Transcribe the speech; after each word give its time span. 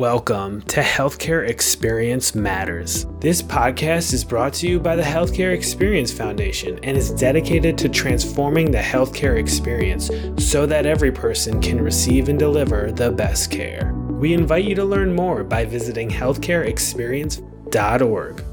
Welcome 0.00 0.62
to 0.62 0.80
Healthcare 0.80 1.46
Experience 1.46 2.34
Matters. 2.34 3.04
This 3.18 3.42
podcast 3.42 4.14
is 4.14 4.24
brought 4.24 4.54
to 4.54 4.66
you 4.66 4.80
by 4.80 4.96
the 4.96 5.02
Healthcare 5.02 5.52
Experience 5.52 6.10
Foundation 6.10 6.80
and 6.82 6.96
is 6.96 7.10
dedicated 7.10 7.76
to 7.76 7.90
transforming 7.90 8.70
the 8.70 8.78
healthcare 8.78 9.36
experience 9.36 10.10
so 10.42 10.64
that 10.64 10.86
every 10.86 11.12
person 11.12 11.60
can 11.60 11.82
receive 11.82 12.30
and 12.30 12.38
deliver 12.38 12.90
the 12.90 13.10
best 13.10 13.50
care. 13.50 13.92
We 14.08 14.32
invite 14.32 14.64
you 14.64 14.74
to 14.76 14.86
learn 14.86 15.14
more 15.14 15.44
by 15.44 15.66
visiting 15.66 16.08
healthcareexperience.org. 16.08 18.44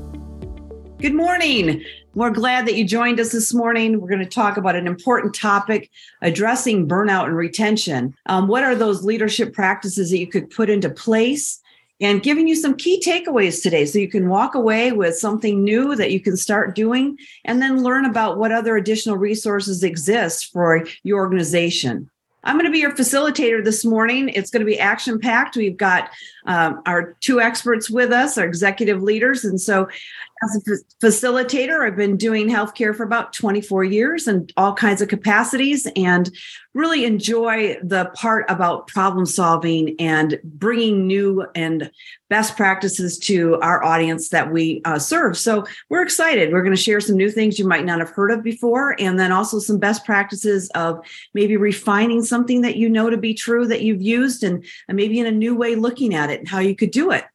Good 0.99 1.13
morning. 1.13 1.85
We're 2.17 2.31
glad 2.31 2.65
that 2.65 2.73
you 2.73 2.83
joined 2.83 3.19
us 3.19 3.31
this 3.31 3.53
morning. 3.53 4.01
We're 4.01 4.09
going 4.09 4.23
to 4.23 4.25
talk 4.25 4.57
about 4.57 4.75
an 4.75 4.87
important 4.87 5.35
topic 5.35 5.91
addressing 6.23 6.87
burnout 6.87 7.25
and 7.25 7.35
retention. 7.35 8.15
Um, 8.25 8.47
what 8.47 8.63
are 8.63 8.73
those 8.73 9.03
leadership 9.03 9.53
practices 9.53 10.09
that 10.09 10.17
you 10.17 10.25
could 10.25 10.49
put 10.49 10.67
into 10.67 10.89
place? 10.89 11.61
And 12.01 12.23
giving 12.23 12.47
you 12.47 12.55
some 12.55 12.75
key 12.75 12.99
takeaways 13.05 13.61
today 13.61 13.85
so 13.85 13.99
you 13.99 14.09
can 14.09 14.29
walk 14.29 14.55
away 14.55 14.91
with 14.91 15.15
something 15.15 15.63
new 15.63 15.95
that 15.95 16.11
you 16.11 16.19
can 16.19 16.35
start 16.37 16.73
doing 16.73 17.19
and 17.45 17.61
then 17.61 17.83
learn 17.83 18.05
about 18.05 18.39
what 18.39 18.51
other 18.51 18.77
additional 18.77 19.17
resources 19.17 19.83
exist 19.83 20.51
for 20.51 20.87
your 21.03 21.19
organization. 21.19 22.09
I'm 22.47 22.55
going 22.55 22.65
to 22.65 22.71
be 22.71 22.79
your 22.79 22.95
facilitator 22.95 23.63
this 23.63 23.83
morning. 23.83 24.29
It's 24.29 24.49
going 24.49 24.61
to 24.61 24.65
be 24.65 24.79
action 24.79 25.19
packed. 25.19 25.57
We've 25.57 25.75
got 25.75 26.11
um, 26.45 26.81
our 26.85 27.17
two 27.19 27.41
experts 27.41 27.89
with 27.89 28.11
us, 28.11 28.37
our 28.37 28.45
executive 28.45 29.03
leaders. 29.03 29.43
And 29.43 29.59
so 29.59 29.89
as 30.43 30.55
a 30.55 31.05
facilitator, 31.05 31.85
I've 31.85 31.95
been 31.95 32.17
doing 32.17 32.47
healthcare 32.47 32.95
for 32.95 33.03
about 33.03 33.33
24 33.33 33.83
years 33.83 34.27
and 34.27 34.51
all 34.57 34.73
kinds 34.73 35.01
of 35.01 35.07
capacities, 35.07 35.87
and 35.95 36.29
really 36.73 37.05
enjoy 37.05 37.77
the 37.81 38.11
part 38.13 38.45
about 38.49 38.87
problem 38.87 39.25
solving 39.25 39.95
and 39.99 40.39
bringing 40.43 41.07
new 41.07 41.45
and 41.55 41.89
best 42.29 42.55
practices 42.55 43.17
to 43.17 43.55
our 43.61 43.83
audience 43.83 44.29
that 44.29 44.51
we 44.51 44.81
uh, 44.85 44.99
serve. 44.99 45.37
So 45.37 45.65
we're 45.89 46.03
excited. 46.03 46.51
We're 46.53 46.63
going 46.63 46.75
to 46.75 46.81
share 46.81 46.99
some 46.99 47.17
new 47.17 47.31
things 47.31 47.57
you 47.57 47.67
might 47.67 47.85
not 47.85 47.99
have 47.99 48.11
heard 48.11 48.31
of 48.31 48.43
before, 48.43 48.95
and 48.99 49.19
then 49.19 49.31
also 49.31 49.59
some 49.59 49.79
best 49.79 50.05
practices 50.05 50.69
of 50.75 50.99
maybe 51.33 51.57
refining 51.57 52.23
something 52.23 52.61
that 52.61 52.75
you 52.75 52.89
know 52.89 53.09
to 53.09 53.17
be 53.17 53.33
true 53.33 53.67
that 53.67 53.81
you've 53.81 54.01
used, 54.01 54.43
and, 54.43 54.63
and 54.87 54.95
maybe 54.95 55.19
in 55.19 55.25
a 55.25 55.31
new 55.31 55.55
way 55.55 55.75
looking 55.75 56.13
at 56.13 56.29
it 56.29 56.39
and 56.39 56.47
how 56.47 56.59
you 56.59 56.75
could 56.75 56.91
do 56.91 57.11
it. 57.11 57.25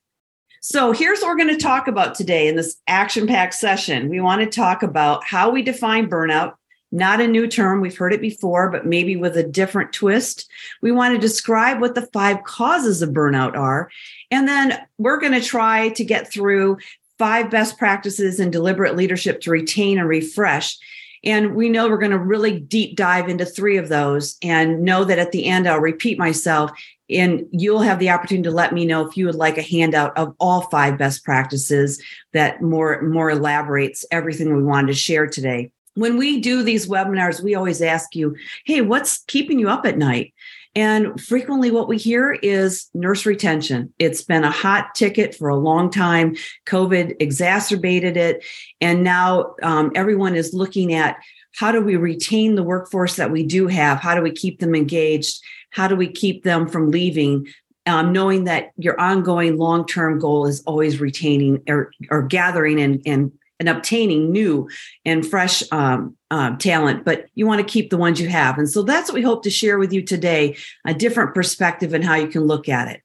So 0.64 0.92
here's 0.92 1.18
what 1.20 1.26
we're 1.26 1.44
going 1.44 1.48
to 1.48 1.56
talk 1.56 1.88
about 1.88 2.14
today 2.14 2.46
in 2.46 2.54
this 2.54 2.76
action 2.86 3.26
packed 3.26 3.54
session. 3.54 4.08
We 4.08 4.20
want 4.20 4.42
to 4.42 4.46
talk 4.46 4.84
about 4.84 5.24
how 5.24 5.50
we 5.50 5.60
define 5.60 6.08
burnout, 6.08 6.54
not 6.92 7.20
a 7.20 7.26
new 7.26 7.48
term. 7.48 7.80
We've 7.80 7.96
heard 7.96 8.12
it 8.12 8.20
before, 8.20 8.70
but 8.70 8.86
maybe 8.86 9.16
with 9.16 9.36
a 9.36 9.42
different 9.42 9.92
twist. 9.92 10.48
We 10.80 10.92
want 10.92 11.16
to 11.16 11.20
describe 11.20 11.80
what 11.80 11.96
the 11.96 12.08
five 12.12 12.44
causes 12.44 13.02
of 13.02 13.10
burnout 13.10 13.56
are. 13.56 13.90
And 14.30 14.46
then 14.46 14.78
we're 14.98 15.18
going 15.18 15.32
to 15.32 15.40
try 15.40 15.88
to 15.88 16.04
get 16.04 16.32
through 16.32 16.78
five 17.18 17.50
best 17.50 17.76
practices 17.76 18.38
in 18.38 18.52
deliberate 18.52 18.94
leadership 18.94 19.40
to 19.40 19.50
retain 19.50 19.98
and 19.98 20.08
refresh. 20.08 20.78
And 21.24 21.54
we 21.54 21.68
know 21.68 21.88
we're 21.88 21.98
going 21.98 22.10
to 22.10 22.18
really 22.18 22.58
deep 22.58 22.96
dive 22.96 23.28
into 23.28 23.44
three 23.44 23.76
of 23.76 23.88
those 23.88 24.36
and 24.42 24.82
know 24.82 25.04
that 25.04 25.18
at 25.18 25.32
the 25.32 25.46
end, 25.46 25.68
I'll 25.68 25.78
repeat 25.78 26.18
myself 26.18 26.72
and 27.08 27.46
you'll 27.52 27.80
have 27.80 27.98
the 27.98 28.10
opportunity 28.10 28.48
to 28.48 28.54
let 28.54 28.72
me 28.72 28.84
know 28.84 29.06
if 29.06 29.16
you 29.16 29.26
would 29.26 29.34
like 29.34 29.58
a 29.58 29.62
handout 29.62 30.16
of 30.16 30.34
all 30.40 30.62
five 30.62 30.98
best 30.98 31.24
practices 31.24 32.02
that 32.32 32.62
more 32.62 33.02
more 33.02 33.30
elaborates 33.30 34.04
everything 34.10 34.56
we 34.56 34.62
wanted 34.62 34.88
to 34.88 34.94
share 34.94 35.26
today. 35.26 35.70
When 35.94 36.16
we 36.16 36.40
do 36.40 36.62
these 36.62 36.88
webinars 36.88 37.42
we 37.42 37.54
always 37.54 37.82
ask 37.82 38.16
you 38.16 38.34
hey 38.64 38.80
what's 38.80 39.18
keeping 39.24 39.58
you 39.58 39.68
up 39.68 39.84
at 39.84 39.98
night 39.98 40.31
and 40.74 41.20
frequently, 41.20 41.70
what 41.70 41.88
we 41.88 41.98
hear 41.98 42.32
is 42.32 42.88
nurse 42.94 43.26
retention. 43.26 43.92
It's 43.98 44.22
been 44.22 44.42
a 44.42 44.50
hot 44.50 44.94
ticket 44.94 45.34
for 45.34 45.48
a 45.48 45.56
long 45.56 45.90
time. 45.90 46.34
COVID 46.66 47.16
exacerbated 47.20 48.16
it. 48.16 48.44
And 48.80 49.04
now 49.04 49.54
um, 49.62 49.92
everyone 49.94 50.34
is 50.34 50.54
looking 50.54 50.94
at 50.94 51.16
how 51.54 51.72
do 51.72 51.82
we 51.82 51.96
retain 51.96 52.54
the 52.54 52.62
workforce 52.62 53.16
that 53.16 53.30
we 53.30 53.44
do 53.44 53.66
have? 53.66 53.98
How 53.98 54.14
do 54.14 54.22
we 54.22 54.32
keep 54.32 54.60
them 54.60 54.74
engaged? 54.74 55.42
How 55.70 55.88
do 55.88 55.94
we 55.94 56.08
keep 56.08 56.42
them 56.42 56.66
from 56.66 56.90
leaving? 56.90 57.48
Um, 57.84 58.12
knowing 58.12 58.44
that 58.44 58.70
your 58.78 58.98
ongoing 58.98 59.58
long-term 59.58 60.20
goal 60.20 60.46
is 60.46 60.62
always 60.66 61.00
retaining 61.00 61.62
or, 61.68 61.90
or 62.10 62.22
gathering 62.22 62.80
and, 62.80 63.02
and 63.04 63.32
and 63.62 63.68
obtaining 63.68 64.32
new 64.32 64.68
and 65.04 65.24
fresh 65.24 65.62
um, 65.70 66.16
uh, 66.32 66.56
talent, 66.56 67.04
but 67.04 67.26
you 67.36 67.46
want 67.46 67.60
to 67.60 67.72
keep 67.72 67.90
the 67.90 67.96
ones 67.96 68.20
you 68.20 68.28
have. 68.28 68.58
And 68.58 68.68
so 68.68 68.82
that's 68.82 69.08
what 69.08 69.14
we 69.14 69.22
hope 69.22 69.44
to 69.44 69.50
share 69.50 69.78
with 69.78 69.92
you 69.92 70.02
today 70.02 70.56
a 70.84 70.92
different 70.92 71.32
perspective 71.32 71.94
and 71.94 72.04
how 72.04 72.16
you 72.16 72.26
can 72.26 72.42
look 72.42 72.68
at 72.68 72.88
it. 72.88 73.02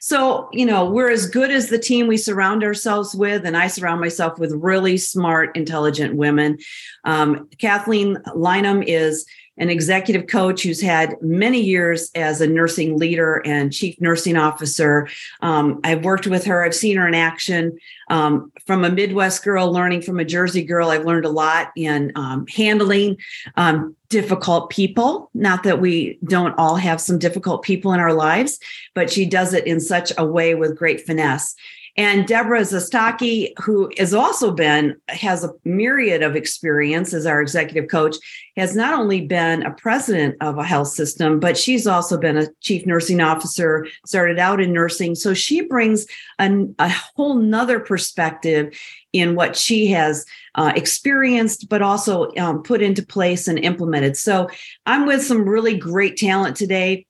So, 0.00 0.48
you 0.52 0.64
know, 0.64 0.88
we're 0.88 1.10
as 1.10 1.28
good 1.28 1.50
as 1.50 1.68
the 1.68 1.78
team 1.78 2.06
we 2.06 2.16
surround 2.16 2.62
ourselves 2.62 3.16
with, 3.16 3.44
and 3.44 3.56
I 3.56 3.66
surround 3.66 4.00
myself 4.00 4.38
with 4.38 4.52
really 4.52 4.96
smart, 4.96 5.56
intelligent 5.56 6.14
women. 6.14 6.58
Um, 7.04 7.48
Kathleen 7.58 8.16
Lynam 8.28 8.84
is 8.86 9.26
an 9.58 9.70
executive 9.70 10.26
coach 10.26 10.62
who's 10.62 10.80
had 10.80 11.20
many 11.20 11.60
years 11.60 12.10
as 12.14 12.40
a 12.40 12.46
nursing 12.46 12.98
leader 12.98 13.42
and 13.44 13.72
chief 13.72 14.00
nursing 14.00 14.36
officer. 14.36 15.08
Um, 15.40 15.80
I've 15.84 16.04
worked 16.04 16.26
with 16.26 16.44
her, 16.44 16.64
I've 16.64 16.74
seen 16.74 16.96
her 16.96 17.08
in 17.08 17.14
action. 17.14 17.78
Um, 18.08 18.52
from 18.66 18.84
a 18.84 18.90
Midwest 18.90 19.42
girl 19.42 19.72
learning 19.72 20.02
from 20.02 20.20
a 20.20 20.24
Jersey 20.24 20.62
girl, 20.62 20.90
I've 20.90 21.04
learned 21.04 21.24
a 21.24 21.30
lot 21.30 21.72
in 21.76 22.12
um, 22.14 22.46
handling 22.46 23.16
um, 23.56 23.96
difficult 24.08 24.70
people. 24.70 25.30
Not 25.34 25.64
that 25.64 25.80
we 25.80 26.18
don't 26.24 26.54
all 26.58 26.76
have 26.76 27.00
some 27.00 27.18
difficult 27.18 27.62
people 27.62 27.92
in 27.92 28.00
our 28.00 28.12
lives, 28.12 28.60
but 28.94 29.10
she 29.10 29.26
does 29.26 29.52
it 29.52 29.66
in 29.66 29.80
such 29.80 30.12
a 30.16 30.24
way 30.24 30.54
with 30.54 30.76
great 30.76 31.04
finesse. 31.04 31.54
And 31.98 32.26
Deborah 32.26 32.60
Zastocki, 32.60 33.52
who 33.58 33.90
has 33.96 34.12
also 34.12 34.50
been, 34.50 34.96
has 35.08 35.44
a 35.44 35.52
myriad 35.64 36.22
of 36.22 36.36
experience 36.36 37.14
as 37.14 37.24
our 37.24 37.40
executive 37.40 37.88
coach, 37.90 38.16
has 38.56 38.76
not 38.76 38.98
only 38.98 39.22
been 39.22 39.62
a 39.62 39.72
president 39.72 40.36
of 40.42 40.58
a 40.58 40.64
health 40.64 40.88
system, 40.88 41.40
but 41.40 41.56
she's 41.56 41.86
also 41.86 42.18
been 42.18 42.36
a 42.36 42.48
chief 42.60 42.84
nursing 42.84 43.22
officer, 43.22 43.86
started 44.04 44.38
out 44.38 44.60
in 44.60 44.72
nursing. 44.74 45.14
So 45.14 45.32
she 45.32 45.62
brings 45.62 46.06
a, 46.38 46.66
a 46.78 46.88
whole 46.88 47.36
nother 47.36 47.80
perspective 47.80 48.78
in 49.14 49.34
what 49.34 49.56
she 49.56 49.86
has 49.88 50.26
uh, 50.54 50.72
experienced, 50.76 51.70
but 51.70 51.80
also 51.80 52.30
um, 52.36 52.62
put 52.62 52.82
into 52.82 53.04
place 53.04 53.48
and 53.48 53.58
implemented. 53.58 54.18
So 54.18 54.48
I'm 54.84 55.06
with 55.06 55.24
some 55.24 55.48
really 55.48 55.78
great 55.78 56.18
talent 56.18 56.56
today. 56.56 57.06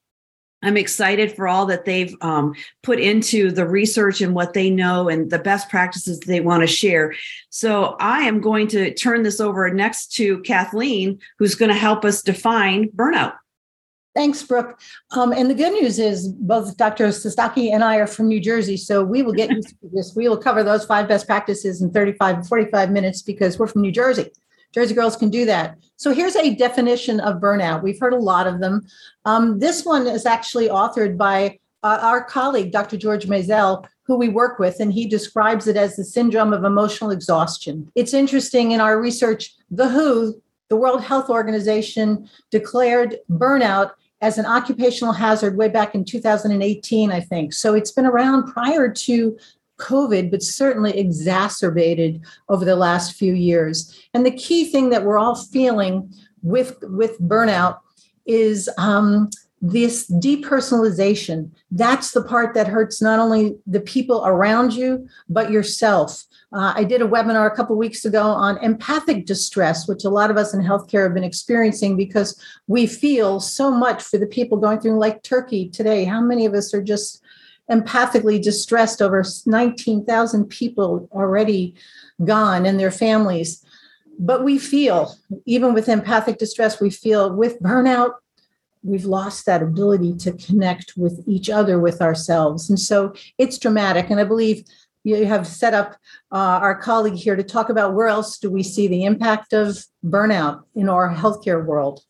I'm 0.62 0.76
excited 0.76 1.32
for 1.32 1.46
all 1.46 1.66
that 1.66 1.84
they've 1.84 2.14
um, 2.22 2.54
put 2.82 2.98
into 2.98 3.50
the 3.50 3.66
research 3.66 4.20
and 4.20 4.34
what 4.34 4.54
they 4.54 4.70
know 4.70 5.08
and 5.08 5.30
the 5.30 5.38
best 5.38 5.68
practices 5.68 6.20
they 6.20 6.40
want 6.40 6.62
to 6.62 6.66
share. 6.66 7.14
So 7.50 7.96
I 8.00 8.22
am 8.22 8.40
going 8.40 8.66
to 8.68 8.92
turn 8.94 9.22
this 9.22 9.38
over 9.38 9.70
next 9.72 10.12
to 10.14 10.40
Kathleen, 10.40 11.18
who's 11.38 11.54
going 11.54 11.68
to 11.68 11.74
help 11.74 12.04
us 12.04 12.22
define 12.22 12.88
burnout. 12.88 13.34
Thanks, 14.14 14.42
Brooke. 14.42 14.80
Um, 15.10 15.32
and 15.32 15.50
the 15.50 15.54
good 15.54 15.74
news 15.74 15.98
is 15.98 16.28
both 16.28 16.78
Dr. 16.78 17.08
Zastocki 17.08 17.70
and 17.70 17.84
I 17.84 17.96
are 17.96 18.06
from 18.06 18.28
New 18.28 18.40
Jersey, 18.40 18.78
so 18.78 19.04
we 19.04 19.22
will 19.22 19.34
get 19.34 19.50
used 19.50 19.68
to 19.68 19.90
this. 19.92 20.16
We 20.16 20.26
will 20.26 20.38
cover 20.38 20.64
those 20.64 20.86
five 20.86 21.06
best 21.06 21.26
practices 21.26 21.82
in 21.82 21.90
35, 21.90 22.36
and 22.36 22.48
45 22.48 22.90
minutes 22.90 23.20
because 23.20 23.58
we're 23.58 23.66
from 23.66 23.82
New 23.82 23.92
Jersey. 23.92 24.30
Jersey 24.76 24.94
girls 24.94 25.16
can 25.16 25.30
do 25.30 25.46
that. 25.46 25.78
So 25.96 26.12
here's 26.12 26.36
a 26.36 26.54
definition 26.54 27.18
of 27.20 27.40
burnout. 27.40 27.82
We've 27.82 27.98
heard 27.98 28.12
a 28.12 28.18
lot 28.18 28.46
of 28.46 28.60
them. 28.60 28.86
Um, 29.24 29.58
this 29.58 29.86
one 29.86 30.06
is 30.06 30.26
actually 30.26 30.68
authored 30.68 31.16
by 31.16 31.58
uh, 31.82 31.98
our 32.02 32.22
colleague, 32.22 32.72
Dr. 32.72 32.98
George 32.98 33.24
Mayzell, 33.24 33.86
who 34.02 34.16
we 34.16 34.28
work 34.28 34.58
with, 34.58 34.78
and 34.78 34.92
he 34.92 35.08
describes 35.08 35.66
it 35.66 35.78
as 35.78 35.96
the 35.96 36.04
syndrome 36.04 36.52
of 36.52 36.62
emotional 36.62 37.10
exhaustion. 37.10 37.90
It's 37.94 38.12
interesting 38.12 38.72
in 38.72 38.80
our 38.82 39.00
research, 39.00 39.54
the 39.70 39.88
WHO, 39.88 40.42
the 40.68 40.76
World 40.76 41.02
Health 41.02 41.30
Organization, 41.30 42.28
declared 42.50 43.16
burnout 43.30 43.92
as 44.20 44.36
an 44.36 44.44
occupational 44.44 45.14
hazard 45.14 45.56
way 45.56 45.68
back 45.68 45.94
in 45.94 46.04
2018, 46.04 47.12
I 47.12 47.20
think. 47.20 47.54
So 47.54 47.72
it's 47.72 47.92
been 47.92 48.06
around 48.06 48.52
prior 48.52 48.92
to 48.92 49.38
COVID, 49.78 50.30
but 50.30 50.42
certainly 50.42 50.96
exacerbated 50.98 52.24
over 52.48 52.64
the 52.64 52.76
last 52.76 53.16
few 53.16 53.34
years. 53.34 53.98
And 54.14 54.24
the 54.24 54.30
key 54.30 54.70
thing 54.70 54.90
that 54.90 55.04
we're 55.04 55.18
all 55.18 55.34
feeling 55.34 56.12
with, 56.42 56.78
with 56.82 57.20
burnout 57.20 57.78
is 58.26 58.68
um, 58.78 59.30
this 59.62 60.10
depersonalization. 60.10 61.50
That's 61.70 62.12
the 62.12 62.22
part 62.22 62.54
that 62.54 62.68
hurts 62.68 63.00
not 63.00 63.18
only 63.18 63.56
the 63.66 63.80
people 63.80 64.22
around 64.26 64.74
you, 64.74 65.08
but 65.28 65.50
yourself. 65.50 66.24
Uh, 66.52 66.72
I 66.76 66.84
did 66.84 67.02
a 67.02 67.08
webinar 67.08 67.50
a 67.50 67.54
couple 67.54 67.76
weeks 67.76 68.04
ago 68.04 68.22
on 68.22 68.58
empathic 68.58 69.26
distress, 69.26 69.88
which 69.88 70.04
a 70.04 70.10
lot 70.10 70.30
of 70.30 70.36
us 70.36 70.54
in 70.54 70.60
healthcare 70.60 71.04
have 71.04 71.14
been 71.14 71.24
experiencing 71.24 71.96
because 71.96 72.40
we 72.66 72.86
feel 72.86 73.40
so 73.40 73.70
much 73.70 74.02
for 74.02 74.18
the 74.18 74.26
people 74.26 74.58
going 74.58 74.80
through 74.80 74.98
like 74.98 75.22
Turkey 75.22 75.68
today. 75.68 76.04
How 76.04 76.20
many 76.20 76.46
of 76.46 76.54
us 76.54 76.72
are 76.72 76.82
just 76.82 77.22
empathically 77.70 78.42
distressed 78.42 79.02
over 79.02 79.24
19,000 79.44 80.44
people 80.46 81.08
already 81.12 81.74
gone 82.24 82.66
and 82.66 82.78
their 82.78 82.90
families. 82.90 83.64
But 84.18 84.44
we 84.44 84.58
feel, 84.58 85.14
even 85.44 85.74
with 85.74 85.88
empathic 85.88 86.38
distress, 86.38 86.80
we 86.80 86.90
feel 86.90 87.34
with 87.34 87.60
burnout, 87.60 88.14
we've 88.82 89.04
lost 89.04 89.46
that 89.46 89.62
ability 89.62 90.16
to 90.16 90.32
connect 90.32 90.94
with 90.96 91.22
each 91.26 91.50
other, 91.50 91.78
with 91.78 92.00
ourselves. 92.00 92.70
And 92.70 92.78
so 92.78 93.14
it's 93.36 93.58
dramatic. 93.58 94.10
And 94.10 94.20
I 94.20 94.24
believe 94.24 94.64
you 95.04 95.26
have 95.26 95.46
set 95.46 95.74
up 95.74 95.96
uh, 96.32 96.58
our 96.62 96.74
colleague 96.74 97.14
here 97.14 97.36
to 97.36 97.42
talk 97.42 97.68
about 97.68 97.94
where 97.94 98.08
else 98.08 98.38
do 98.38 98.50
we 98.50 98.62
see 98.62 98.88
the 98.88 99.04
impact 99.04 99.52
of 99.52 99.84
burnout 100.04 100.62
in 100.74 100.88
our 100.88 101.14
healthcare 101.14 101.64
world. 101.64 102.00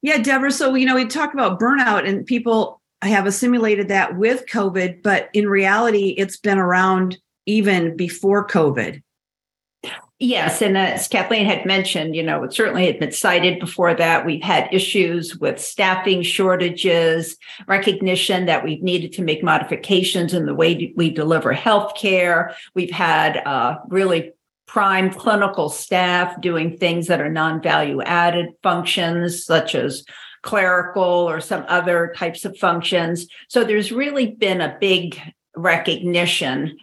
Yeah, 0.00 0.18
Deborah. 0.18 0.52
So, 0.52 0.74
you 0.74 0.86
know, 0.86 0.94
we 0.94 1.06
talk 1.06 1.34
about 1.34 1.58
burnout 1.58 2.08
and 2.08 2.24
people 2.24 2.77
have 3.06 3.26
assimilated 3.26 3.88
that 3.88 4.16
with 4.16 4.46
COVID, 4.46 5.02
but 5.02 5.28
in 5.32 5.48
reality, 5.48 6.14
it's 6.18 6.36
been 6.36 6.58
around 6.58 7.16
even 7.46 7.96
before 7.96 8.46
COVID. 8.46 9.02
Yes, 10.20 10.60
and 10.62 10.76
as 10.76 11.06
Kathleen 11.06 11.46
had 11.46 11.64
mentioned, 11.64 12.16
you 12.16 12.24
know, 12.24 12.42
it 12.42 12.52
certainly 12.52 12.86
had 12.86 12.98
been 12.98 13.12
cited 13.12 13.60
before 13.60 13.94
that. 13.94 14.26
We've 14.26 14.42
had 14.42 14.68
issues 14.72 15.36
with 15.36 15.60
staffing 15.60 16.22
shortages, 16.22 17.36
recognition 17.68 18.46
that 18.46 18.64
we've 18.64 18.82
needed 18.82 19.12
to 19.12 19.22
make 19.22 19.44
modifications 19.44 20.34
in 20.34 20.46
the 20.46 20.56
way 20.56 20.92
we 20.96 21.10
deliver 21.10 21.54
healthcare. 21.54 22.52
We've 22.74 22.90
had 22.90 23.36
uh, 23.46 23.76
really 23.86 24.32
prime 24.66 25.12
clinical 25.12 25.68
staff 25.68 26.40
doing 26.40 26.76
things 26.76 27.06
that 27.06 27.20
are 27.20 27.30
non-value 27.30 28.02
added 28.02 28.48
functions, 28.64 29.44
such 29.44 29.76
as 29.76 30.04
clerical 30.42 31.02
or 31.02 31.40
some 31.40 31.64
other 31.68 32.12
types 32.16 32.44
of 32.44 32.56
functions. 32.56 33.26
So 33.48 33.64
there's 33.64 33.92
really 33.92 34.26
been 34.26 34.60
a 34.60 34.76
big 34.80 35.20
recognition 35.56 36.78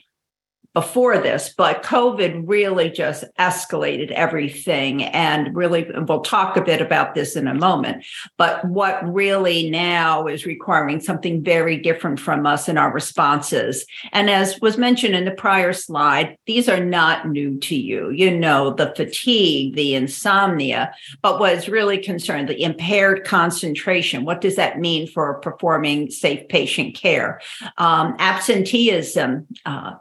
before 0.75 1.17
this, 1.17 1.53
but 1.57 1.83
COVID 1.83 2.43
really 2.45 2.89
just 2.89 3.23
escalated 3.39 4.11
everything. 4.11 5.05
And 5.05 5.55
really, 5.55 5.87
we'll 5.95 6.19
talk 6.19 6.57
a 6.57 6.61
bit 6.61 6.81
about 6.81 7.15
this 7.15 7.37
in 7.37 7.47
a 7.47 7.53
moment. 7.53 8.05
But 8.35 8.63
what 8.65 9.01
really 9.11 9.69
now 9.69 10.27
is 10.27 10.45
requiring 10.45 10.99
something 10.99 11.41
very 11.41 11.77
different 11.77 12.19
from 12.19 12.45
us 12.45 12.67
in 12.67 12.77
our 12.77 12.91
responses. 12.91 13.85
And 14.11 14.29
as 14.29 14.59
was 14.59 14.77
mentioned 14.77 15.15
in 15.15 15.23
the 15.23 15.31
prior 15.31 15.71
slide, 15.71 16.37
these 16.45 16.67
are 16.67 16.83
not 16.83 17.29
new 17.29 17.57
to 17.59 17.75
you. 17.75 18.09
You 18.09 18.37
know, 18.37 18.73
the 18.73 18.93
fatigue, 18.97 19.75
the 19.75 19.95
insomnia, 19.95 20.93
but 21.21 21.39
what 21.39 21.53
is 21.53 21.69
really 21.69 21.99
concerned, 21.99 22.49
the 22.49 22.61
impaired 22.61 23.23
concentration. 23.23 24.25
What 24.25 24.41
does 24.41 24.57
that 24.57 24.77
mean 24.77 25.07
for 25.07 25.35
performing 25.35 26.11
safe 26.11 26.49
patient 26.49 26.95
care? 26.95 27.39
Um, 27.77 28.17
absenteeism, 28.19 29.47
uh, 29.65 29.93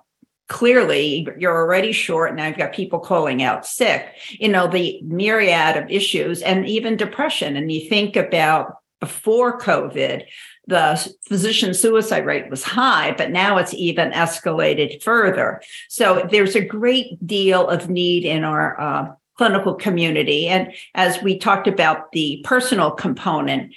clearly 0.49 1.27
you're 1.39 1.57
already 1.57 1.93
short 1.93 2.35
now 2.35 2.47
you've 2.47 2.59
got 2.59 2.73
people 2.73 2.99
calling 2.99 3.43
out 3.43 3.67
sick 3.67 4.07
you 4.31 4.49
know 4.49 4.67
the 4.67 5.01
myriad 5.03 5.77
of 5.77 5.91
issues 5.91 6.43
and 6.43 6.67
even 6.67 6.97
depression. 6.97 7.57
And 7.57 7.73
you 7.73 7.89
think 7.89 8.17
about 8.17 8.77
before 9.01 9.59
covid 9.59 10.25
the 10.67 11.15
physician 11.29 11.75
suicide 11.75 12.25
rate 12.25 12.51
was 12.51 12.63
high 12.63 13.13
but 13.13 13.31
now 13.31 13.59
it's 13.59 13.75
even 13.75 14.13
escalated 14.13 15.03
further. 15.03 15.63
So 15.89 16.27
there's 16.31 16.57
a 16.57 16.65
great 16.65 17.27
deal 17.27 17.69
of 17.69 17.91
need 17.91 18.25
in 18.25 18.45
our 18.45 18.81
uh, 18.81 19.13
clinical 19.37 19.75
community. 19.75 20.47
And 20.47 20.73
as 20.95 21.23
we 21.23 21.39
talked 21.39 21.67
about 21.67 22.13
the 22.13 22.41
personal 22.45 22.91
component 22.93 23.75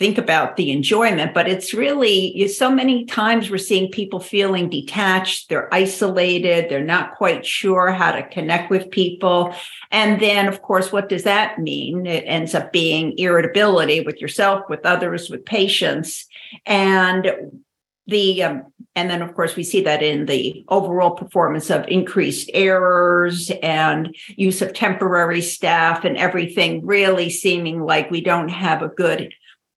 think 0.00 0.16
about 0.16 0.56
the 0.56 0.70
enjoyment, 0.70 1.34
but 1.34 1.46
it's 1.46 1.74
really 1.74 2.48
so 2.48 2.70
many 2.70 3.04
times 3.04 3.50
we're 3.50 3.58
seeing 3.58 3.90
people 3.90 4.18
feeling 4.18 4.70
detached, 4.70 5.50
they're 5.50 5.72
isolated, 5.74 6.70
they're 6.70 6.82
not 6.82 7.14
quite 7.16 7.44
sure 7.44 7.92
how 7.92 8.10
to 8.10 8.26
connect 8.28 8.70
with 8.70 8.90
people. 8.90 9.54
And 9.90 10.18
then, 10.18 10.48
of 10.48 10.62
course, 10.62 10.90
what 10.90 11.10
does 11.10 11.24
that 11.24 11.58
mean? 11.58 12.06
It 12.06 12.24
ends 12.26 12.54
up 12.54 12.72
being 12.72 13.12
irritability 13.18 14.00
with 14.00 14.22
yourself, 14.22 14.64
with 14.70 14.86
others, 14.86 15.28
with 15.28 15.44
patients. 15.44 16.26
And 16.64 17.52
the 18.06 18.42
um, 18.42 18.72
and 18.96 19.08
then 19.08 19.22
of 19.22 19.34
course 19.34 19.54
we 19.54 19.62
see 19.62 19.82
that 19.82 20.02
in 20.02 20.26
the 20.26 20.64
overall 20.68 21.12
performance 21.12 21.70
of 21.70 21.86
increased 21.86 22.50
errors 22.54 23.52
and 23.62 24.16
use 24.36 24.62
of 24.62 24.72
temporary 24.72 25.42
staff 25.42 26.04
and 26.04 26.16
everything 26.16 26.84
really 26.84 27.30
seeming 27.30 27.82
like 27.82 28.10
we 28.10 28.20
don't 28.20 28.48
have 28.48 28.82
a 28.82 28.88
good 28.88 29.32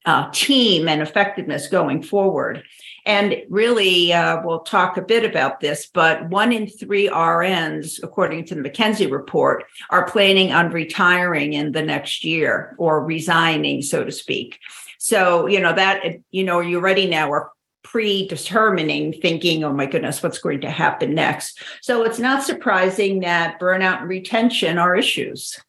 uh, 0.06 0.30
team 0.32 0.88
and 0.88 1.02
effectiveness 1.02 1.68
going 1.68 2.02
forward. 2.04 2.64
And 3.06 3.36
really, 3.50 4.14
uh, 4.14 4.42
we'll 4.44 4.62
talk 4.62 4.98
a 4.98 5.02
bit 5.02 5.26
about 5.26 5.60
this, 5.60 5.88
but 5.88 6.30
one 6.30 6.52
in 6.52 6.68
three 6.68 7.10
RNs, 7.10 8.02
according 8.02 8.46
to 8.46 8.56
the 8.56 8.62
McKinsey 8.62 9.12
report, 9.12 9.66
are 9.90 10.08
planning 10.08 10.52
on 10.52 10.72
retiring 10.72 11.54
in 11.54 11.74
the 11.74 11.82
next 11.82 12.24
year 12.24 12.76
or 12.78 13.04
resigning, 13.04 13.82
so 13.82 14.04
to 14.04 14.12
speak. 14.12 14.60
So, 15.00 15.48
you 15.48 15.60
know, 15.60 15.74
that, 15.74 16.04
you 16.32 16.46
know, 16.46 16.62
you 16.62 16.78
already 16.78 17.08
now 17.10 17.32
are 17.32 17.52
predetermining 17.84 19.12
thinking 19.12 19.64
oh 19.64 19.74
my 19.74 19.86
goodness 19.86 20.24
what's 20.24 20.40
going 20.40 20.62
to 20.62 20.70
happen 20.70 21.14
next 21.14 21.62
so 21.82 22.04
it's 22.04 22.18
not 22.18 22.42
surprising 22.42 23.20
that 23.20 23.60
burnout 23.60 24.00
and 24.00 24.10
retention 24.10 24.78
are 24.78 24.96
issues 24.96 25.60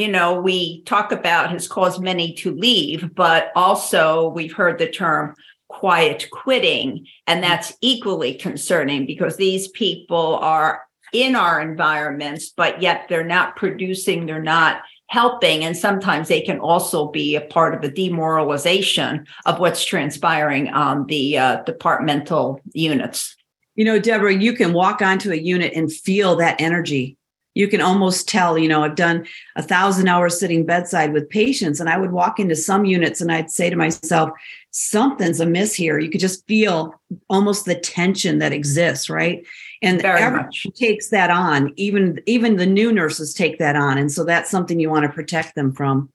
you 0.00 0.08
know, 0.08 0.40
we 0.40 0.82
talk 0.82 1.12
about 1.12 1.50
has 1.50 1.68
caused 1.68 2.00
many 2.00 2.32
to 2.36 2.54
leave, 2.54 3.14
but 3.14 3.52
also 3.54 4.28
we've 4.30 4.54
heard 4.54 4.78
the 4.78 4.88
term 4.88 5.34
quiet 5.68 6.28
quitting. 6.32 7.06
And 7.26 7.42
that's 7.42 7.72
equally 7.80 8.34
concerning 8.34 9.06
because 9.06 9.36
these 9.36 9.68
people 9.68 10.36
are 10.36 10.82
in 11.12 11.36
our 11.36 11.60
environments, 11.60 12.50
but 12.50 12.80
yet 12.80 13.06
they're 13.08 13.24
not 13.24 13.56
producing, 13.56 14.26
they're 14.26 14.42
not 14.42 14.82
helping. 15.08 15.64
And 15.64 15.76
sometimes 15.76 16.28
they 16.28 16.40
can 16.40 16.60
also 16.60 17.08
be 17.08 17.34
a 17.34 17.40
part 17.40 17.74
of 17.74 17.82
the 17.82 17.90
demoralization 17.90 19.26
of 19.44 19.58
what's 19.58 19.84
transpiring 19.84 20.68
on 20.68 21.06
the 21.06 21.36
uh, 21.36 21.62
departmental 21.64 22.60
units. 22.72 23.36
You 23.74 23.84
know, 23.84 23.98
Deborah, 23.98 24.34
you 24.34 24.52
can 24.52 24.72
walk 24.72 25.02
onto 25.02 25.32
a 25.32 25.36
unit 25.36 25.72
and 25.74 25.92
feel 25.92 26.36
that 26.36 26.60
energy 26.60 27.16
you 27.54 27.66
can 27.68 27.80
almost 27.80 28.28
tell 28.28 28.56
you 28.56 28.68
know 28.68 28.82
i've 28.84 28.94
done 28.94 29.26
a 29.56 29.62
thousand 29.62 30.08
hours 30.08 30.38
sitting 30.38 30.64
bedside 30.64 31.12
with 31.12 31.28
patients 31.28 31.80
and 31.80 31.88
i 31.88 31.98
would 31.98 32.12
walk 32.12 32.38
into 32.38 32.56
some 32.56 32.84
units 32.84 33.20
and 33.20 33.32
i'd 33.32 33.50
say 33.50 33.68
to 33.70 33.76
myself 33.76 34.30
something's 34.70 35.40
amiss 35.40 35.74
here 35.74 35.98
you 35.98 36.10
could 36.10 36.20
just 36.20 36.46
feel 36.46 36.94
almost 37.28 37.64
the 37.64 37.74
tension 37.74 38.38
that 38.38 38.52
exists 38.52 39.10
right 39.10 39.44
and 39.82 40.02
Very 40.02 40.20
everyone 40.20 40.46
much. 40.46 40.66
takes 40.76 41.08
that 41.08 41.30
on 41.30 41.72
even 41.76 42.20
even 42.26 42.56
the 42.56 42.66
new 42.66 42.92
nurses 42.92 43.34
take 43.34 43.58
that 43.58 43.76
on 43.76 43.98
and 43.98 44.12
so 44.12 44.24
that's 44.24 44.50
something 44.50 44.78
you 44.78 44.90
want 44.90 45.04
to 45.04 45.12
protect 45.12 45.54
them 45.54 45.72
from 45.72 46.10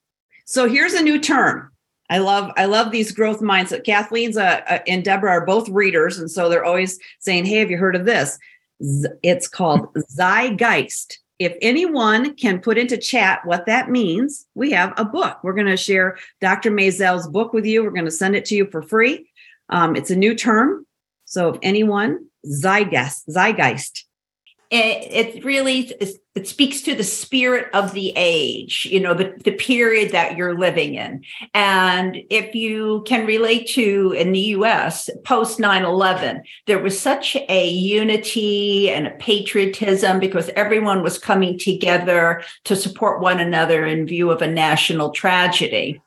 so 0.46 0.68
here's 0.68 0.94
a 0.94 1.02
new 1.02 1.20
term 1.20 1.70
I 2.08 2.18
love 2.18 2.52
I 2.56 2.66
love 2.66 2.92
these 2.92 3.10
growth 3.10 3.40
mindset. 3.40 3.84
Kathleen's 3.84 4.36
a, 4.36 4.62
a, 4.68 4.88
and 4.88 5.04
Deborah 5.04 5.32
are 5.32 5.44
both 5.44 5.68
readers, 5.68 6.20
and 6.20 6.30
so 6.30 6.48
they're 6.48 6.64
always 6.64 7.00
saying, 7.18 7.46
"Hey, 7.46 7.58
have 7.58 7.68
you 7.68 7.78
heard 7.78 7.96
of 7.96 8.04
this?" 8.04 8.38
Z- 8.80 9.08
it's 9.24 9.48
called 9.48 9.88
Zeitgeist 10.12 11.18
if 11.38 11.56
anyone 11.60 12.34
can 12.34 12.60
put 12.60 12.78
into 12.78 12.96
chat 12.96 13.40
what 13.44 13.66
that 13.66 13.90
means, 13.90 14.46
we 14.54 14.70
have 14.70 14.94
a 14.96 15.04
book. 15.04 15.38
We're 15.42 15.52
going 15.52 15.66
to 15.66 15.76
share 15.76 16.16
Dr. 16.40 16.70
Mayzell's 16.70 17.28
book 17.28 17.52
with 17.52 17.66
you. 17.66 17.82
We're 17.82 17.90
going 17.90 18.06
to 18.06 18.10
send 18.10 18.36
it 18.36 18.46
to 18.46 18.54
you 18.54 18.66
for 18.70 18.82
free. 18.82 19.30
Um, 19.68 19.96
it's 19.96 20.10
a 20.10 20.16
new 20.16 20.34
term. 20.34 20.86
So 21.26 21.50
if 21.50 21.58
anyone, 21.62 22.26
zeitgeist, 22.46 23.28
zeitgeist, 23.28 24.05
it, 24.70 25.44
really 25.44 25.92
it 26.34 26.48
speaks 26.48 26.80
to 26.82 26.94
the 26.94 27.04
spirit 27.04 27.68
of 27.72 27.92
the 27.92 28.12
age 28.16 28.86
you 28.90 29.00
know 29.00 29.14
the, 29.14 29.32
the 29.44 29.52
period 29.52 30.12
that 30.12 30.36
you're 30.36 30.58
living 30.58 30.94
in. 30.94 31.22
And 31.54 32.18
if 32.30 32.54
you 32.54 33.04
can 33.06 33.26
relate 33.26 33.68
to 33.70 34.12
in 34.12 34.32
the 34.32 34.40
us 34.40 35.08
post 35.24 35.58
9-11 35.58 36.42
there 36.66 36.78
was 36.78 36.98
such 36.98 37.36
a 37.48 37.68
unity 37.68 38.90
and 38.90 39.06
a 39.06 39.10
patriotism 39.10 40.18
because 40.20 40.50
everyone 40.56 41.02
was 41.02 41.18
coming 41.18 41.58
together 41.58 42.42
to 42.64 42.76
support 42.76 43.20
one 43.20 43.40
another 43.40 43.86
in 43.86 44.06
view 44.06 44.30
of 44.30 44.42
a 44.42 44.50
national 44.50 45.10
tragedy. 45.10 46.00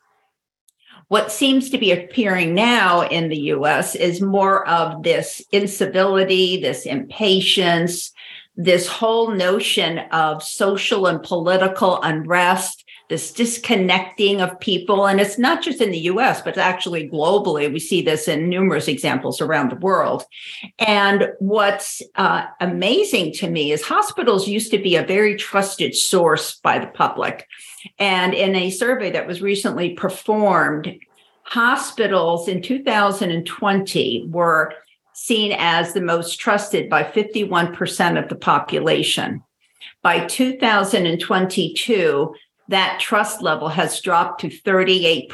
What 1.10 1.32
seems 1.32 1.72
to 1.72 1.80
be 1.80 1.92
appearing 1.92 2.54
now 2.54 3.01
in 3.01 3.30
the 3.30 3.39
US 3.54 3.96
is 3.96 4.22
more 4.22 4.68
of 4.68 5.01
this 5.01 5.44
incivility, 5.51 6.62
this 6.62 6.86
impatience, 6.86 8.12
this 8.60 8.88
whole 8.88 9.32
notion 9.32 10.00
of 10.12 10.44
social 10.44 11.08
and 11.08 11.24
political 11.24 12.01
unrest, 12.01 12.84
this 13.08 13.32
disconnecting 13.32 14.42
of 14.42 14.60
people. 14.60 15.08
And 15.08 15.22
it's 15.22 15.38
not 15.38 15.63
just 15.63 15.80
in 15.80 15.92
the 15.92 16.10
US, 16.12 16.42
but 16.42 16.58
actually 16.58 17.10
globally. 17.10 17.72
We 17.72 17.80
see 17.80 18.01
this 18.01 18.28
in 18.28 18.50
numerous 18.50 18.89
examples 18.89 19.39
around 19.39 19.72
the 19.72 19.78
world. 19.78 20.25
And 20.78 21.30
what's 21.39 22.01
uh, 22.16 22.48
amazing 22.60 23.32
to 23.36 23.50
me 23.50 23.72
is 23.72 23.82
hospitals 23.82 24.46
used 24.46 24.72
to 24.72 24.78
be 24.78 24.98
a 24.98 25.06
very 25.06 25.38
trusted 25.38 25.96
source 25.96 26.60
by 26.60 26.80
the 26.80 26.88
public. 26.88 27.48
And 27.98 28.34
in 28.34 28.58
a 28.58 28.72
survey 28.72 29.10
that 29.12 29.25
was 29.25 29.42
recently 29.42 29.94
performed, 29.94 31.00
hospitals 31.44 32.50
in 32.50 32.62
2020 32.62 34.28
were 34.30 34.74
seen 35.19 35.53
as 35.57 35.93
the 35.93 36.01
most 36.01 36.39
trusted 36.39 36.89
by 36.89 37.03
51% 37.03 38.21
of 38.21 38.29
the 38.29 38.35
population. 38.35 39.43
By 40.01 40.25
2022, 40.25 42.33
that 42.69 42.99
trust 42.99 43.41
level 43.41 43.67
has 43.67 43.99
dropped 43.99 44.41
to 44.41 44.47
38%. 44.47 45.27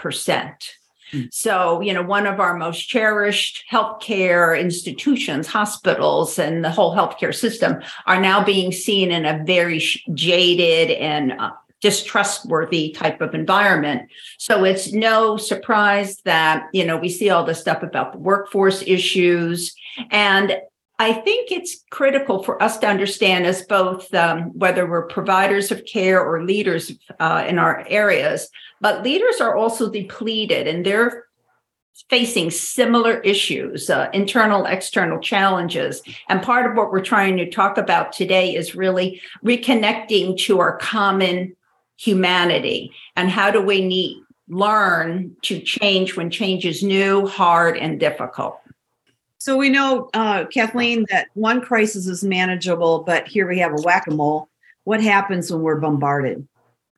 Mm. 1.11 1.31
So, 1.31 1.81
you 1.81 1.93
know, 1.93 2.01
one 2.01 2.25
of 2.25 2.39
our 2.39 2.57
most 2.57 2.87
cherished 2.87 3.63
healthcare 3.71 4.59
institutions, 4.59 5.47
hospitals, 5.47 6.39
and 6.39 6.63
the 6.63 6.71
whole 6.71 6.95
healthcare 6.95 7.35
system 7.35 7.81
are 8.07 8.19
now 8.19 8.43
being 8.43 8.71
seen 8.71 9.11
in 9.11 9.25
a 9.25 9.43
very 9.45 9.83
jaded 10.13 10.97
and 10.97 11.33
uh, 11.33 11.51
distrustworthy 11.85 12.89
type 12.89 13.21
of 13.21 13.35
environment. 13.35 14.09
So 14.39 14.63
it's 14.63 14.91
no 14.91 15.37
surprise 15.37 16.17
that, 16.25 16.67
you 16.73 16.83
know, 16.83 16.97
we 16.97 17.09
see 17.09 17.29
all 17.29 17.45
this 17.45 17.61
stuff 17.61 17.83
about 17.83 18.11
the 18.11 18.17
workforce 18.17 18.81
issues. 18.81 19.75
And 20.09 20.57
I 20.97 21.13
think 21.13 21.51
it's 21.51 21.83
critical 21.91 22.41
for 22.41 22.61
us 22.63 22.79
to 22.79 22.87
understand 22.87 23.45
as 23.45 23.67
both 23.67 24.11
um, 24.15 24.57
whether 24.57 24.89
we're 24.89 25.05
providers 25.05 25.71
of 25.71 25.85
care 25.85 26.25
or 26.25 26.43
leaders 26.43 26.91
uh, 27.19 27.45
in 27.47 27.59
our 27.59 27.85
areas, 27.87 28.49
but 28.81 29.03
leaders 29.03 29.39
are 29.39 29.55
also 29.55 29.91
depleted 29.91 30.65
and 30.67 30.83
they're 30.83 31.25
facing 32.09 32.49
similar 32.51 33.19
issues, 33.19 33.89
uh, 33.89 34.09
internal, 34.11 34.65
external 34.65 35.19
challenges. 35.19 36.01
And 36.29 36.41
part 36.41 36.69
of 36.69 36.75
what 36.75 36.91
we're 36.91 37.03
trying 37.13 37.37
to 37.37 37.49
talk 37.49 37.77
about 37.77 38.11
today 38.11 38.55
is 38.55 38.75
really 38.75 39.21
reconnecting 39.43 40.37
to 40.39 40.59
our 40.59 40.77
common 40.77 41.54
humanity 41.97 42.91
and 43.15 43.29
how 43.29 43.51
do 43.51 43.61
we 43.61 43.85
need, 43.85 44.21
learn 44.47 45.35
to 45.41 45.59
change 45.59 46.15
when 46.15 46.29
change 46.29 46.65
is 46.65 46.83
new, 46.83 47.25
hard, 47.27 47.77
and 47.77 47.99
difficult. 47.99 48.59
So 49.39 49.57
we 49.57 49.69
know, 49.69 50.09
uh, 50.13 50.45
Kathleen, 50.45 51.05
that 51.09 51.27
one 51.33 51.61
crisis 51.61 52.07
is 52.07 52.23
manageable, 52.23 53.03
but 53.03 53.27
here 53.27 53.47
we 53.47 53.59
have 53.59 53.73
a 53.73 53.81
whack 53.81 54.07
a 54.07 54.11
mole. 54.11 54.49
What 54.83 55.01
happens 55.01 55.51
when 55.51 55.61
we're 55.61 55.79
bombarded? 55.79 56.47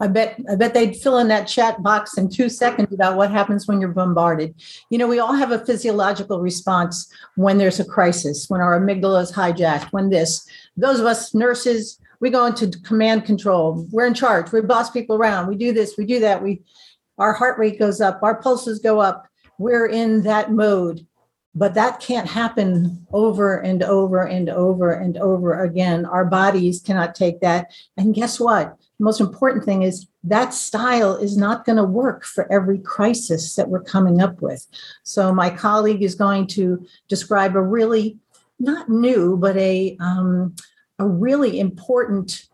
I 0.00 0.08
bet 0.08 0.38
I 0.50 0.56
bet 0.56 0.74
they'd 0.74 0.96
fill 0.96 1.18
in 1.18 1.28
that 1.28 1.46
chat 1.46 1.82
box 1.82 2.18
in 2.18 2.28
two 2.28 2.48
seconds 2.48 2.92
about 2.92 3.16
what 3.16 3.30
happens 3.30 3.68
when 3.68 3.80
you're 3.80 3.90
bombarded. 3.90 4.54
You 4.90 4.98
know, 4.98 5.06
we 5.06 5.20
all 5.20 5.34
have 5.34 5.52
a 5.52 5.64
physiological 5.64 6.40
response 6.40 7.10
when 7.36 7.58
there's 7.58 7.78
a 7.78 7.84
crisis, 7.84 8.50
when 8.50 8.60
our 8.60 8.78
amygdala 8.78 9.22
is 9.22 9.32
hijacked, 9.32 9.92
when 9.92 10.10
this. 10.10 10.46
Those 10.76 10.98
of 10.98 11.06
us 11.06 11.32
nurses, 11.32 12.00
we 12.24 12.30
go 12.30 12.46
into 12.46 12.70
command 12.80 13.26
control. 13.26 13.86
We're 13.92 14.06
in 14.06 14.14
charge. 14.14 14.50
We 14.50 14.62
boss 14.62 14.88
people 14.88 15.14
around. 15.14 15.46
We 15.46 15.56
do 15.56 15.74
this, 15.74 15.98
we 15.98 16.06
do 16.06 16.20
that. 16.20 16.42
We 16.42 16.62
our 17.18 17.34
heart 17.34 17.58
rate 17.58 17.78
goes 17.78 18.00
up, 18.00 18.22
our 18.22 18.40
pulses 18.40 18.78
go 18.78 18.98
up. 18.98 19.28
We're 19.58 19.86
in 19.86 20.22
that 20.22 20.50
mode. 20.50 21.06
But 21.54 21.74
that 21.74 22.00
can't 22.00 22.26
happen 22.26 23.06
over 23.12 23.58
and 23.58 23.82
over 23.82 24.22
and 24.22 24.48
over 24.48 24.90
and 24.92 25.18
over 25.18 25.62
again. 25.62 26.06
Our 26.06 26.24
bodies 26.24 26.80
cannot 26.80 27.14
take 27.14 27.42
that. 27.42 27.70
And 27.98 28.14
guess 28.14 28.40
what? 28.40 28.74
The 28.98 29.04
most 29.04 29.20
important 29.20 29.64
thing 29.64 29.82
is 29.82 30.06
that 30.24 30.54
style 30.54 31.14
is 31.16 31.36
not 31.36 31.66
going 31.66 31.76
to 31.76 31.84
work 31.84 32.24
for 32.24 32.50
every 32.50 32.78
crisis 32.78 33.54
that 33.56 33.68
we're 33.68 33.82
coming 33.82 34.22
up 34.22 34.40
with. 34.40 34.66
So, 35.02 35.32
my 35.32 35.50
colleague 35.50 36.02
is 36.02 36.14
going 36.14 36.46
to 36.48 36.86
describe 37.06 37.54
a 37.54 37.62
really 37.62 38.18
not 38.58 38.88
new, 38.88 39.36
but 39.36 39.58
a 39.58 39.96
um, 40.00 40.54
a 40.98 41.06
really 41.06 41.58
important 41.58 42.46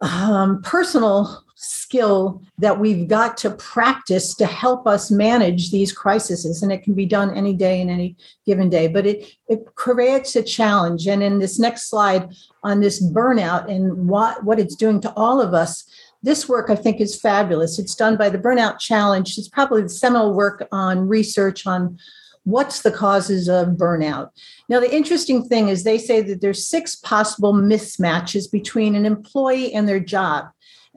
um, 0.00 0.60
personal 0.62 1.44
skill 1.56 2.42
that 2.58 2.78
we've 2.78 3.08
got 3.08 3.36
to 3.38 3.50
practice 3.50 4.34
to 4.34 4.44
help 4.44 4.86
us 4.86 5.10
manage 5.10 5.70
these 5.70 5.92
crises 5.92 6.62
and 6.62 6.72
it 6.72 6.82
can 6.82 6.94
be 6.94 7.06
done 7.06 7.34
any 7.34 7.54
day 7.54 7.80
in 7.80 7.88
any 7.88 8.16
given 8.44 8.68
day. 8.68 8.88
But 8.88 9.06
it 9.06 9.32
it 9.48 9.64
creates 9.74 10.36
a 10.36 10.42
challenge. 10.42 11.06
And 11.06 11.22
in 11.22 11.38
this 11.38 11.58
next 11.58 11.88
slide 11.88 12.34
on 12.62 12.80
this 12.80 13.02
burnout 13.02 13.70
and 13.70 14.08
what 14.08 14.44
what 14.44 14.60
it's 14.60 14.76
doing 14.76 15.00
to 15.02 15.12
all 15.14 15.40
of 15.40 15.54
us 15.54 15.88
this 16.22 16.48
work 16.48 16.70
i 16.70 16.74
think 16.74 17.00
is 17.00 17.20
fabulous. 17.20 17.78
It's 17.78 17.94
done 17.94 18.16
by 18.16 18.30
the 18.30 18.38
burnout 18.38 18.78
challenge. 18.78 19.38
It's 19.38 19.48
probably 19.48 19.82
the 19.82 19.88
seminal 19.88 20.34
work 20.34 20.66
on 20.72 21.06
research 21.06 21.66
on 21.66 21.98
what's 22.44 22.82
the 22.82 22.92
causes 22.92 23.48
of 23.48 23.68
burnout 23.68 24.30
now 24.68 24.80
the 24.80 24.94
interesting 24.94 25.46
thing 25.46 25.68
is 25.68 25.82
they 25.82 25.98
say 25.98 26.20
that 26.20 26.40
there's 26.40 26.66
six 26.66 26.94
possible 26.94 27.52
mismatches 27.52 28.50
between 28.50 28.94
an 28.94 29.04
employee 29.04 29.72
and 29.72 29.88
their 29.88 30.00
job 30.00 30.46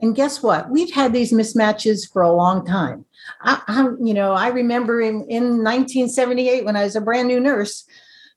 and 0.00 0.14
guess 0.14 0.42
what? 0.42 0.70
We've 0.70 0.92
had 0.92 1.12
these 1.12 1.32
mismatches 1.32 2.10
for 2.10 2.22
a 2.22 2.32
long 2.32 2.64
time. 2.64 3.04
I, 3.42 3.60
I, 3.66 3.88
you 4.00 4.14
know, 4.14 4.32
I 4.32 4.48
remember 4.48 5.00
in, 5.00 5.22
in 5.28 5.64
1978 5.64 6.64
when 6.64 6.76
I 6.76 6.84
was 6.84 6.96
a 6.96 7.00
brand 7.00 7.28
new 7.28 7.40
nurse, 7.40 7.84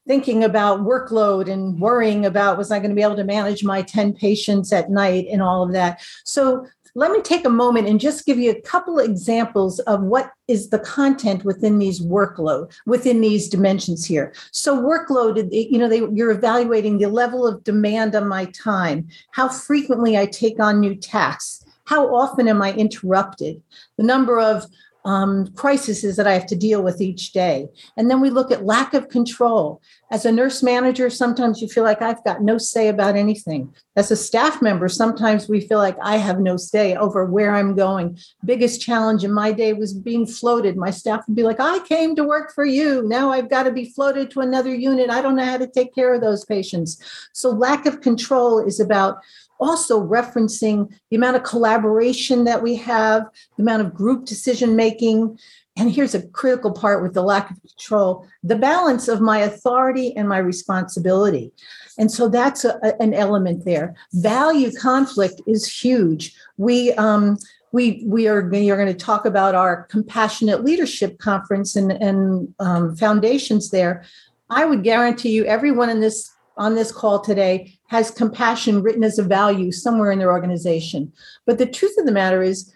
thinking 0.06 0.42
about 0.42 0.80
workload 0.80 1.48
and 1.48 1.80
worrying 1.80 2.26
about 2.26 2.58
was 2.58 2.72
I 2.72 2.80
going 2.80 2.90
to 2.90 2.96
be 2.96 3.02
able 3.02 3.16
to 3.16 3.24
manage 3.24 3.62
my 3.62 3.82
10 3.82 4.14
patients 4.14 4.72
at 4.72 4.90
night 4.90 5.26
and 5.30 5.40
all 5.40 5.62
of 5.62 5.72
that. 5.72 6.02
So 6.24 6.66
let 6.94 7.10
me 7.10 7.22
take 7.22 7.44
a 7.44 7.50
moment 7.50 7.88
and 7.88 8.00
just 8.00 8.26
give 8.26 8.38
you 8.38 8.50
a 8.50 8.60
couple 8.60 8.98
examples 8.98 9.78
of 9.80 10.02
what 10.02 10.30
is 10.48 10.70
the 10.70 10.78
content 10.78 11.44
within 11.44 11.78
these 11.78 12.00
workload 12.00 12.72
within 12.86 13.20
these 13.20 13.48
dimensions 13.48 14.04
here 14.04 14.32
so 14.50 14.80
workload 14.80 15.48
you 15.52 15.78
know 15.78 15.88
they, 15.88 16.02
you're 16.12 16.30
evaluating 16.30 16.98
the 16.98 17.08
level 17.08 17.46
of 17.46 17.64
demand 17.64 18.14
on 18.14 18.28
my 18.28 18.44
time 18.46 19.08
how 19.32 19.48
frequently 19.48 20.16
i 20.16 20.26
take 20.26 20.60
on 20.60 20.80
new 20.80 20.94
tasks 20.94 21.64
how 21.84 22.14
often 22.14 22.48
am 22.48 22.60
i 22.60 22.72
interrupted 22.74 23.62
the 23.96 24.04
number 24.04 24.38
of 24.38 24.66
um, 25.04 25.48
crises 25.54 26.16
that 26.16 26.26
I 26.26 26.32
have 26.32 26.46
to 26.46 26.56
deal 26.56 26.82
with 26.82 27.00
each 27.00 27.32
day. 27.32 27.68
And 27.96 28.10
then 28.10 28.20
we 28.20 28.30
look 28.30 28.50
at 28.50 28.64
lack 28.64 28.94
of 28.94 29.08
control. 29.08 29.80
As 30.12 30.26
a 30.26 30.30
nurse 30.30 30.62
manager, 30.62 31.08
sometimes 31.08 31.62
you 31.62 31.68
feel 31.68 31.84
like 31.84 32.02
I've 32.02 32.22
got 32.22 32.42
no 32.42 32.58
say 32.58 32.88
about 32.88 33.16
anything. 33.16 33.74
As 33.96 34.10
a 34.10 34.16
staff 34.16 34.60
member, 34.60 34.86
sometimes 34.86 35.48
we 35.48 35.62
feel 35.62 35.78
like 35.78 35.96
I 36.02 36.18
have 36.18 36.38
no 36.38 36.58
say 36.58 36.94
over 36.94 37.24
where 37.24 37.54
I'm 37.54 37.74
going. 37.74 38.18
Biggest 38.44 38.82
challenge 38.82 39.24
in 39.24 39.32
my 39.32 39.52
day 39.52 39.72
was 39.72 39.94
being 39.94 40.26
floated. 40.26 40.76
My 40.76 40.90
staff 40.90 41.24
would 41.26 41.34
be 41.34 41.44
like, 41.44 41.60
I 41.60 41.78
came 41.88 42.14
to 42.16 42.24
work 42.24 42.52
for 42.54 42.66
you. 42.66 43.02
Now 43.08 43.32
I've 43.32 43.48
got 43.48 43.62
to 43.62 43.72
be 43.72 43.86
floated 43.86 44.30
to 44.32 44.40
another 44.40 44.74
unit. 44.74 45.08
I 45.08 45.22
don't 45.22 45.34
know 45.34 45.46
how 45.46 45.56
to 45.56 45.66
take 45.66 45.94
care 45.94 46.12
of 46.12 46.20
those 46.20 46.44
patients. 46.44 47.02
So, 47.32 47.48
lack 47.48 47.86
of 47.86 48.02
control 48.02 48.58
is 48.58 48.80
about 48.80 49.16
also 49.62 50.02
referencing 50.02 50.92
the 51.08 51.16
amount 51.16 51.36
of 51.36 51.42
collaboration 51.44 52.44
that 52.44 52.62
we 52.62 52.74
have, 52.74 53.24
the 53.56 53.62
amount 53.62 53.80
of 53.80 53.94
group 53.94 54.26
decision 54.26 54.76
making. 54.76 55.38
And 55.76 55.90
here's 55.90 56.14
a 56.14 56.26
critical 56.28 56.70
part 56.70 57.02
with 57.02 57.14
the 57.14 57.22
lack 57.22 57.50
of 57.50 57.56
control 57.62 58.26
the 58.42 58.56
balance 58.56 59.08
of 59.08 59.20
my 59.20 59.38
authority 59.38 60.14
and 60.16 60.28
my 60.28 60.38
responsibility. 60.38 61.52
And 61.98 62.10
so 62.10 62.28
that's 62.28 62.64
a, 62.64 62.78
an 63.00 63.14
element 63.14 63.64
there. 63.64 63.94
Value 64.12 64.70
conflict 64.72 65.40
is 65.46 65.66
huge. 65.66 66.34
We, 66.58 66.92
um, 66.94 67.38
we, 67.72 68.04
we 68.06 68.28
are, 68.28 68.46
we 68.48 68.70
are 68.70 68.76
going 68.76 68.88
to 68.88 68.94
talk 68.94 69.24
about 69.24 69.54
our 69.54 69.84
compassionate 69.84 70.62
leadership 70.62 71.18
conference 71.18 71.74
and, 71.74 71.90
and 71.92 72.54
um, 72.58 72.94
foundations 72.96 73.70
there. 73.70 74.04
I 74.50 74.66
would 74.66 74.84
guarantee 74.84 75.30
you, 75.30 75.46
everyone 75.46 75.88
in 75.88 76.00
this 76.00 76.30
on 76.58 76.74
this 76.74 76.92
call 76.92 77.18
today 77.18 77.72
has 77.86 78.10
compassion 78.10 78.82
written 78.82 79.02
as 79.02 79.18
a 79.18 79.22
value 79.22 79.72
somewhere 79.72 80.10
in 80.10 80.18
their 80.18 80.32
organization. 80.32 81.10
But 81.46 81.56
the 81.56 81.66
truth 81.66 81.94
of 81.98 82.04
the 82.04 82.12
matter 82.12 82.42
is, 82.42 82.70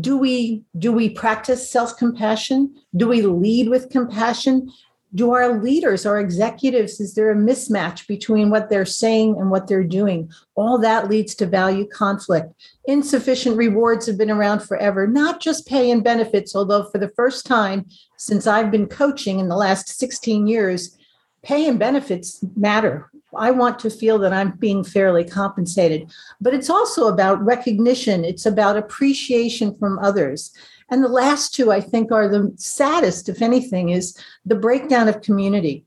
do 0.00 0.16
we 0.16 0.64
do 0.78 0.92
we 0.92 1.10
practice 1.10 1.70
self-compassion? 1.70 2.74
Do 2.96 3.08
we 3.08 3.22
lead 3.22 3.68
with 3.68 3.90
compassion? 3.90 4.72
Do 5.14 5.32
our 5.32 5.60
leaders, 5.60 6.06
our 6.06 6.18
executives, 6.18 6.98
is 6.98 7.14
there 7.14 7.30
a 7.30 7.36
mismatch 7.36 8.06
between 8.06 8.48
what 8.48 8.70
they're 8.70 8.86
saying 8.86 9.36
and 9.38 9.50
what 9.50 9.68
they're 9.68 9.84
doing? 9.84 10.30
All 10.54 10.78
that 10.78 11.10
leads 11.10 11.34
to 11.34 11.46
value 11.46 11.86
conflict. 11.86 12.54
Insufficient 12.86 13.58
rewards 13.58 14.06
have 14.06 14.16
been 14.16 14.30
around 14.30 14.60
forever, 14.60 15.06
not 15.06 15.40
just 15.40 15.66
pay 15.66 15.90
and 15.90 16.02
benefits, 16.02 16.56
although 16.56 16.84
for 16.84 16.96
the 16.96 17.12
first 17.14 17.44
time 17.44 17.84
since 18.16 18.46
I've 18.46 18.70
been 18.70 18.86
coaching 18.86 19.38
in 19.38 19.48
the 19.48 19.56
last 19.56 19.88
16 19.98 20.46
years, 20.46 20.96
pay 21.42 21.68
and 21.68 21.78
benefits 21.78 22.42
matter 22.56 23.11
I 23.36 23.50
want 23.50 23.78
to 23.80 23.90
feel 23.90 24.18
that 24.18 24.32
I'm 24.32 24.52
being 24.52 24.84
fairly 24.84 25.24
compensated. 25.24 26.10
But 26.40 26.54
it's 26.54 26.70
also 26.70 27.08
about 27.08 27.44
recognition, 27.44 28.24
it's 28.24 28.46
about 28.46 28.76
appreciation 28.76 29.76
from 29.78 29.98
others. 29.98 30.52
And 30.90 31.02
the 31.02 31.08
last 31.08 31.54
two, 31.54 31.72
I 31.72 31.80
think, 31.80 32.12
are 32.12 32.28
the 32.28 32.52
saddest, 32.56 33.28
if 33.28 33.40
anything, 33.40 33.90
is 33.90 34.16
the 34.44 34.54
breakdown 34.54 35.08
of 35.08 35.22
community. 35.22 35.84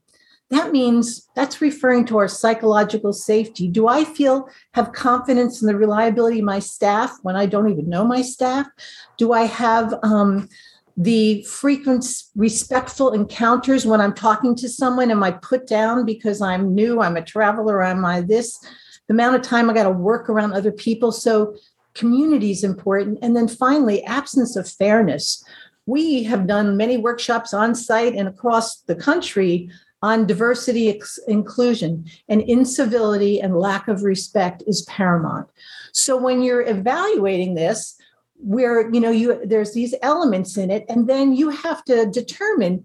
That 0.50 0.70
means 0.70 1.28
that's 1.34 1.60
referring 1.60 2.04
to 2.06 2.18
our 2.18 2.28
psychological 2.28 3.12
safety. 3.12 3.66
Do 3.68 3.88
I 3.88 4.04
feel 4.04 4.48
have 4.74 4.92
confidence 4.92 5.60
in 5.60 5.66
the 5.66 5.76
reliability 5.76 6.38
of 6.38 6.44
my 6.44 6.60
staff 6.60 7.18
when 7.22 7.34
I 7.34 7.46
don't 7.46 7.70
even 7.70 7.88
know 7.88 8.04
my 8.04 8.22
staff? 8.22 8.68
Do 9.16 9.32
I 9.32 9.42
have 9.42 9.94
um, 10.04 10.48
the 10.96 11.42
frequent 11.42 12.06
respectful 12.34 13.12
encounters 13.12 13.84
when 13.84 14.00
I'm 14.00 14.14
talking 14.14 14.54
to 14.56 14.68
someone, 14.68 15.10
am 15.10 15.22
I 15.22 15.32
put 15.32 15.66
down 15.66 16.06
because 16.06 16.40
I'm 16.40 16.74
new, 16.74 17.00
I'm 17.02 17.16
a 17.16 17.24
traveler, 17.24 17.82
am 17.84 18.04
I 18.04 18.22
this? 18.22 18.58
The 19.06 19.14
amount 19.14 19.36
of 19.36 19.42
time 19.42 19.68
I 19.68 19.74
got 19.74 19.84
to 19.84 19.90
work 19.90 20.30
around 20.30 20.52
other 20.52 20.72
people. 20.72 21.12
So 21.12 21.54
community 21.94 22.50
is 22.50 22.64
important. 22.64 23.18
And 23.20 23.36
then 23.36 23.46
finally, 23.46 24.02
absence 24.04 24.56
of 24.56 24.68
fairness. 24.68 25.44
We 25.84 26.24
have 26.24 26.46
done 26.46 26.76
many 26.76 26.96
workshops 26.96 27.52
on 27.52 27.74
site 27.74 28.14
and 28.14 28.26
across 28.26 28.80
the 28.80 28.96
country 28.96 29.70
on 30.02 30.26
diversity 30.26 30.88
ex- 30.88 31.18
inclusion 31.28 32.06
and 32.28 32.42
incivility 32.42 33.40
and 33.40 33.56
lack 33.56 33.88
of 33.88 34.02
respect 34.02 34.62
is 34.66 34.82
paramount. 34.82 35.48
So 35.92 36.16
when 36.16 36.42
you're 36.42 36.66
evaluating 36.66 37.54
this, 37.54 37.95
where 38.38 38.90
you 38.92 39.00
know 39.00 39.10
you 39.10 39.40
there's 39.46 39.72
these 39.72 39.94
elements 40.02 40.56
in 40.56 40.70
it 40.70 40.84
and 40.88 41.08
then 41.08 41.34
you 41.34 41.50
have 41.50 41.84
to 41.84 42.06
determine 42.06 42.84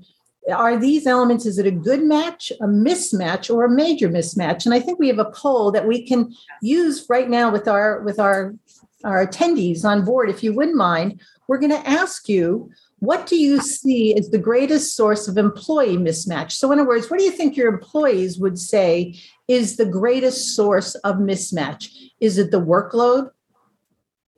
are 0.52 0.78
these 0.78 1.06
elements 1.06 1.46
is 1.46 1.60
it 1.60 1.68
a 1.68 1.72
good 1.72 2.02
match 2.02 2.52
a 2.62 2.66
mismatch 2.66 3.54
or 3.54 3.66
a 3.66 3.70
major 3.70 4.10
mismatch? 4.10 4.66
And 4.66 4.74
i 4.74 4.80
think 4.80 5.00
we 5.00 5.08
have 5.08 5.20
a 5.20 5.32
poll 5.32 5.72
that 5.72 5.88
we 5.88 6.06
can 6.06 6.34
use 6.62 7.06
right 7.10 7.30
now 7.30 7.52
with 7.52 7.68
our 7.68 8.02
with 8.02 8.20
our 8.20 8.56
our 9.04 9.26
attendees 9.26 9.84
on 9.84 10.06
board 10.06 10.30
if 10.30 10.44
you 10.44 10.54
wouldn't 10.54 10.78
mind. 10.78 11.22
We're 11.48 11.58
going 11.58 11.72
to 11.72 11.90
ask 11.90 12.30
you 12.30 12.72
what 13.00 13.26
do 13.26 13.36
you 13.36 13.60
see 13.62 14.16
as 14.16 14.30
the 14.30 14.38
greatest 14.38 14.96
source 14.96 15.28
of 15.28 15.36
employee 15.36 15.98
mismatch? 15.98 16.52
So 16.52 16.72
in 16.72 16.80
other 16.80 16.88
words 16.88 17.10
what 17.10 17.20
do 17.20 17.26
you 17.26 17.32
think 17.32 17.56
your 17.56 17.74
employees 17.74 18.40
would 18.40 18.58
say 18.58 19.20
is 19.48 19.76
the 19.76 19.86
greatest 19.86 20.56
source 20.56 20.96
of 20.96 21.16
mismatch? 21.18 21.90
Is 22.20 22.38
it 22.38 22.52
the 22.52 22.62
workload 22.62 23.30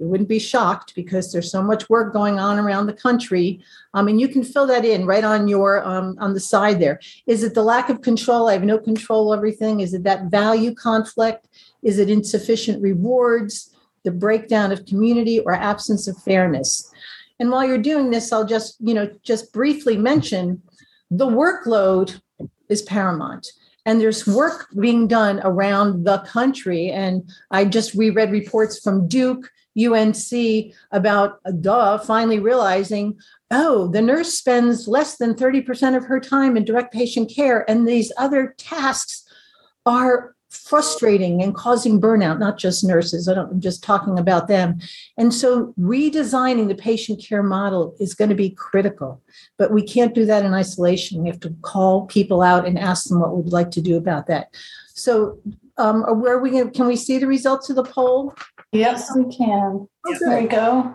you 0.03 0.09
wouldn't 0.09 0.27
be 0.27 0.39
shocked 0.39 0.93
because 0.95 1.31
there's 1.31 1.49
so 1.49 1.63
much 1.63 1.89
work 1.89 2.11
going 2.11 2.37
on 2.37 2.59
around 2.59 2.87
the 2.87 2.93
country. 2.93 3.61
I 3.93 4.01
mean, 4.01 4.19
you 4.19 4.27
can 4.27 4.43
fill 4.43 4.67
that 4.67 4.83
in 4.83 5.05
right 5.05 5.23
on 5.23 5.47
your 5.47 5.81
um, 5.87 6.17
on 6.19 6.33
the 6.33 6.41
side 6.41 6.81
there. 6.81 6.99
Is 7.25 7.41
it 7.41 7.53
the 7.53 7.63
lack 7.63 7.87
of 7.89 8.01
control? 8.01 8.49
I 8.49 8.53
have 8.53 8.65
no 8.65 8.77
control 8.77 9.31
over 9.31 9.37
everything. 9.37 9.79
Is 9.79 9.93
it 9.93 10.03
that 10.03 10.25
value 10.25 10.75
conflict? 10.75 11.47
Is 11.81 11.99
it 11.99 12.09
insufficient 12.09 12.81
rewards? 12.81 13.73
The 14.03 14.11
breakdown 14.11 14.73
of 14.73 14.85
community 14.85 15.39
or 15.39 15.53
absence 15.53 16.09
of 16.09 16.21
fairness? 16.21 16.91
And 17.39 17.49
while 17.49 17.65
you're 17.65 17.77
doing 17.77 18.11
this, 18.11 18.33
I'll 18.33 18.45
just 18.45 18.75
you 18.81 18.93
know 18.93 19.09
just 19.23 19.53
briefly 19.53 19.95
mention 19.95 20.61
the 21.09 21.27
workload 21.27 22.19
is 22.67 22.81
paramount 22.81 23.47
and 23.85 23.99
there's 23.99 24.25
work 24.25 24.67
being 24.79 25.07
done 25.07 25.41
around 25.43 26.05
the 26.05 26.19
country. 26.19 26.89
And 26.89 27.29
I 27.51 27.65
just 27.65 27.93
reread 27.93 28.31
reports 28.31 28.79
from 28.79 29.07
Duke, 29.07 29.49
UNC 29.77 30.73
about 30.91 31.39
duh 31.61 31.97
finally 31.97 32.39
realizing, 32.39 33.19
oh, 33.51 33.87
the 33.87 34.01
nurse 34.01 34.33
spends 34.33 34.87
less 34.87 35.17
than 35.17 35.33
30% 35.33 35.97
of 35.97 36.05
her 36.05 36.19
time 36.19 36.57
in 36.57 36.65
direct 36.65 36.93
patient 36.93 37.31
care, 37.33 37.69
and 37.69 37.87
these 37.87 38.11
other 38.17 38.53
tasks 38.57 39.23
are 39.85 40.35
frustrating 40.53 41.41
and 41.41 41.55
causing 41.55 41.99
burnout, 41.99 42.39
not 42.39 42.59
just 42.59 42.83
nurses. 42.83 43.27
I 43.27 43.33
I'm 43.33 43.59
just 43.59 43.83
talking 43.83 44.19
about 44.19 44.47
them. 44.47 44.79
And 45.17 45.33
so 45.33 45.73
redesigning 45.79 46.67
the 46.67 46.75
patient 46.75 47.23
care 47.23 47.41
model 47.41 47.95
is 47.99 48.13
going 48.13 48.29
to 48.29 48.35
be 48.35 48.51
critical, 48.51 49.21
but 49.57 49.71
we 49.71 49.81
can't 49.81 50.13
do 50.13 50.25
that 50.25 50.45
in 50.45 50.53
isolation. 50.53 51.23
We 51.23 51.29
have 51.29 51.39
to 51.41 51.55
call 51.63 52.05
people 52.05 52.43
out 52.43 52.67
and 52.67 52.77
ask 52.77 53.09
them 53.09 53.19
what 53.19 53.35
we'd 53.35 53.51
like 53.51 53.71
to 53.71 53.81
do 53.81 53.97
about 53.97 54.27
that. 54.27 54.53
So 54.93 55.39
um, 55.77 56.03
where 56.21 56.39
we 56.39 56.51
can 56.69 56.87
we 56.87 56.95
see 56.95 57.17
the 57.17 57.27
results 57.27 57.69
of 57.69 57.75
the 57.75 57.83
poll? 57.83 58.33
Yes, 58.71 59.15
we 59.15 59.25
can. 59.35 59.87
Oh, 60.05 60.17
There 60.19 60.41
you 60.41 60.47
go. 60.47 60.93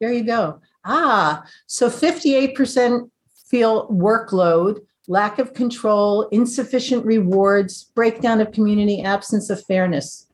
There 0.00 0.12
you 0.12 0.24
go. 0.24 0.60
Ah, 0.84 1.44
so 1.66 1.88
58% 1.88 3.08
feel 3.46 3.88
workload, 3.88 4.80
lack 5.06 5.38
of 5.38 5.54
control, 5.54 6.28
insufficient 6.30 7.04
rewards, 7.04 7.84
breakdown 7.94 8.40
of 8.40 8.50
community, 8.50 9.02
absence 9.02 9.50
of 9.50 9.64
fairness. 9.64 10.26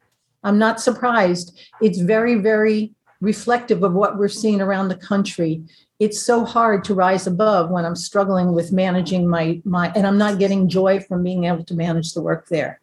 I'm 0.44 0.58
not 0.58 0.80
surprised. 0.80 1.58
It's 1.82 1.98
very, 1.98 2.36
very 2.36 2.92
reflective 3.20 3.82
of 3.82 3.92
what 3.92 4.16
we're 4.16 4.28
seeing 4.28 4.60
around 4.60 4.88
the 4.88 4.96
country. 4.96 5.62
It's 5.98 6.22
so 6.22 6.44
hard 6.44 6.84
to 6.84 6.94
rise 6.94 7.26
above 7.26 7.70
when 7.70 7.84
I'm 7.84 7.96
struggling 7.96 8.52
with 8.52 8.70
managing 8.70 9.28
my 9.28 9.60
my 9.64 9.92
and 9.96 10.06
I'm 10.06 10.18
not 10.18 10.38
getting 10.38 10.68
joy 10.68 11.00
from 11.00 11.24
being 11.24 11.44
able 11.44 11.64
to 11.64 11.74
manage 11.74 12.12
the 12.14 12.22
work 12.22 12.48
there. 12.48 12.80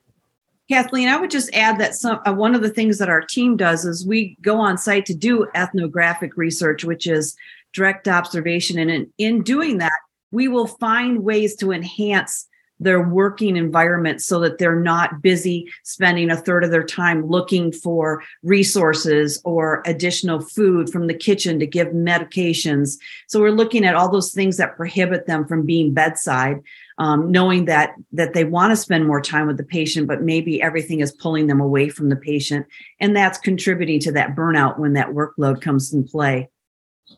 Kathleen, 0.70 1.08
I 1.08 1.18
would 1.18 1.30
just 1.30 1.54
add 1.54 1.80
that 1.80 1.96
some 1.96 2.20
uh, 2.26 2.34
one 2.34 2.56
of 2.56 2.62
the 2.62 2.70
things 2.70 2.98
that 2.98 3.10
our 3.10 3.22
team 3.22 3.56
does 3.56 3.86
is 3.86 4.06
we 4.06 4.36
go 4.42 4.60
on 4.60 4.78
site 4.78 5.06
to 5.08 5.14
do 5.14 5.48
ethnographic 5.54 6.38
research, 6.38 6.84
which 6.84 7.06
is 7.06 7.36
direct 7.74 8.08
observation, 8.08 8.80
and 8.80 8.90
in, 8.90 9.14
in 9.18 9.44
doing 9.44 9.78
that, 9.78 9.92
we 10.32 10.48
will 10.48 10.68
find 10.68 11.24
ways 11.24 11.56
to 11.58 11.72
enhance 11.72 12.48
their 12.80 13.08
working 13.08 13.56
environment 13.56 14.22
so 14.22 14.40
that 14.40 14.58
they're 14.58 14.80
not 14.80 15.22
busy 15.22 15.72
spending 15.84 16.30
a 16.30 16.36
third 16.36 16.64
of 16.64 16.72
their 16.72 16.84
time 16.84 17.26
looking 17.26 17.72
for 17.72 18.22
resources 18.44 19.42
or 19.46 19.82
additional 19.86 20.42
food 20.42 20.90
from 20.90 21.08
the 21.08 21.14
kitchen 21.14 21.58
to 21.60 21.66
give 21.66 21.88
medications. 21.90 22.98
So 23.28 23.40
we're 23.40 23.52
looking 23.52 23.86
at 23.86 23.96
all 23.96 24.12
those 24.12 24.34
things 24.34 24.58
that 24.58 24.76
prohibit 24.76 25.26
them 25.26 25.48
from 25.48 25.66
being 25.66 25.94
bedside 25.94 26.62
um, 26.98 27.32
knowing 27.32 27.66
that 27.66 27.94
that 28.14 28.34
they 28.34 28.44
want 28.44 28.72
to 28.72 28.78
spend 28.78 29.06
more 29.06 29.22
time 29.22 29.48
with 29.48 29.58
the 29.58 29.64
patient 29.64 30.08
but 30.08 30.22
maybe 30.22 30.62
everything 30.62 31.02
is 31.02 31.12
pulling 31.12 31.48
them 31.48 31.60
away 31.60 31.90
from 31.90 32.10
the 32.10 32.16
patient. 32.16 32.66
And 33.00 33.16
that's 33.16 33.38
contributing 33.38 34.00
to 34.02 34.12
that 34.14 34.36
burnout 34.36 34.80
when 34.80 34.94
that 34.94 35.10
workload 35.10 35.62
comes 35.62 35.94
in 35.94 36.06
play. 36.06 36.50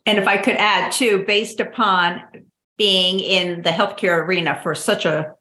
And 0.05 0.17
if 0.17 0.27
I 0.27 0.37
could 0.37 0.55
add 0.55 0.91
too, 0.91 1.23
based 1.25 1.59
upon 1.59 2.21
being 2.77 3.19
in 3.19 3.61
the 3.61 3.69
healthcare 3.69 4.25
arena 4.25 4.59
for 4.61 4.75
such 4.75 5.05
a 5.05 5.33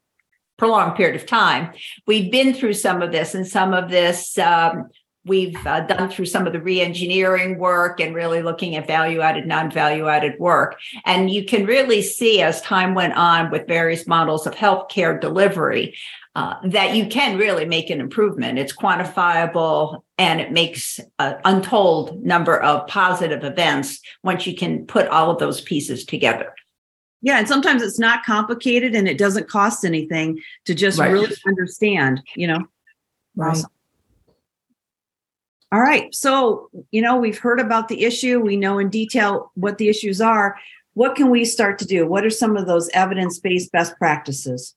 prolonged 0.56 0.96
period 0.96 1.16
of 1.16 1.26
time, 1.26 1.72
we've 2.06 2.30
been 2.30 2.54
through 2.54 2.72
some 2.74 3.02
of 3.02 3.12
this, 3.12 3.34
and 3.34 3.46
some 3.46 3.74
of 3.74 3.90
this 3.90 4.38
um, 4.38 4.88
we've 5.26 5.56
uh, 5.66 5.80
done 5.80 6.08
through 6.08 6.26
some 6.26 6.46
of 6.46 6.52
the 6.52 6.60
re-engineering 6.60 7.58
work 7.58 8.00
and 8.00 8.14
really 8.14 8.42
looking 8.42 8.76
at 8.76 8.86
value-added, 8.86 9.46
non-value-added 9.46 10.38
work. 10.38 10.78
And 11.04 11.30
you 11.30 11.44
can 11.44 11.66
really 11.66 12.00
see 12.02 12.40
as 12.42 12.60
time 12.62 12.94
went 12.94 13.14
on 13.14 13.50
with 13.50 13.66
various 13.66 14.06
models 14.06 14.46
of 14.46 14.54
healthcare 14.54 15.20
delivery. 15.20 15.94
Uh, 16.34 16.54
that 16.64 16.94
you 16.94 17.06
can 17.06 17.38
really 17.38 17.64
make 17.64 17.88
an 17.88 17.98
improvement. 17.98 18.58
It's 18.58 18.76
quantifiable 18.76 20.02
and 20.18 20.38
it 20.38 20.52
makes 20.52 21.00
an 21.18 21.36
untold 21.46 22.22
number 22.22 22.60
of 22.60 22.86
positive 22.88 23.42
events 23.42 24.00
once 24.22 24.46
you 24.46 24.54
can 24.54 24.84
put 24.86 25.08
all 25.08 25.30
of 25.30 25.38
those 25.38 25.62
pieces 25.62 26.04
together. 26.04 26.52
yeah 27.22 27.38
and 27.38 27.48
sometimes 27.48 27.80
it's 27.82 27.98
not 27.98 28.22
complicated 28.24 28.94
and 28.94 29.08
it 29.08 29.16
doesn't 29.16 29.48
cost 29.48 29.82
anything 29.82 30.38
to 30.66 30.74
just 30.74 30.98
Right. 30.98 31.10
really 31.10 31.34
understand 31.46 32.20
you 32.36 32.46
know 32.46 32.60
Awesome. 33.40 33.70
All 35.72 35.80
right 35.80 36.14
so 36.14 36.70
you 36.90 37.02
know 37.02 37.16
we've 37.16 37.38
heard 37.38 37.60
about 37.60 37.88
the 37.88 38.04
issue 38.04 38.40
we 38.40 38.56
know 38.56 38.78
in 38.78 38.88
detail 38.88 39.50
what 39.54 39.78
the 39.78 39.88
issues 39.88 40.20
are 40.20 40.56
what 40.94 41.14
can 41.14 41.30
we 41.30 41.44
start 41.44 41.78
to 41.78 41.86
do 41.86 42.06
what 42.06 42.24
are 42.24 42.30
some 42.30 42.56
of 42.56 42.66
those 42.66 42.88
evidence-based 42.90 43.70
best 43.72 43.96
practices 43.98 44.74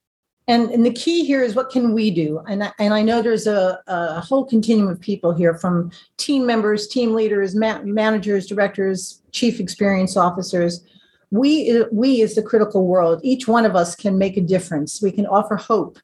And, 0.50 0.72
and 0.72 0.84
the 0.84 0.92
key 0.92 1.26
here 1.26 1.44
is 1.44 1.54
what 1.54 1.70
can 1.70 1.94
we 1.94 2.10
do? 2.10 2.42
And 2.48 2.64
I, 2.64 2.72
and 2.80 2.92
I 2.92 3.04
know 3.04 3.22
there's 3.22 3.46
a, 3.46 3.80
a 3.86 4.20
whole 4.20 4.46
continuum 4.46 4.90
of 4.90 5.00
people 5.00 5.32
here 5.32 5.54
from 5.54 5.92
team 6.18 6.44
members, 6.48 6.88
team 6.88 7.14
leaders, 7.14 7.54
ma- 7.54 7.84
managers, 7.84 8.48
directors, 8.48 9.22
chief 9.32 9.60
experience 9.60 10.18
officers. 10.18 10.84
We, 11.30 11.86
we 11.92 12.24
as 12.24 12.34
the 12.34 12.42
critical 12.42 12.88
world, 12.88 13.22
each 13.22 13.48
one 13.48 13.64
of 13.64 13.76
us 13.76 13.96
can 13.96 14.18
make 14.18 14.38
a 14.38 14.42
difference. 14.42 15.04
We 15.04 15.12
can 15.12 15.28
offer 15.28 15.56
hope 15.56 16.00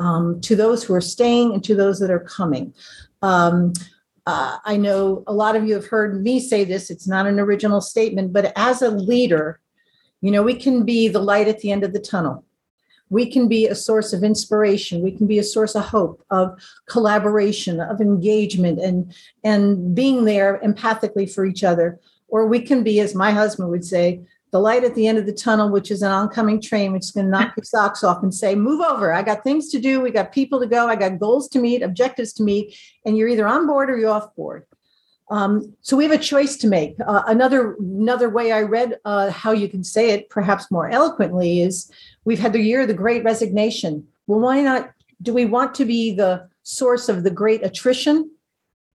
um, 0.00 0.40
to 0.40 0.56
those 0.56 0.82
who 0.82 0.92
are 0.92 1.00
staying 1.00 1.54
and 1.54 1.62
to 1.62 1.76
those 1.76 2.00
that 2.00 2.10
are 2.10 2.26
coming. 2.26 2.74
Um, 3.22 3.72
uh, 4.26 4.58
I 4.64 4.76
know 4.76 5.22
a 5.26 5.32
lot 5.32 5.56
of 5.56 5.66
you 5.66 5.74
have 5.74 5.86
heard 5.86 6.22
me 6.22 6.40
say 6.40 6.64
this. 6.64 6.90
It's 6.90 7.06
not 7.06 7.26
an 7.26 7.38
original 7.38 7.80
statement, 7.80 8.32
but 8.32 8.52
as 8.56 8.82
a 8.82 8.90
leader, 8.90 9.60
you 10.20 10.30
know, 10.30 10.42
we 10.42 10.54
can 10.54 10.84
be 10.84 11.08
the 11.08 11.20
light 11.20 11.48
at 11.48 11.60
the 11.60 11.70
end 11.70 11.84
of 11.84 11.92
the 11.92 12.00
tunnel 12.00 12.44
we 13.08 13.30
can 13.30 13.46
be 13.48 13.66
a 13.66 13.74
source 13.74 14.12
of 14.12 14.24
inspiration 14.24 15.02
we 15.02 15.12
can 15.12 15.26
be 15.26 15.38
a 15.38 15.44
source 15.44 15.74
of 15.74 15.84
hope 15.84 16.24
of 16.30 16.58
collaboration 16.86 17.80
of 17.80 18.00
engagement 18.00 18.80
and 18.80 19.14
and 19.44 19.94
being 19.94 20.24
there 20.24 20.60
empathically 20.64 21.32
for 21.32 21.44
each 21.44 21.62
other 21.62 21.98
or 22.28 22.46
we 22.46 22.60
can 22.60 22.82
be 22.82 23.00
as 23.00 23.14
my 23.14 23.30
husband 23.30 23.68
would 23.68 23.84
say 23.84 24.20
the 24.52 24.60
light 24.60 24.84
at 24.84 24.94
the 24.94 25.06
end 25.06 25.18
of 25.18 25.26
the 25.26 25.32
tunnel 25.32 25.70
which 25.70 25.90
is 25.90 26.02
an 26.02 26.10
oncoming 26.10 26.60
train 26.60 26.92
which 26.92 27.04
is 27.04 27.10
going 27.10 27.26
to 27.26 27.30
knock 27.30 27.54
your 27.56 27.64
socks 27.64 28.04
off 28.04 28.22
and 28.22 28.34
say 28.34 28.54
move 28.54 28.80
over 28.80 29.12
i 29.12 29.22
got 29.22 29.42
things 29.42 29.68
to 29.70 29.78
do 29.78 30.00
we 30.00 30.10
got 30.10 30.32
people 30.32 30.60
to 30.60 30.66
go 30.66 30.86
i 30.86 30.96
got 30.96 31.18
goals 31.18 31.48
to 31.48 31.58
meet 31.58 31.82
objectives 31.82 32.32
to 32.32 32.42
meet 32.42 32.76
and 33.04 33.16
you're 33.16 33.28
either 33.28 33.46
on 33.46 33.66
board 33.66 33.90
or 33.90 33.96
you're 33.96 34.10
off 34.10 34.34
board 34.34 34.64
um, 35.28 35.74
so 35.80 35.96
we 35.96 36.04
have 36.04 36.12
a 36.12 36.18
choice 36.18 36.56
to 36.58 36.68
make. 36.68 36.96
Uh, 37.04 37.22
another 37.26 37.74
another 37.80 38.30
way 38.30 38.52
I 38.52 38.62
read 38.62 38.96
uh, 39.04 39.30
how 39.30 39.52
you 39.52 39.68
can 39.68 39.82
say 39.82 40.10
it, 40.10 40.30
perhaps 40.30 40.70
more 40.70 40.88
eloquently, 40.88 41.60
is 41.60 41.90
we've 42.24 42.38
had 42.38 42.52
the 42.52 42.60
year 42.60 42.82
of 42.82 42.88
the 42.88 42.94
Great 42.94 43.24
Resignation. 43.24 44.06
Well, 44.26 44.40
why 44.40 44.60
not? 44.60 44.92
Do 45.22 45.32
we 45.32 45.44
want 45.44 45.74
to 45.76 45.84
be 45.84 46.14
the 46.14 46.48
source 46.62 47.08
of 47.08 47.24
the 47.24 47.30
great 47.30 47.64
attrition 47.64 48.30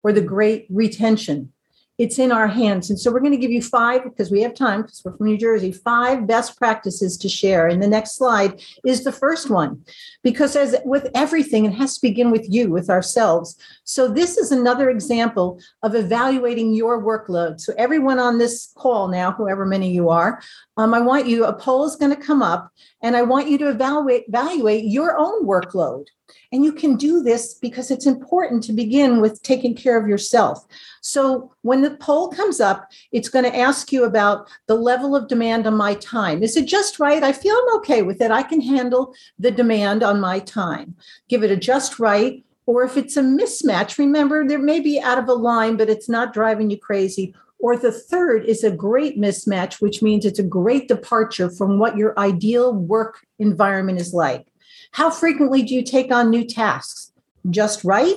or 0.03 0.13
the 0.13 0.21
great 0.21 0.67
retention? 0.71 1.53
It's 2.01 2.19
in 2.19 2.33
our 2.33 2.49
hands. 2.49 2.89
And 2.89 2.99
so 2.99 3.13
we're 3.13 3.21
going 3.21 3.39
to 3.39 3.45
give 3.45 3.51
you 3.51 3.61
five, 3.61 4.05
because 4.05 4.31
we 4.31 4.41
have 4.41 4.55
time, 4.55 4.81
because 4.81 5.03
we're 5.05 5.17
from 5.17 5.27
New 5.27 5.37
Jersey, 5.37 5.71
five 5.71 6.27
best 6.27 6.57
practices 6.57 7.19
to 7.19 7.29
share. 7.29 7.69
And 7.69 7.83
the 7.83 7.87
next 7.97 8.17
slide 8.17 8.63
is 8.87 9.05
the 9.05 9.13
first 9.13 9.51
one. 9.51 9.85
Because 10.23 10.57
as 10.57 10.77
with 10.85 11.09
everything, 11.15 11.67
it 11.67 11.75
has 11.75 11.97
to 11.97 12.09
begin 12.09 12.31
with 12.31 12.47
you, 12.49 12.71
with 12.71 12.89
ourselves. 12.89 13.57
So 13.85 14.09
this 14.09 14.39
is 14.39 14.51
another 14.51 14.89
example 14.89 15.61
of 15.83 15.95
evaluating 15.95 16.73
your 16.73 17.03
workload. 17.03 17.61
So 17.61 17.75
everyone 17.77 18.19
on 18.19 18.39
this 18.39 18.73
call 18.77 19.09
now, 19.09 19.33
whoever 19.33 19.67
many 19.67 19.91
you 19.93 20.09
are, 20.09 20.41
um, 20.81 20.95
I 20.95 21.01
want 21.01 21.27
you, 21.27 21.45
a 21.45 21.53
poll 21.53 21.85
is 21.85 21.95
going 21.95 22.15
to 22.15 22.21
come 22.21 22.41
up 22.41 22.73
and 23.03 23.15
I 23.15 23.21
want 23.21 23.49
you 23.49 23.59
to 23.59 23.69
evaluate, 23.69 24.25
evaluate 24.29 24.85
your 24.87 25.19
own 25.19 25.45
workload 25.47 26.07
And 26.53 26.65
you 26.65 26.73
can 26.73 26.97
do 26.97 27.23
this 27.23 27.53
because 27.53 27.91
it's 27.91 28.07
important 28.07 28.63
to 28.65 28.73
begin 28.73 29.21
with 29.21 29.43
taking 29.43 29.75
care 29.75 30.01
of 30.01 30.09
yourself. 30.09 30.65
So 31.03 31.53
when 31.61 31.83
the 31.83 31.97
poll 31.99 32.31
comes 32.31 32.61
up, 32.61 32.91
it's 33.13 33.29
going 33.29 33.45
to 33.45 33.55
ask 33.55 33.93
you 33.93 34.05
about 34.05 34.49
the 34.69 34.75
level 34.75 35.15
of 35.15 35.29
demand 35.29 35.67
on 35.67 35.77
my 35.77 35.95
time. 35.97 36.43
Is 36.43 36.57
it 36.57 36.67
just 36.67 36.99
right? 36.99 37.23
I 37.23 37.33
feel 37.33 37.55
I'm 37.55 37.77
okay 37.81 38.01
with 38.01 38.23
it. 38.23 38.31
I 38.31 38.43
can 38.43 38.63
handle 38.63 39.15
the 39.39 39.51
demand 39.51 40.03
on 40.03 40.19
my 40.19 40.39
time. 40.39 40.97
Give 41.29 41.45
it 41.45 41.51
a 41.51 41.57
just 41.57 41.99
right. 41.99 42.43
Or 42.65 42.85
if 42.85 42.97
it's 42.97 43.19
a 43.19 43.23
mismatch, 43.23 43.99
remember 43.99 44.49
there 44.49 44.59
may 44.59 44.81
be 44.81 44.99
out 44.99 45.19
of 45.19 45.29
a 45.29 45.35
line, 45.35 45.77
but 45.77 45.91
it's 45.91 46.09
not 46.09 46.33
driving 46.33 46.71
you 46.71 46.79
crazy. 46.79 47.35
Or 47.61 47.77
the 47.77 47.93
third 47.93 48.47
is 48.47 48.65
a 48.65 48.71
great 48.71 49.19
mismatch, 49.19 49.81
which 49.81 50.03
means 50.03 50.25
it's 50.25 50.39
a 50.39 50.45
great 50.45 50.89
departure 50.89 51.51
from 51.51 51.79
what 51.79 51.97
your 51.97 52.19
ideal 52.19 52.73
work 52.73 53.27
environment 53.39 54.01
is 54.01 54.15
like. 54.15 54.47
How 54.93 55.11
frequently 55.11 55.63
do 55.63 55.75
you 55.75 55.83
take 55.83 56.11
on 56.11 56.31
new 56.31 56.45
tasks? 56.45 57.13
Just 57.51 57.85
right? 57.85 58.17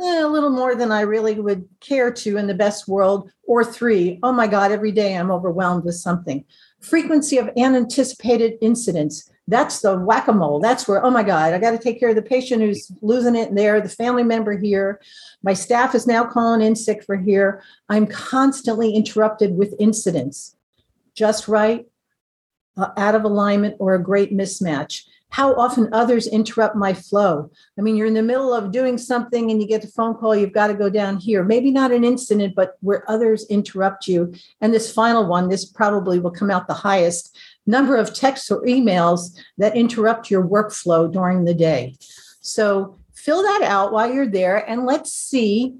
Eh, 0.00 0.22
a 0.22 0.26
little 0.26 0.50
more 0.50 0.74
than 0.74 0.90
I 0.90 1.02
really 1.02 1.34
would 1.34 1.68
care 1.80 2.12
to 2.12 2.36
in 2.36 2.46
the 2.46 2.54
best 2.54 2.88
world. 2.88 3.30
Or 3.46 3.64
three, 3.64 4.18
oh 4.22 4.32
my 4.32 4.46
God, 4.46 4.72
every 4.72 4.92
day 4.92 5.16
I'm 5.16 5.30
overwhelmed 5.30 5.84
with 5.84 5.94
something. 5.96 6.44
Frequency 6.80 7.38
of 7.38 7.50
unanticipated 7.56 8.54
incidents. 8.60 9.30
That's 9.46 9.80
the 9.80 9.98
whack 9.98 10.28
a 10.28 10.32
mole. 10.32 10.60
That's 10.60 10.88
where, 10.88 11.04
oh 11.04 11.10
my 11.10 11.22
God, 11.22 11.52
I 11.52 11.58
got 11.58 11.72
to 11.72 11.78
take 11.78 12.00
care 12.00 12.08
of 12.08 12.16
the 12.16 12.22
patient 12.22 12.62
who's 12.62 12.90
losing 13.02 13.36
it 13.36 13.54
there, 13.54 13.80
the 13.80 13.88
family 13.88 14.22
member 14.22 14.56
here. 14.56 15.00
My 15.42 15.52
staff 15.52 15.94
is 15.94 16.06
now 16.06 16.24
calling 16.24 16.62
in 16.62 16.76
sick 16.76 17.04
for 17.04 17.16
here. 17.16 17.62
I'm 17.88 18.06
constantly 18.06 18.94
interrupted 18.94 19.56
with 19.56 19.74
incidents. 19.78 20.56
Just 21.14 21.46
right, 21.46 21.86
uh, 22.76 22.90
out 22.96 23.14
of 23.14 23.24
alignment, 23.24 23.76
or 23.78 23.94
a 23.94 24.02
great 24.02 24.32
mismatch 24.32 25.02
how 25.34 25.52
often 25.54 25.88
others 25.92 26.28
interrupt 26.28 26.76
my 26.76 26.94
flow. 26.94 27.50
I 27.76 27.82
mean, 27.82 27.96
you're 27.96 28.06
in 28.06 28.14
the 28.14 28.22
middle 28.22 28.54
of 28.54 28.70
doing 28.70 28.96
something 28.96 29.50
and 29.50 29.60
you 29.60 29.66
get 29.66 29.82
a 29.82 29.88
phone 29.88 30.14
call, 30.14 30.36
you've 30.36 30.52
got 30.52 30.68
to 30.68 30.74
go 30.74 30.88
down 30.88 31.16
here. 31.16 31.42
Maybe 31.42 31.72
not 31.72 31.90
an 31.90 32.04
incident, 32.04 32.54
but 32.54 32.76
where 32.82 33.02
others 33.10 33.44
interrupt 33.46 34.06
you. 34.06 34.32
And 34.60 34.72
this 34.72 34.92
final 34.92 35.26
one, 35.26 35.48
this 35.48 35.64
probably 35.64 36.20
will 36.20 36.30
come 36.30 36.52
out 36.52 36.68
the 36.68 36.74
highest 36.74 37.36
number 37.66 37.96
of 37.96 38.14
texts 38.14 38.50
or 38.50 38.62
emails 38.62 39.36
that 39.58 39.76
interrupt 39.76 40.30
your 40.30 40.46
workflow 40.46 41.10
during 41.10 41.44
the 41.44 41.54
day. 41.54 41.96
So 42.40 42.98
fill 43.14 43.42
that 43.42 43.62
out 43.62 43.92
while 43.92 44.12
you're 44.12 44.28
there 44.28 44.68
and 44.68 44.84
let's 44.84 45.12
see 45.12 45.74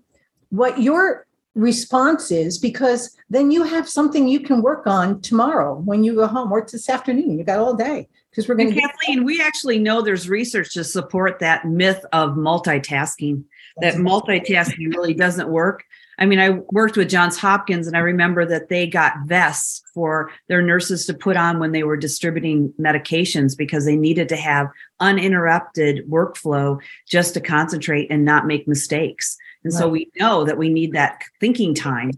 what 0.48 0.80
your 0.80 1.26
response 1.54 2.30
is 2.30 2.58
because 2.58 3.16
then 3.30 3.50
you 3.50 3.62
have 3.62 3.88
something 3.88 4.26
you 4.26 4.40
can 4.40 4.62
work 4.62 4.86
on 4.86 5.20
tomorrow 5.20 5.74
when 5.76 6.02
you 6.02 6.14
go 6.14 6.26
home 6.26 6.50
or 6.50 6.66
this 6.70 6.88
afternoon. 6.88 7.38
You 7.38 7.44
got 7.44 7.58
all 7.58 7.74
day 7.74 8.08
because 8.30 8.48
we're 8.48 8.56
going 8.56 8.72
to. 8.72 8.80
Kathleen, 8.80 9.24
we 9.24 9.40
actually 9.40 9.78
know 9.78 10.02
there's 10.02 10.28
research 10.28 10.74
to 10.74 10.84
support 10.84 11.38
that 11.40 11.64
myth 11.64 12.04
of 12.12 12.30
multitasking. 12.30 13.44
That 13.80 13.94
multitasking 13.94 14.94
really 14.94 15.14
doesn't 15.14 15.48
work. 15.48 15.84
I 16.18 16.26
mean, 16.26 16.38
I 16.38 16.60
worked 16.70 16.96
with 16.96 17.08
Johns 17.08 17.38
Hopkins, 17.38 17.86
and 17.86 17.96
I 17.96 18.00
remember 18.00 18.44
that 18.46 18.68
they 18.68 18.86
got 18.86 19.14
vests 19.26 19.82
for 19.92 20.30
their 20.48 20.62
nurses 20.62 21.06
to 21.06 21.14
put 21.14 21.36
on 21.36 21.58
when 21.58 21.72
they 21.72 21.82
were 21.82 21.96
distributing 21.96 22.72
medications 22.80 23.56
because 23.56 23.84
they 23.84 23.96
needed 23.96 24.28
to 24.28 24.36
have 24.36 24.68
uninterrupted 25.00 26.08
workflow 26.08 26.80
just 27.08 27.34
to 27.34 27.40
concentrate 27.40 28.10
and 28.10 28.24
not 28.24 28.46
make 28.46 28.68
mistakes. 28.68 29.36
And 29.64 29.72
right. 29.72 29.78
so 29.78 29.88
we 29.88 30.10
know 30.18 30.44
that 30.44 30.58
we 30.58 30.68
need 30.68 30.92
that 30.92 31.22
thinking 31.40 31.74
time 31.74 32.12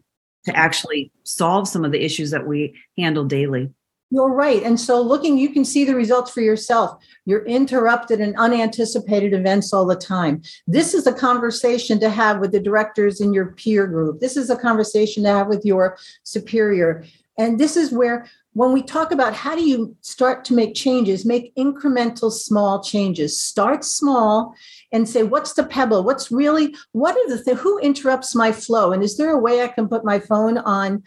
to 0.44 0.56
actually 0.56 1.10
solve 1.24 1.68
some 1.68 1.84
of 1.84 1.92
the 1.92 2.04
issues 2.04 2.30
that 2.30 2.46
we 2.46 2.74
handle 2.96 3.24
daily. 3.24 3.70
You're 4.10 4.32
right. 4.32 4.62
And 4.62 4.78
so 4.78 5.02
looking, 5.02 5.36
you 5.36 5.48
can 5.48 5.64
see 5.64 5.84
the 5.84 5.96
results 5.96 6.30
for 6.30 6.40
yourself. 6.40 7.02
You're 7.24 7.44
interrupted 7.44 8.20
in 8.20 8.36
unanticipated 8.36 9.34
events 9.34 9.72
all 9.72 9.84
the 9.84 9.96
time. 9.96 10.42
This 10.68 10.94
is 10.94 11.08
a 11.08 11.12
conversation 11.12 11.98
to 12.00 12.08
have 12.08 12.38
with 12.38 12.52
the 12.52 12.60
directors 12.60 13.20
in 13.20 13.34
your 13.34 13.52
peer 13.52 13.86
group. 13.88 14.20
This 14.20 14.36
is 14.36 14.48
a 14.48 14.56
conversation 14.56 15.24
to 15.24 15.30
have 15.30 15.48
with 15.48 15.64
your 15.64 15.98
superior. 16.22 17.04
And 17.36 17.58
this 17.58 17.76
is 17.76 17.90
where, 17.92 18.28
when 18.56 18.72
we 18.72 18.82
talk 18.82 19.12
about 19.12 19.34
how 19.34 19.54
do 19.54 19.62
you 19.68 19.94
start 20.00 20.42
to 20.42 20.54
make 20.54 20.74
changes, 20.74 21.26
make 21.26 21.54
incremental 21.56 22.32
small 22.32 22.82
changes. 22.82 23.38
Start 23.38 23.84
small 23.84 24.54
and 24.90 25.06
say, 25.06 25.22
what's 25.22 25.52
the 25.52 25.62
pebble? 25.62 26.02
What's 26.04 26.32
really, 26.32 26.74
what 26.92 27.14
are 27.14 27.28
the 27.28 27.36
things, 27.36 27.60
who 27.60 27.78
interrupts 27.80 28.34
my 28.34 28.52
flow? 28.52 28.92
And 28.92 29.02
is 29.02 29.18
there 29.18 29.30
a 29.30 29.38
way 29.38 29.60
I 29.60 29.68
can 29.68 29.88
put 29.88 30.06
my 30.06 30.18
phone 30.18 30.56
on, 30.56 31.02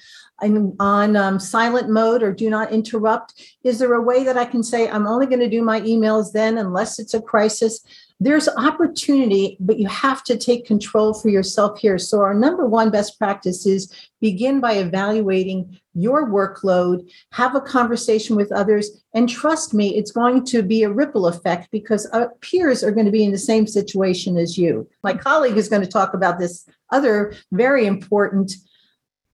on, 0.79 1.15
um, 1.15 1.39
silent 1.39 1.89
mode 1.89 2.21
or 2.21 2.31
do 2.31 2.51
not 2.51 2.71
interrupt? 2.71 3.43
Is 3.63 3.79
there 3.79 3.95
a 3.95 4.01
way 4.01 4.23
that 4.25 4.37
I 4.37 4.45
can 4.45 4.61
say, 4.61 4.87
I'm 4.87 5.07
only 5.07 5.25
going 5.25 5.39
to 5.39 5.49
do 5.49 5.63
my 5.63 5.81
emails 5.81 6.33
then 6.33 6.59
unless 6.59 6.99
it's 6.99 7.15
a 7.15 7.21
crisis? 7.21 7.83
there's 8.21 8.49
opportunity, 8.49 9.55
but 9.61 9.79
you 9.79 9.87
have 9.87 10.23
to 10.25 10.37
take 10.37 10.65
control 10.65 11.13
for 11.13 11.29
yourself 11.29 11.79
here. 11.79 11.97
So, 11.97 12.19
our 12.19 12.33
number 12.33 12.65
one 12.65 12.91
best 12.91 13.17
practice 13.17 13.65
is 13.65 13.93
begin 14.19 14.59
by 14.59 14.73
evaluating 14.73 15.79
your 15.99 16.27
workload, 16.29 17.09
have 17.31 17.55
a 17.55 17.61
conversation 17.61 18.35
with 18.35 18.51
others, 18.51 19.03
and 19.13 19.27
trust 19.27 19.73
me, 19.73 19.95
it's 19.95 20.11
going 20.11 20.45
to 20.45 20.61
be 20.61 20.83
a 20.83 20.91
ripple 20.91 21.27
effect 21.27 21.69
because 21.71 22.05
our 22.07 22.29
peers 22.41 22.83
are 22.83 22.91
going 22.91 23.05
to 23.05 23.11
be 23.11 23.23
in 23.23 23.31
the 23.31 23.37
same 23.37 23.67
situation 23.67 24.37
as 24.37 24.57
you. 24.57 24.87
My 25.03 25.13
colleague 25.13 25.57
is 25.57 25.69
going 25.69 25.81
to 25.81 25.87
talk 25.87 26.13
about 26.13 26.39
this 26.39 26.67
other 26.91 27.33
very 27.51 27.85
important 27.85 28.53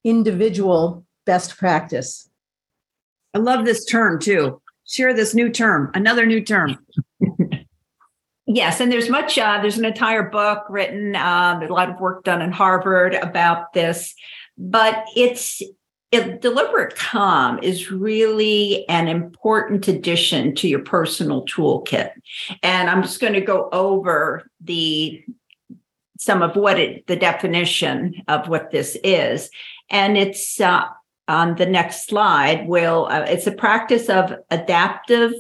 individual 0.04 1.06
best 1.25 1.58
practice. 1.58 2.30
I 3.34 3.39
love 3.39 3.65
this 3.65 3.86
term 3.86 4.19
too. 4.19 4.62
Share 4.88 5.13
this 5.13 5.34
new 5.34 5.49
term, 5.49 5.91
another 5.93 6.25
new 6.25 6.41
term. 6.41 6.78
Yes, 8.47 8.80
and 8.80 8.91
there's 8.91 9.10
much. 9.10 9.39
Uh, 9.39 9.60
there's 9.60 9.80
an 9.80 9.86
entire 9.86 10.30
book 10.30 10.65
written, 10.69 11.15
um, 11.15 11.63
a 11.63 11.67
lot 11.67 11.89
of 11.89 11.99
work 11.99 12.23
done 12.23 12.43
in 12.43 12.51
Harvard 12.51 13.15
about 13.15 13.73
this, 13.73 14.13
but 14.56 15.04
it's 15.15 15.62
it, 15.62 15.75
deliberate 16.23 16.95
calm 16.95 17.60
is 17.62 17.91
really 17.91 18.88
an 18.89 19.08
important 19.08 19.88
addition 19.88 20.56
to 20.56 20.67
your 20.67 20.80
personal 20.80 21.45
toolkit, 21.45 22.12
and 22.63 22.89
I'm 22.89 23.01
just 23.01 23.19
going 23.19 23.34
to 23.34 23.41
go 23.41 23.69
over 23.71 24.49
the 24.62 25.23
some 26.17 26.41
of 26.41 26.56
what 26.56 26.80
it 26.80 27.08
the 27.08 27.15
definition 27.15 28.21
of 28.28 28.47
what 28.47 28.71
this 28.71 28.97
is, 29.04 29.49
and 29.89 30.17
it's. 30.17 30.60
Uh, 30.60 30.86
on 31.28 31.56
the 31.56 31.65
next 31.65 32.06
slide 32.06 32.67
will 32.67 33.08
uh, 33.10 33.21
it's 33.21 33.47
a 33.47 33.51
practice 33.51 34.10
of 34.10 34.32
adaptive 34.51 35.34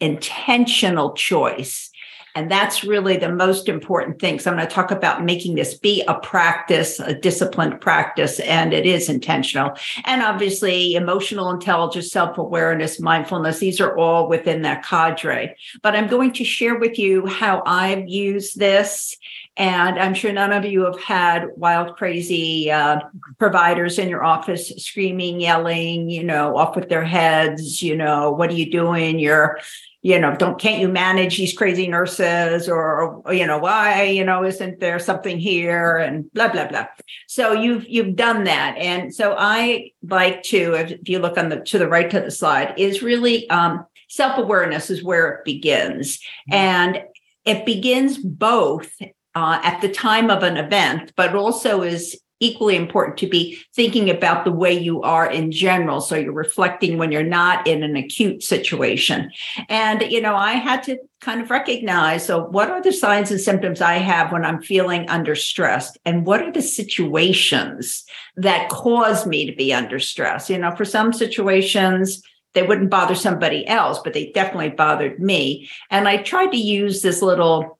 intentional 0.00 1.12
choice. 1.12 1.90
And 2.36 2.50
that's 2.50 2.82
really 2.82 3.16
the 3.16 3.30
most 3.30 3.68
important 3.68 4.18
thing. 4.18 4.40
So 4.40 4.50
I'm 4.50 4.56
going 4.56 4.68
to 4.68 4.74
talk 4.74 4.90
about 4.90 5.24
making 5.24 5.54
this 5.54 5.74
be 5.74 6.02
a 6.08 6.14
practice, 6.14 6.98
a 6.98 7.14
disciplined 7.14 7.80
practice, 7.80 8.40
and 8.40 8.72
it 8.72 8.86
is 8.86 9.08
intentional. 9.08 9.76
And 10.04 10.20
obviously, 10.20 10.94
emotional 10.94 11.50
intelligence, 11.50 12.10
self 12.10 12.36
awareness, 12.36 12.98
mindfulness, 12.98 13.60
these 13.60 13.80
are 13.80 13.96
all 13.96 14.28
within 14.28 14.62
that 14.62 14.84
cadre. 14.84 15.56
But 15.82 15.94
I'm 15.94 16.08
going 16.08 16.32
to 16.32 16.44
share 16.44 16.76
with 16.76 16.98
you 16.98 17.26
how 17.26 17.62
I've 17.66 18.08
used 18.08 18.58
this. 18.58 19.16
And 19.56 20.00
I'm 20.00 20.14
sure 20.14 20.32
none 20.32 20.52
of 20.52 20.64
you 20.64 20.84
have 20.84 21.00
had 21.00 21.50
wild, 21.56 21.96
crazy 21.96 22.72
uh, 22.72 22.98
providers 23.38 24.00
in 24.00 24.08
your 24.08 24.24
office 24.24 24.70
screaming, 24.78 25.40
yelling, 25.40 26.10
you 26.10 26.24
know, 26.24 26.56
off 26.56 26.74
with 26.74 26.88
their 26.88 27.04
heads, 27.04 27.80
you 27.80 27.96
know, 27.96 28.32
what 28.32 28.50
are 28.50 28.54
you 28.54 28.72
doing? 28.72 29.20
You're, 29.20 29.60
you 30.04 30.18
know, 30.18 30.36
don't 30.36 30.60
can't 30.60 30.82
you 30.82 30.88
manage 30.88 31.38
these 31.38 31.56
crazy 31.56 31.88
nurses 31.88 32.68
or, 32.68 33.22
or 33.24 33.32
you 33.32 33.46
know 33.46 33.56
why 33.56 34.02
you 34.02 34.22
know 34.22 34.44
isn't 34.44 34.78
there 34.78 34.98
something 34.98 35.38
here 35.38 35.96
and 35.96 36.30
blah 36.34 36.48
blah 36.48 36.68
blah. 36.68 36.86
So 37.26 37.52
you've 37.52 37.88
you've 37.88 38.14
done 38.14 38.44
that, 38.44 38.76
and 38.76 39.14
so 39.14 39.34
I 39.36 39.92
like 40.06 40.42
to 40.44 40.74
if 40.74 41.08
you 41.08 41.20
look 41.20 41.38
on 41.38 41.48
the 41.48 41.60
to 41.60 41.78
the 41.78 41.88
right 41.88 42.10
to 42.10 42.20
the 42.20 42.30
slide 42.30 42.74
is 42.76 43.02
really 43.02 43.48
um, 43.48 43.86
self 44.10 44.36
awareness 44.36 44.90
is 44.90 45.02
where 45.02 45.32
it 45.32 45.44
begins, 45.46 46.18
mm-hmm. 46.18 46.54
and 46.54 47.02
it 47.46 47.64
begins 47.64 48.18
both 48.18 48.92
uh, 49.34 49.60
at 49.62 49.80
the 49.80 49.88
time 49.88 50.28
of 50.28 50.42
an 50.42 50.58
event, 50.58 51.14
but 51.16 51.34
also 51.34 51.80
is 51.80 52.20
equally 52.40 52.76
important 52.76 53.16
to 53.18 53.26
be 53.26 53.58
thinking 53.74 54.10
about 54.10 54.44
the 54.44 54.52
way 54.52 54.72
you 54.72 55.02
are 55.02 55.30
in 55.30 55.52
general. 55.52 56.00
So 56.00 56.16
you're 56.16 56.32
reflecting 56.32 56.98
when 56.98 57.12
you're 57.12 57.22
not 57.22 57.66
in 57.66 57.82
an 57.82 57.96
acute 57.96 58.42
situation. 58.42 59.30
And, 59.68 60.02
you 60.02 60.20
know, 60.20 60.34
I 60.34 60.52
had 60.52 60.82
to 60.84 60.98
kind 61.20 61.40
of 61.40 61.50
recognize 61.50 62.26
so, 62.26 62.44
what 62.44 62.70
are 62.70 62.82
the 62.82 62.92
signs 62.92 63.30
and 63.30 63.40
symptoms 63.40 63.80
I 63.80 63.94
have 63.94 64.32
when 64.32 64.44
I'm 64.44 64.60
feeling 64.60 65.08
under 65.08 65.34
stress? 65.34 65.96
And 66.04 66.26
what 66.26 66.42
are 66.42 66.52
the 66.52 66.62
situations 66.62 68.04
that 68.36 68.68
cause 68.68 69.26
me 69.26 69.46
to 69.46 69.54
be 69.54 69.72
under 69.72 69.98
stress? 69.98 70.50
You 70.50 70.58
know, 70.58 70.74
for 70.74 70.84
some 70.84 71.12
situations, 71.12 72.22
they 72.54 72.62
wouldn't 72.62 72.90
bother 72.90 73.14
somebody 73.14 73.66
else, 73.66 74.00
but 74.02 74.12
they 74.12 74.30
definitely 74.32 74.70
bothered 74.70 75.18
me. 75.18 75.68
And 75.90 76.08
I 76.08 76.18
tried 76.18 76.52
to 76.52 76.56
use 76.56 77.02
this 77.02 77.20
little 77.22 77.78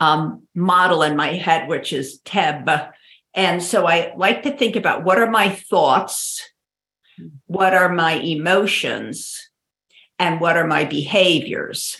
um, 0.00 0.42
model 0.54 1.02
in 1.02 1.16
my 1.16 1.32
head, 1.34 1.68
which 1.68 1.92
is 1.92 2.20
TEB, 2.20 2.92
and 3.38 3.62
so 3.62 3.86
I 3.86 4.12
like 4.16 4.42
to 4.42 4.50
think 4.50 4.74
about 4.74 5.04
what 5.04 5.18
are 5.18 5.30
my 5.30 5.48
thoughts, 5.48 6.42
what 7.46 7.72
are 7.72 7.88
my 7.88 8.14
emotions, 8.14 9.48
and 10.18 10.40
what 10.40 10.56
are 10.56 10.66
my 10.66 10.84
behaviors. 10.84 11.96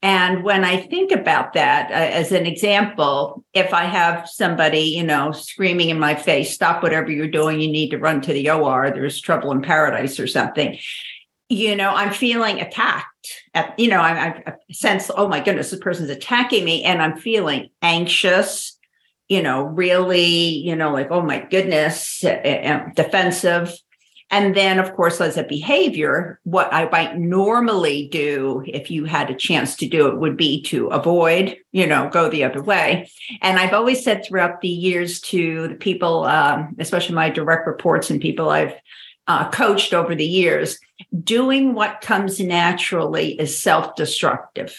And 0.00 0.44
when 0.44 0.62
I 0.62 0.76
think 0.76 1.10
about 1.10 1.54
that, 1.54 1.90
uh, 1.90 1.94
as 1.94 2.30
an 2.30 2.46
example, 2.46 3.44
if 3.52 3.74
I 3.74 3.86
have 3.86 4.28
somebody, 4.28 4.78
you 4.78 5.02
know, 5.02 5.32
screaming 5.32 5.90
in 5.90 5.98
my 5.98 6.14
face, 6.14 6.54
stop 6.54 6.84
whatever 6.84 7.10
you're 7.10 7.26
doing, 7.26 7.60
you 7.60 7.68
need 7.68 7.90
to 7.90 7.98
run 7.98 8.20
to 8.20 8.32
the 8.32 8.48
OR, 8.48 8.92
there's 8.92 9.20
trouble 9.20 9.50
in 9.50 9.62
paradise 9.62 10.20
or 10.20 10.28
something, 10.28 10.78
you 11.48 11.74
know, 11.74 11.90
I'm 11.90 12.12
feeling 12.12 12.60
attacked. 12.60 13.08
At, 13.54 13.76
you 13.76 13.88
know, 13.88 13.98
I, 13.98 14.42
I 14.46 14.54
sense, 14.70 15.10
oh 15.16 15.26
my 15.26 15.40
goodness, 15.40 15.72
this 15.72 15.80
person's 15.80 16.10
attacking 16.10 16.64
me, 16.64 16.84
and 16.84 17.02
I'm 17.02 17.16
feeling 17.16 17.70
anxious, 17.82 18.75
you 19.28 19.42
know, 19.42 19.64
really, 19.64 20.26
you 20.26 20.76
know, 20.76 20.92
like, 20.92 21.10
oh 21.10 21.22
my 21.22 21.40
goodness, 21.50 22.20
defensive. 22.20 23.72
And 24.28 24.56
then, 24.56 24.80
of 24.80 24.92
course, 24.94 25.20
as 25.20 25.36
a 25.36 25.44
behavior, 25.44 26.40
what 26.42 26.72
I 26.72 26.88
might 26.88 27.16
normally 27.16 28.08
do 28.08 28.64
if 28.66 28.90
you 28.90 29.04
had 29.04 29.30
a 29.30 29.36
chance 29.36 29.76
to 29.76 29.88
do 29.88 30.08
it 30.08 30.18
would 30.18 30.36
be 30.36 30.62
to 30.64 30.88
avoid, 30.88 31.56
you 31.70 31.86
know, 31.86 32.08
go 32.08 32.28
the 32.28 32.42
other 32.42 32.60
way. 32.60 33.08
And 33.40 33.56
I've 33.56 33.72
always 33.72 34.02
said 34.02 34.24
throughout 34.24 34.60
the 34.62 34.68
years 34.68 35.20
to 35.22 35.68
the 35.68 35.76
people, 35.76 36.24
um, 36.24 36.74
especially 36.80 37.14
my 37.14 37.30
direct 37.30 37.68
reports 37.68 38.10
and 38.10 38.20
people 38.20 38.50
I've 38.50 38.74
uh, 39.28 39.48
coached 39.50 39.94
over 39.94 40.14
the 40.14 40.26
years, 40.26 40.78
doing 41.22 41.74
what 41.74 42.00
comes 42.00 42.40
naturally 42.40 43.38
is 43.40 43.60
self 43.60 43.94
destructive. 43.94 44.76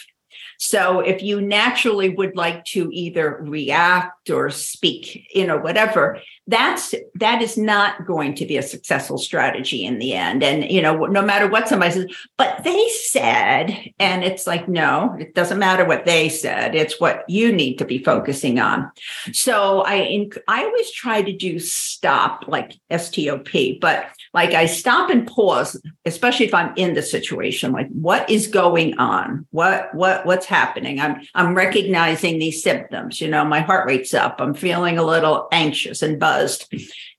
So 0.58 1.00
if 1.00 1.22
you 1.22 1.40
naturally 1.40 2.10
would 2.10 2.36
like 2.36 2.64
to 2.66 2.90
either 2.92 3.38
react 3.40 4.17
or 4.30 4.50
speak, 4.50 5.26
you 5.34 5.46
know, 5.46 5.58
whatever, 5.58 6.20
that's 6.48 6.94
that 7.16 7.42
is 7.42 7.58
not 7.58 8.06
going 8.06 8.34
to 8.34 8.46
be 8.46 8.56
a 8.56 8.62
successful 8.62 9.18
strategy 9.18 9.84
in 9.84 9.98
the 9.98 10.14
end. 10.14 10.42
And 10.42 10.68
you 10.70 10.80
know, 10.80 11.04
no 11.04 11.20
matter 11.20 11.46
what 11.46 11.68
somebody 11.68 11.92
says, 11.92 12.06
but 12.38 12.64
they 12.64 12.88
said, 12.88 13.92
and 13.98 14.24
it's 14.24 14.46
like, 14.46 14.66
no, 14.66 15.14
it 15.20 15.34
doesn't 15.34 15.58
matter 15.58 15.84
what 15.84 16.06
they 16.06 16.30
said. 16.30 16.74
It's 16.74 16.98
what 16.98 17.24
you 17.28 17.52
need 17.52 17.76
to 17.76 17.84
be 17.84 18.02
focusing 18.02 18.58
on. 18.58 18.90
So 19.32 19.84
I 19.86 20.28
I 20.48 20.64
always 20.64 20.90
try 20.92 21.20
to 21.20 21.36
do 21.36 21.58
stop 21.58 22.44
like 22.48 22.72
STOP, 22.90 23.78
but 23.80 24.06
like 24.32 24.54
I 24.54 24.64
stop 24.64 25.10
and 25.10 25.26
pause, 25.26 25.78
especially 26.06 26.46
if 26.46 26.54
I'm 26.54 26.72
in 26.76 26.94
the 26.94 27.02
situation, 27.02 27.72
like 27.72 27.88
what 27.88 28.28
is 28.30 28.46
going 28.46 28.96
on? 28.98 29.46
What 29.50 29.94
what 29.94 30.24
what's 30.24 30.46
happening? 30.46 30.98
I'm 30.98 31.20
I'm 31.34 31.54
recognizing 31.54 32.38
these 32.38 32.62
symptoms. 32.62 33.20
You 33.20 33.28
know, 33.28 33.44
my 33.44 33.60
heart 33.60 33.86
rate's 33.86 34.14
up. 34.18 34.40
I'm 34.40 34.54
feeling 34.54 34.98
a 34.98 35.04
little 35.04 35.48
anxious 35.52 36.02
and 36.02 36.20
buzzed. 36.20 36.72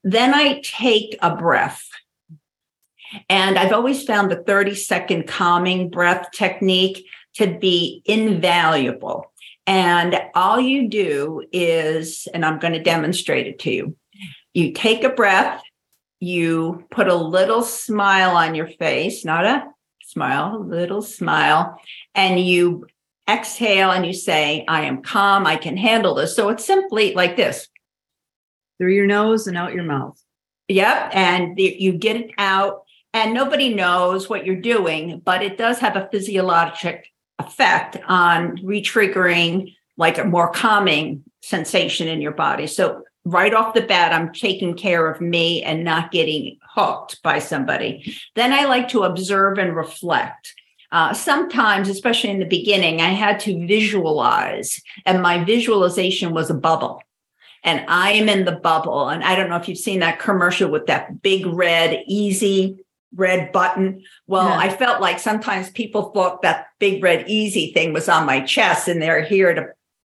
Then 0.04 0.34
I 0.34 0.60
take 0.62 1.18
a 1.20 1.34
breath. 1.34 1.88
And 3.28 3.58
I've 3.58 3.72
always 3.72 4.04
found 4.04 4.30
the 4.30 4.44
30 4.44 4.76
second 4.76 5.26
calming 5.26 5.90
breath 5.90 6.30
technique 6.32 7.04
to 7.34 7.58
be 7.58 8.02
invaluable. 8.04 9.32
And 9.66 10.20
all 10.34 10.60
you 10.60 10.88
do 10.88 11.44
is, 11.52 12.28
and 12.32 12.44
I'm 12.44 12.58
going 12.58 12.74
to 12.74 12.82
demonstrate 12.82 13.46
it 13.46 13.58
to 13.60 13.70
you. 13.72 13.96
You 14.54 14.72
take 14.72 15.04
a 15.04 15.10
breath, 15.10 15.62
you 16.18 16.84
put 16.90 17.08
a 17.08 17.14
little 17.14 17.62
smile 17.62 18.36
on 18.36 18.54
your 18.54 18.68
face, 18.68 19.24
not 19.24 19.44
a 19.44 19.64
smile, 20.02 20.56
a 20.56 20.58
little 20.58 21.02
smile, 21.02 21.80
and 22.14 22.38
you 22.40 22.86
exhale 23.30 23.90
and 23.90 24.04
you 24.04 24.12
say, 24.12 24.64
I 24.66 24.82
am 24.82 25.02
calm, 25.02 25.46
I 25.46 25.56
can 25.56 25.76
handle 25.76 26.14
this. 26.14 26.34
So 26.34 26.48
it's 26.48 26.64
simply 26.64 27.14
like 27.14 27.36
this 27.36 27.68
through 28.78 28.92
your 28.94 29.06
nose 29.06 29.46
and 29.46 29.56
out 29.56 29.74
your 29.74 29.84
mouth. 29.84 30.20
Yep. 30.68 31.10
And 31.12 31.58
you 31.58 31.92
get 31.92 32.16
it 32.16 32.30
out, 32.38 32.82
and 33.12 33.34
nobody 33.34 33.74
knows 33.74 34.28
what 34.28 34.46
you're 34.46 34.60
doing, 34.60 35.20
but 35.24 35.42
it 35.42 35.58
does 35.58 35.80
have 35.80 35.96
a 35.96 36.08
physiologic 36.12 37.12
effect 37.40 37.96
on 38.06 38.56
retriggering 38.58 39.74
like 39.96 40.16
a 40.16 40.24
more 40.24 40.50
calming 40.52 41.24
sensation 41.42 42.06
in 42.06 42.20
your 42.20 42.32
body. 42.32 42.66
So 42.66 43.02
right 43.24 43.52
off 43.52 43.74
the 43.74 43.82
bat, 43.82 44.12
I'm 44.12 44.32
taking 44.32 44.74
care 44.74 45.10
of 45.10 45.20
me 45.20 45.62
and 45.62 45.84
not 45.84 46.12
getting 46.12 46.58
hooked 46.62 47.22
by 47.22 47.40
somebody. 47.40 48.14
Then 48.36 48.52
I 48.52 48.64
like 48.66 48.88
to 48.90 49.02
observe 49.02 49.58
and 49.58 49.74
reflect. 49.74 50.54
Uh, 50.92 51.12
sometimes, 51.14 51.88
especially 51.88 52.30
in 52.30 52.40
the 52.40 52.44
beginning, 52.44 53.00
I 53.00 53.10
had 53.10 53.38
to 53.40 53.66
visualize, 53.66 54.80
and 55.06 55.22
my 55.22 55.44
visualization 55.44 56.34
was 56.34 56.50
a 56.50 56.54
bubble. 56.54 57.02
And 57.62 57.84
I 57.88 58.12
am 58.12 58.28
in 58.28 58.44
the 58.46 58.52
bubble. 58.52 59.08
And 59.08 59.22
I 59.22 59.34
don't 59.36 59.50
know 59.50 59.56
if 59.56 59.68
you've 59.68 59.78
seen 59.78 60.00
that 60.00 60.18
commercial 60.18 60.70
with 60.70 60.86
that 60.86 61.20
big 61.20 61.46
red, 61.46 62.02
easy 62.06 62.78
red 63.14 63.52
button. 63.52 64.02
Well. 64.26 64.48
I 64.48 64.70
felt 64.70 65.00
like 65.00 65.18
sometimes 65.18 65.70
people 65.70 66.10
thought 66.10 66.42
that 66.42 66.68
big 66.78 67.02
red 67.02 67.28
easy 67.28 67.72
thing 67.72 67.92
was 67.92 68.08
on 68.08 68.24
my 68.24 68.40
chest 68.40 68.88
and 68.88 69.00
they're 69.00 69.22
here 69.22 69.54
to 69.54 69.68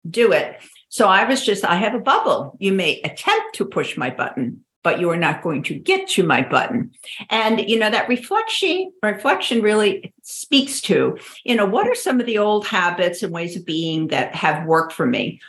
do 0.08 0.32
it. 0.32 0.60
So 0.90 1.08
I 1.08 1.24
was 1.24 1.44
just, 1.44 1.64
I 1.64 1.76
have 1.76 1.94
a 1.94 2.00
bubble. 2.00 2.56
You 2.60 2.72
may 2.72 3.00
attempt 3.02 3.56
to 3.56 3.64
push 3.64 3.96
my 3.96 4.10
button, 4.10 4.64
but 4.82 5.00
you 5.00 5.10
are 5.10 5.16
not 5.16 5.42
going 5.42 5.62
to 5.64 5.74
get 5.74 6.08
to 6.08 6.22
my 6.22 6.42
button. 6.42 6.90
And, 7.28 7.68
you 7.68 7.78
know, 7.78 7.90
that 7.90 8.08
reflection, 8.08 8.92
reflection 9.02 9.62
really 9.62 10.12
speaks 10.22 10.80
to, 10.82 11.18
you 11.44 11.54
know, 11.54 11.66
what 11.66 11.86
are 11.86 11.94
some 11.94 12.20
of 12.20 12.26
the 12.26 12.38
old 12.38 12.66
habits 12.66 13.22
and 13.22 13.32
ways 13.32 13.56
of 13.56 13.66
being 13.66 14.08
that 14.08 14.34
have 14.34 14.66
worked 14.66 14.92
for 14.92 15.06
me? 15.06 15.40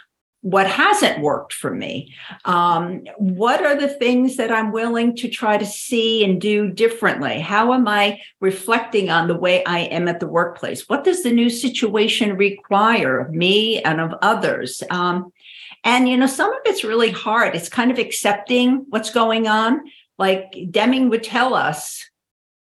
what 0.42 0.68
hasn't 0.68 1.22
worked 1.22 1.54
for 1.54 1.74
me 1.74 2.14
um, 2.46 3.04
what 3.18 3.64
are 3.64 3.80
the 3.80 3.88
things 3.88 4.38
that 4.38 4.52
i'm 4.52 4.72
willing 4.72 5.16
to 5.16 5.30
try 5.30 5.58
to 5.58 5.66
see 5.66 6.24
and 6.24 6.42
do 6.42 6.70
differently 6.72 7.40
how 7.40 7.74
am 7.74 7.88
i 7.88 8.20
reflecting 8.40 9.10
on 9.10 9.28
the 9.28 9.38
way 9.38 9.64
i 9.66 9.80
am 9.80 10.08
at 10.08 10.20
the 10.20 10.28
workplace 10.28 10.90
what 10.90 11.04
does 11.04 11.22
the 11.22 11.32
new 11.32 11.50
situation 11.50 12.36
require 12.36 13.20
of 13.20 13.32
me 13.32 13.82
and 13.84 14.02
of 14.02 14.14
others 14.22 14.82
um, 14.90 15.32
and 15.84 16.08
you 16.08 16.18
know 16.18 16.28
some 16.28 16.52
of 16.52 16.60
it's 16.66 16.84
really 16.84 17.12
hard. 17.12 17.56
It's 17.56 17.70
kind 17.70 17.92
of 17.92 17.98
accepting 17.98 18.86
what's 18.90 19.10
going 19.10 19.48
on. 19.48 19.82
Like 20.18 20.54
deming 20.70 21.10
would 21.10 21.24
tell 21.24 21.54
us 21.54 22.08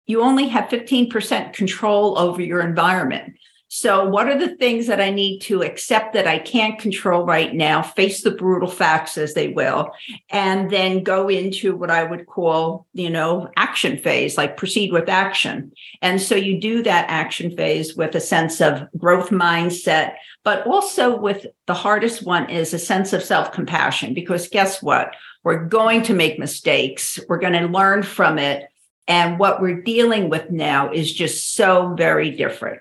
you 0.06 0.22
only 0.22 0.48
have 0.48 0.70
15% 0.70 1.52
control 1.52 2.18
over 2.18 2.40
your 2.42 2.60
environment 2.60 3.34
so, 3.70 4.08
what 4.08 4.28
are 4.28 4.38
the 4.38 4.56
things 4.56 4.86
that 4.86 4.98
I 4.98 5.10
need 5.10 5.40
to 5.40 5.62
accept 5.62 6.14
that 6.14 6.26
I 6.26 6.38
can't 6.38 6.78
control 6.78 7.26
right 7.26 7.54
now, 7.54 7.82
face 7.82 8.22
the 8.22 8.30
brutal 8.30 8.68
facts 8.68 9.18
as 9.18 9.34
they 9.34 9.48
will, 9.48 9.90
and 10.30 10.70
then 10.70 11.02
go 11.02 11.28
into 11.28 11.76
what 11.76 11.90
I 11.90 12.02
would 12.02 12.24
call, 12.24 12.86
you 12.94 13.10
know, 13.10 13.50
action 13.56 13.98
phase, 13.98 14.38
like 14.38 14.56
proceed 14.56 14.90
with 14.90 15.10
action. 15.10 15.70
And 16.00 16.18
so 16.18 16.34
you 16.34 16.58
do 16.58 16.82
that 16.84 17.10
action 17.10 17.54
phase 17.54 17.94
with 17.94 18.14
a 18.14 18.20
sense 18.20 18.62
of 18.62 18.88
growth 18.96 19.28
mindset, 19.28 20.14
but 20.44 20.66
also 20.66 21.14
with 21.14 21.46
the 21.66 21.74
hardest 21.74 22.24
one 22.24 22.48
is 22.48 22.72
a 22.72 22.78
sense 22.78 23.12
of 23.12 23.22
self 23.22 23.52
compassion, 23.52 24.14
because 24.14 24.48
guess 24.48 24.82
what? 24.82 25.14
We're 25.44 25.66
going 25.66 26.04
to 26.04 26.14
make 26.14 26.38
mistakes, 26.38 27.18
we're 27.28 27.38
going 27.38 27.52
to 27.52 27.68
learn 27.68 28.02
from 28.02 28.38
it. 28.38 28.70
And 29.06 29.38
what 29.38 29.60
we're 29.60 29.82
dealing 29.82 30.30
with 30.30 30.50
now 30.50 30.90
is 30.90 31.12
just 31.12 31.54
so 31.54 31.94
very 31.94 32.30
different. 32.30 32.80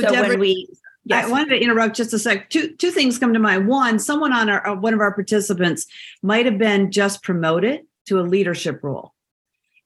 So, 0.00 0.08
so 0.08 0.14
Deborah, 0.14 0.30
when 0.30 0.40
we 0.40 0.68
Yes. 1.08 1.24
I 1.24 1.30
wanted 1.30 1.50
to 1.50 1.60
interrupt 1.60 1.94
just 1.94 2.12
a 2.12 2.18
sec. 2.18 2.50
Two 2.50 2.74
two 2.74 2.90
things 2.90 3.16
come 3.16 3.32
to 3.32 3.38
mind. 3.38 3.68
One, 3.68 4.00
someone 4.00 4.32
on 4.32 4.50
our 4.50 4.66
uh, 4.66 4.74
one 4.74 4.92
of 4.92 4.98
our 4.98 5.14
participants 5.14 5.86
might 6.20 6.46
have 6.46 6.58
been 6.58 6.90
just 6.90 7.22
promoted 7.22 7.82
to 8.06 8.18
a 8.18 8.22
leadership 8.22 8.80
role, 8.82 9.14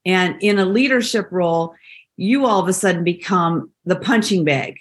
and 0.07 0.42
in 0.42 0.59
a 0.59 0.64
leadership 0.64 1.29
role, 1.31 1.75
you 2.16 2.46
all 2.46 2.62
of 2.62 2.68
a 2.68 2.73
sudden 2.73 3.05
become 3.05 3.70
the 3.85 3.96
punching 3.96 4.46
bag, 4.46 4.79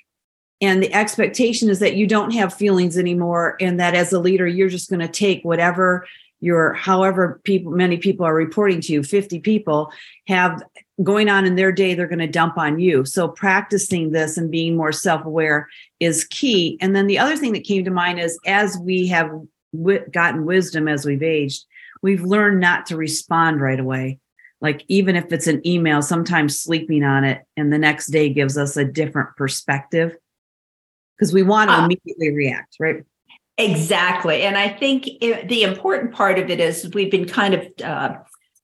and 0.61 0.81
the 0.81 0.93
expectation 0.93 1.69
is 1.69 1.79
that 1.79 1.95
you 1.95 2.07
don't 2.07 2.31
have 2.31 2.53
feelings 2.53 2.97
anymore, 2.97 3.57
and 3.59 3.77
that 3.81 3.93
as 3.93 4.13
a 4.13 4.19
leader, 4.19 4.47
you're 4.47 4.69
just 4.69 4.89
going 4.89 5.01
to 5.01 5.09
take 5.09 5.43
whatever 5.43 6.07
your 6.39 6.71
however 6.73 7.41
people 7.43 7.73
many 7.73 7.97
people 7.97 8.25
are 8.25 8.33
reporting 8.33 8.79
to 8.79 8.93
you 8.93 9.03
50 9.03 9.41
people 9.41 9.91
have 10.27 10.63
going 11.03 11.29
on 11.29 11.45
in 11.45 11.55
their 11.55 11.71
day 11.71 11.93
they're 11.93 12.07
going 12.07 12.19
to 12.19 12.27
dump 12.27 12.57
on 12.57 12.79
you. 12.79 13.05
So 13.05 13.27
practicing 13.27 14.11
this 14.11 14.37
and 14.37 14.51
being 14.51 14.75
more 14.75 14.91
self-aware 14.91 15.67
is 15.99 16.25
key. 16.25 16.77
And 16.81 16.95
then 16.95 17.07
the 17.07 17.19
other 17.19 17.37
thing 17.37 17.53
that 17.53 17.63
came 17.63 17.85
to 17.85 17.91
mind 17.91 18.19
is 18.19 18.37
as 18.45 18.77
we 18.77 19.07
have 19.07 19.31
w- 19.73 20.05
gotten 20.11 20.45
wisdom 20.45 20.87
as 20.87 21.05
we've 21.05 21.23
aged 21.23 21.65
we've 22.01 22.23
learned 22.23 22.59
not 22.59 22.85
to 22.87 22.97
respond 22.97 23.61
right 23.61 23.79
away. 23.79 24.19
Like 24.61 24.83
even 24.87 25.15
if 25.15 25.31
it's 25.31 25.47
an 25.47 25.65
email 25.65 26.01
sometimes 26.01 26.59
sleeping 26.59 27.03
on 27.03 27.23
it 27.23 27.43
and 27.55 27.71
the 27.71 27.77
next 27.77 28.07
day 28.07 28.29
gives 28.29 28.57
us 28.57 28.75
a 28.77 28.85
different 28.85 29.35
perspective. 29.37 30.15
Because 31.17 31.33
we 31.33 31.43
want 31.43 31.69
to 31.69 31.75
uh, 31.75 31.85
immediately 31.85 32.31
react 32.31 32.75
right? 32.79 33.03
Exactly. 33.57 34.43
And 34.43 34.57
i 34.57 34.69
think 34.69 35.07
it, 35.21 35.49
the 35.49 35.63
important 35.63 36.13
part 36.13 36.39
of 36.39 36.49
it 36.49 36.59
is 36.59 36.89
we've 36.93 37.11
been 37.11 37.27
kind 37.27 37.53
of 37.53 37.67
uh, 37.83 38.15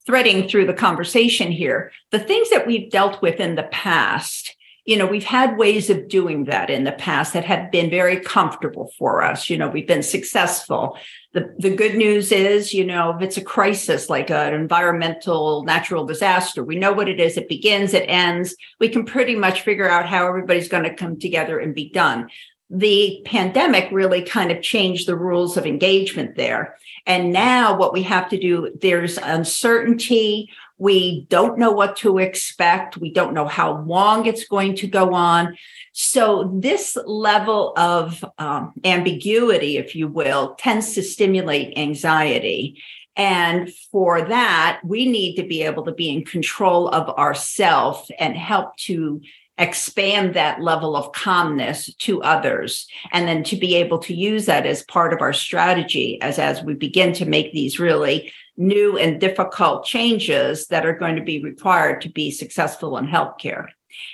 threading 0.06 0.48
through 0.48 0.66
the 0.66 0.72
conversation 0.74 1.50
here, 1.50 1.90
the 2.12 2.18
things 2.18 2.48
that 2.50 2.66
we've 2.66 2.90
dealt 2.90 3.20
with 3.20 3.40
in 3.40 3.56
the 3.56 3.64
past, 3.64 4.54
you 4.84 4.96
know, 4.96 5.06
we've 5.06 5.24
had 5.24 5.58
ways 5.58 5.90
of 5.90 6.06
doing 6.06 6.44
that 6.44 6.70
in 6.70 6.84
the 6.84 6.92
past 6.92 7.32
that 7.32 7.44
have 7.44 7.72
been 7.72 7.90
very 7.90 8.20
comfortable 8.20 8.92
for 8.96 9.20
us. 9.20 9.50
You 9.50 9.58
know, 9.58 9.68
we've 9.68 9.86
been 9.86 10.04
successful. 10.04 10.96
The, 11.32 11.52
the 11.58 11.74
good 11.74 11.96
news 11.96 12.30
is, 12.30 12.72
you 12.72 12.84
know, 12.84 13.10
if 13.16 13.20
it's 13.20 13.36
a 13.36 13.42
crisis 13.42 14.08
like 14.08 14.30
an 14.30 14.54
environmental 14.54 15.64
natural 15.64 16.06
disaster, 16.06 16.62
we 16.62 16.76
know 16.76 16.92
what 16.92 17.08
it 17.08 17.18
is. 17.18 17.36
It 17.36 17.48
begins, 17.48 17.94
it 17.94 18.06
ends. 18.08 18.54
We 18.78 18.88
can 18.88 19.04
pretty 19.04 19.34
much 19.34 19.62
figure 19.62 19.90
out 19.90 20.06
how 20.06 20.28
everybody's 20.28 20.68
going 20.68 20.84
to 20.84 20.94
come 20.94 21.18
together 21.18 21.58
and 21.58 21.74
be 21.74 21.90
done. 21.90 22.28
The 22.68 23.22
pandemic 23.24 23.88
really 23.92 24.22
kind 24.22 24.50
of 24.50 24.62
changed 24.62 25.06
the 25.06 25.16
rules 25.16 25.56
of 25.56 25.66
engagement 25.66 26.34
there. 26.36 26.76
And 27.06 27.32
now 27.32 27.76
what 27.76 27.92
we 27.92 28.02
have 28.02 28.28
to 28.30 28.38
do, 28.38 28.76
there's 28.80 29.18
uncertainty. 29.18 30.50
We 30.78 31.26
don't 31.30 31.58
know 31.58 31.70
what 31.70 31.96
to 31.98 32.18
expect. 32.18 32.96
We 32.96 33.12
don't 33.12 33.34
know 33.34 33.46
how 33.46 33.82
long 33.82 34.26
it's 34.26 34.46
going 34.46 34.74
to 34.76 34.88
go 34.88 35.14
on. 35.14 35.56
So, 35.92 36.50
this 36.60 36.98
level 37.06 37.72
of 37.78 38.22
um, 38.38 38.72
ambiguity, 38.84 39.78
if 39.78 39.94
you 39.94 40.08
will, 40.08 40.54
tends 40.56 40.92
to 40.94 41.02
stimulate 41.02 41.78
anxiety. 41.78 42.82
And 43.16 43.72
for 43.90 44.20
that, 44.20 44.80
we 44.84 45.06
need 45.06 45.36
to 45.36 45.42
be 45.42 45.62
able 45.62 45.84
to 45.84 45.92
be 45.92 46.10
in 46.10 46.24
control 46.24 46.88
of 46.88 47.08
ourself 47.16 48.10
and 48.18 48.36
help 48.36 48.76
to 48.76 49.22
expand 49.58 50.34
that 50.34 50.60
level 50.60 50.96
of 50.96 51.12
calmness 51.12 51.92
to 51.94 52.22
others. 52.22 52.86
And 53.12 53.26
then 53.26 53.42
to 53.44 53.56
be 53.56 53.76
able 53.76 53.98
to 54.00 54.14
use 54.14 54.46
that 54.46 54.66
as 54.66 54.82
part 54.84 55.12
of 55.12 55.20
our 55.20 55.32
strategy 55.32 56.20
as 56.20 56.38
as 56.38 56.62
we 56.62 56.74
begin 56.74 57.12
to 57.14 57.24
make 57.24 57.52
these 57.52 57.78
really 57.78 58.32
new 58.56 58.98
and 58.98 59.20
difficult 59.20 59.84
changes 59.84 60.68
that 60.68 60.86
are 60.86 60.98
going 60.98 61.16
to 61.16 61.22
be 61.22 61.42
required 61.42 62.00
to 62.02 62.08
be 62.08 62.30
successful 62.30 62.96
in 62.96 63.06
healthcare. 63.06 63.68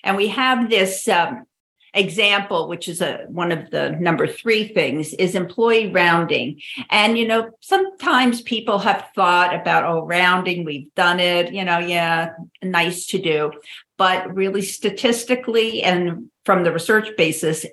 And 0.05 0.17
we 0.17 0.29
have 0.29 0.71
this 0.71 1.09
um, 1.09 1.45
example 1.95 2.69
which 2.69 2.89
is 2.89 3.01
a 3.01 3.25
one 3.29 3.53
of 3.53 3.71
the 3.71 3.91
number 4.01 4.27
3 4.27 4.69
things 4.69 5.13
is 5.15 5.35
employee 5.35 5.91
rounding. 5.93 6.61
And 6.91 7.19
you 7.19 7.27
know 7.27 7.51
sometimes 7.61 8.41
people 8.41 8.79
have 8.79 9.09
thought 9.15 9.55
about 9.55 9.85
oh 9.85 10.07
rounding 10.07 10.65
we've 10.65 10.95
done 10.95 11.21
it 11.21 11.53
you 11.53 11.65
know 11.65 11.79
yeah 11.79 12.31
nice 12.63 13.07
to 13.07 13.19
do. 13.21 13.53
But 13.99 14.35
really 14.35 14.63
statistically 14.63 15.83
and 15.83 16.31
from 16.45 16.65
the 16.65 16.73
research 16.73 17.09
basis, 17.17 17.65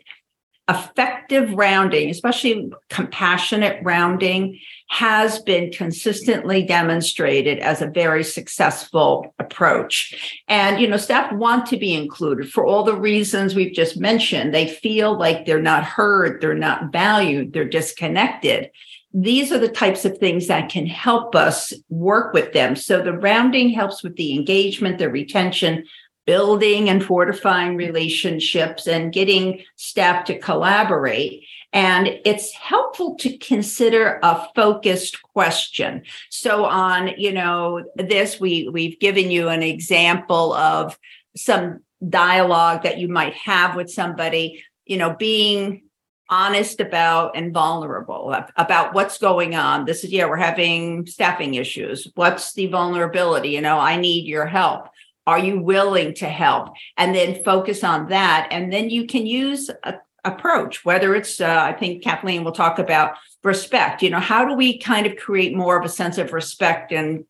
effective 0.70 1.52
rounding, 1.54 2.10
especially 2.10 2.70
compassionate 2.90 3.80
rounding, 3.84 4.60
has 4.90 5.40
been 5.40 5.72
consistently 5.72 6.64
demonstrated 6.64 7.60
as 7.60 7.82
a 7.82 7.88
very 7.88 8.24
successful 8.24 9.34
approach. 9.38 10.42
And, 10.48 10.82
you 10.82 10.88
know, 10.88 10.98
staff 10.98 11.32
want 11.32 11.68
to 11.68 11.78
be 11.78 11.94
included 11.94 12.52
for 12.52 12.66
all 12.66 12.84
the 12.84 12.96
reasons 12.96 13.54
we've 13.54 13.74
just 13.74 13.98
mentioned. 13.98 14.54
They 14.54 14.68
feel 14.68 15.18
like 15.18 15.46
they're 15.46 15.62
not 15.62 15.84
heard, 15.84 16.42
they're 16.42 16.56
not 16.56 16.92
valued, 16.92 17.54
they're 17.54 17.70
disconnected. 17.70 18.72
These 19.14 19.52
are 19.52 19.60
the 19.60 19.70
types 19.70 20.06
of 20.06 20.18
things 20.18 20.48
that 20.48 20.70
can 20.70 20.88
help 20.88 21.36
us 21.36 21.72
work 21.90 22.34
with 22.34 22.54
them. 22.54 22.76
So 22.76 23.02
the 23.02 23.14
rounding 23.14 23.70
helps 23.70 24.04
with 24.04 24.16
the 24.16 24.34
engagement, 24.34 24.98
the 24.98 25.10
retention, 25.10 25.86
building 26.26 26.90
and 26.90 27.04
fortifying 27.04 27.76
relationships 27.76 28.86
and 28.86 29.12
getting 29.12 29.64
staff 29.78 30.26
to 30.26 30.38
collaborate. 30.38 31.44
And 31.72 32.08
it's 32.26 32.52
helpful 32.54 33.16
to 33.18 33.38
consider 33.38 34.20
a 34.24 34.48
focused 34.56 35.22
question. 35.22 36.04
So 36.30 36.66
on, 36.66 37.12
you 37.18 37.32
know, 37.32 37.86
this, 37.96 38.40
we, 38.40 38.70
we've 38.70 39.00
given 39.00 39.30
you 39.30 39.50
an 39.50 39.62
example 39.62 40.54
of 40.54 40.98
some 41.36 41.82
dialogue 42.08 42.84
that 42.84 42.98
you 42.98 43.08
might 43.08 43.34
have 43.34 43.76
with 43.76 43.92
somebody, 43.92 44.64
you 44.86 44.98
know, 44.98 45.16
being 45.16 45.84
honest 46.30 46.80
about 46.80 47.36
and 47.36 47.54
vulnerable 47.54 48.36
about 48.56 48.94
what's 48.94 49.18
going 49.18 49.56
on. 49.56 49.86
This 49.86 50.04
is, 50.04 50.12
yeah, 50.12 50.28
we're 50.28 50.38
having 50.38 51.06
staffing 51.08 51.56
issues. 51.56 52.08
What's 52.16 52.54
the 52.54 52.68
vulnerability? 52.68 53.50
You 53.50 53.62
know, 53.62 53.80
I 53.80 53.98
need 53.98 54.26
your 54.26 54.46
help. 54.46 54.90
Are 55.26 55.40
you 55.40 55.60
willing 55.60 56.14
to 56.16 56.28
help? 56.28 56.70
And 56.98 57.14
then 57.16 57.44
focus 57.44 57.84
on 57.84 58.10
that. 58.10 58.48
And 58.52 58.72
then 58.72 58.90
you 58.90 59.06
can 59.06 59.28
use 59.28 59.70
a 59.84 59.96
approach, 60.26 60.86
whether 60.86 61.16
it's, 61.16 61.40
uh, 61.40 61.62
I 61.62 61.74
think 61.74 62.04
Kathleen 62.04 62.44
will 62.44 62.52
talk 62.52 62.80
about 62.80 63.14
respect. 63.44 64.02
You 64.02 64.10
know, 64.10 64.20
how 64.20 64.46
do 64.46 64.54
we 64.54 64.78
kind 64.78 65.06
of 65.06 65.16
create 65.18 65.56
more 65.56 65.80
of 65.80 65.86
a 65.86 65.90
sense 65.90 66.18
of 66.18 66.34
respect 66.34 66.92
and 66.92 67.26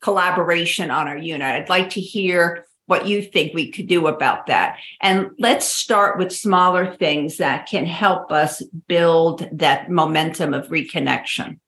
collaboration 0.00 0.90
on 0.90 1.08
our 1.08 1.16
unit? 1.16 1.46
I'd 1.46 1.68
like 1.68 1.90
to 1.90 2.00
hear 2.00 2.66
what 2.86 3.06
you 3.06 3.22
think 3.22 3.54
we 3.54 3.70
could 3.70 3.86
do 3.86 4.06
about 4.06 4.46
that. 4.46 4.76
And 5.00 5.30
let's 5.38 5.66
start 5.66 6.18
with 6.18 6.32
smaller 6.32 6.94
things 6.96 7.36
that 7.38 7.66
can 7.66 7.86
help 7.86 8.32
us 8.32 8.62
build 8.88 9.48
that 9.52 9.90
momentum 9.90 10.52
of 10.52 10.68
reconnection. 10.68 11.58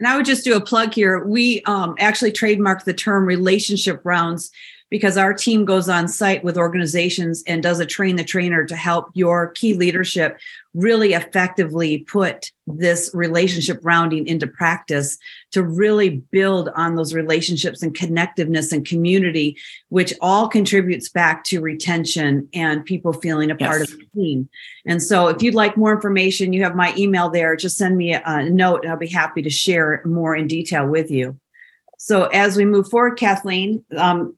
And 0.00 0.08
I 0.08 0.16
would 0.16 0.26
just 0.26 0.44
do 0.44 0.56
a 0.56 0.60
plug 0.60 0.92
here. 0.92 1.24
We 1.24 1.62
um, 1.62 1.94
actually 1.98 2.32
trademarked 2.32 2.84
the 2.84 2.92
term 2.92 3.24
relationship 3.24 4.00
rounds 4.04 4.50
because 4.94 5.16
our 5.16 5.34
team 5.34 5.64
goes 5.64 5.88
on 5.88 6.06
site 6.06 6.44
with 6.44 6.56
organizations 6.56 7.42
and 7.48 7.64
does 7.64 7.80
a 7.80 7.84
train 7.84 8.14
the 8.14 8.22
trainer 8.22 8.64
to 8.64 8.76
help 8.76 9.10
your 9.12 9.48
key 9.48 9.74
leadership 9.74 10.38
really 10.72 11.14
effectively 11.14 11.98
put 11.98 12.52
this 12.68 13.10
relationship 13.12 13.80
rounding 13.82 14.24
into 14.28 14.46
practice 14.46 15.18
to 15.50 15.64
really 15.64 16.22
build 16.30 16.68
on 16.76 16.94
those 16.94 17.12
relationships 17.12 17.82
and 17.82 17.96
connectiveness 17.96 18.70
and 18.70 18.86
community 18.86 19.56
which 19.88 20.14
all 20.20 20.46
contributes 20.46 21.08
back 21.08 21.42
to 21.42 21.60
retention 21.60 22.48
and 22.54 22.84
people 22.84 23.12
feeling 23.12 23.50
a 23.50 23.56
yes. 23.58 23.68
part 23.68 23.82
of 23.82 23.90
the 23.90 24.06
team. 24.14 24.48
And 24.86 25.02
so 25.02 25.26
if 25.26 25.42
you'd 25.42 25.56
like 25.56 25.76
more 25.76 25.92
information 25.92 26.52
you 26.52 26.62
have 26.62 26.76
my 26.76 26.94
email 26.96 27.30
there. 27.30 27.56
Just 27.56 27.76
send 27.76 27.96
me 27.96 28.14
a 28.14 28.48
note 28.48 28.84
and 28.84 28.92
i'll 28.92 28.96
be 28.96 29.08
happy 29.08 29.42
to 29.42 29.50
share 29.50 30.02
more 30.04 30.36
in 30.36 30.46
detail 30.46 30.86
with 30.86 31.10
you. 31.10 31.36
So 31.98 32.26
as 32.26 32.56
we 32.56 32.64
move 32.64 32.88
forward 32.88 33.18
kathleen 33.18 33.84
um, 33.96 34.36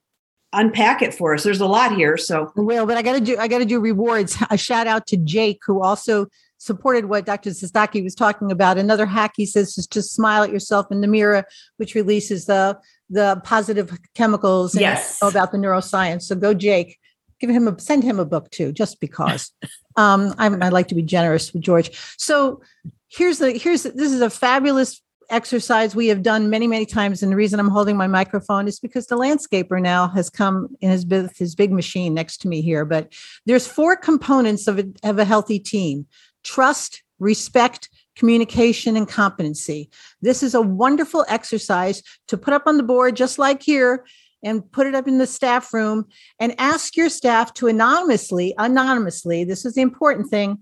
unpack 0.57 1.03
it 1.03 1.15
for 1.15 1.35
us. 1.35 1.45
There's 1.45 1.61
a 1.61 1.67
lot 1.67 1.95
here. 1.95 2.17
So 2.17 2.51
will, 2.57 2.87
but 2.87 2.97
I 2.97 3.03
gotta 3.03 3.21
do 3.21 3.37
I 3.39 3.47
gotta 3.47 3.65
do 3.65 3.79
rewards. 3.79 4.37
A 4.51 4.59
shout 4.59 4.87
out 4.87 5.07
to 5.09 5.17
Jake, 5.17 5.61
who 5.65 5.83
also 5.83 6.27
supported 6.59 7.05
what 7.05 7.27
Dr. 7.27 7.51
Zastocki 7.51 8.03
was 8.03 8.15
talking 8.15 8.51
about. 8.51 8.79
Another 8.79 9.07
hack 9.07 9.35
he 9.37 9.47
says 9.47 9.77
is 9.79 9.87
just 9.87 10.15
smile 10.15 10.43
at 10.43 10.51
yourself 10.51 10.87
in 10.91 11.03
the 11.03 11.07
mirror, 11.07 11.45
which 11.77 11.95
releases 11.95 12.47
the 12.47 12.79
the 13.09 13.41
positive 13.45 13.97
chemicals 14.15 14.75
and 14.75 14.81
yes. 14.81 15.19
about 15.23 15.53
the 15.53 15.59
neuroscience. 15.59 16.23
So 16.23 16.35
go, 16.35 16.55
Jake. 16.55 16.99
Give 17.39 17.51
him 17.51 17.69
a 17.69 17.79
send 17.79 18.03
him 18.03 18.19
a 18.19 18.25
book 18.25 18.51
too, 18.51 18.73
just 18.73 18.99
because. 18.99 19.53
um, 19.97 20.35
I, 20.39 20.47
I 20.47 20.71
like 20.71 20.89
to 20.89 20.95
be 20.95 21.03
generous 21.03 21.53
with 21.53 21.63
George. 21.63 21.91
So 22.17 22.63
here's 23.09 23.39
the 23.39 23.53
here's 23.53 23.83
this 23.83 24.13
is 24.13 24.23
a 24.23 24.31
fabulous 24.31 25.03
exercise 25.31 25.95
we 25.95 26.09
have 26.09 26.23
done 26.23 26.51
many, 26.51 26.67
many 26.67 26.87
times. 26.87 27.23
And 27.23 27.33
the 27.33 27.37
reason 27.37 27.61
I'm 27.61 27.71
holding 27.71 27.97
my 27.97 28.07
microphone 28.07 28.69
is 28.69 28.81
because 28.81 29.07
the 29.07 29.17
landscaper 29.17 29.81
now 29.81 30.09
has 30.09 30.31
come 30.31 30.77
in 30.81 30.91
his, 30.91 31.07
his 31.37 31.55
big 31.55 31.73
machine 31.73 32.15
next 32.15 32.39
to 32.39 32.49
me 32.49 32.63
here. 32.63 32.85
But 32.85 33.13
there's 33.45 33.67
four 33.67 33.97
components 33.97 34.67
of 34.67 34.79
a, 34.79 34.87
of 35.03 35.19
a 35.19 35.25
healthy 35.25 35.59
team 35.59 36.07
trust, 36.45 37.03
respect, 37.19 37.89
communication, 38.15 38.97
and 38.97 39.09
competency. 39.09 39.91
This 40.23 40.43
is 40.43 40.55
a 40.55 40.63
wonderful 40.63 41.25
exercise 41.29 42.03
to 42.29 42.39
put 42.39 42.55
up 42.55 42.63
on 42.67 42.77
the 42.77 42.83
board, 42.83 43.17
just 43.17 43.39
like 43.39 43.63
here, 43.63 44.07
and 44.43 44.71
put 44.71 44.87
it 44.87 44.95
up 44.95 45.09
in 45.09 45.19
the 45.19 45.27
staff 45.27 45.73
room 45.75 46.07
and 46.39 46.55
ask 46.59 46.97
your 46.97 47.09
staff 47.09 47.53
to 47.55 47.67
anonymously, 47.67 48.55
anonymously, 48.59 49.45
this 49.45 49.65
is 49.65 49.75
the 49.75 49.83
important 49.83 50.31
thing, 50.31 50.59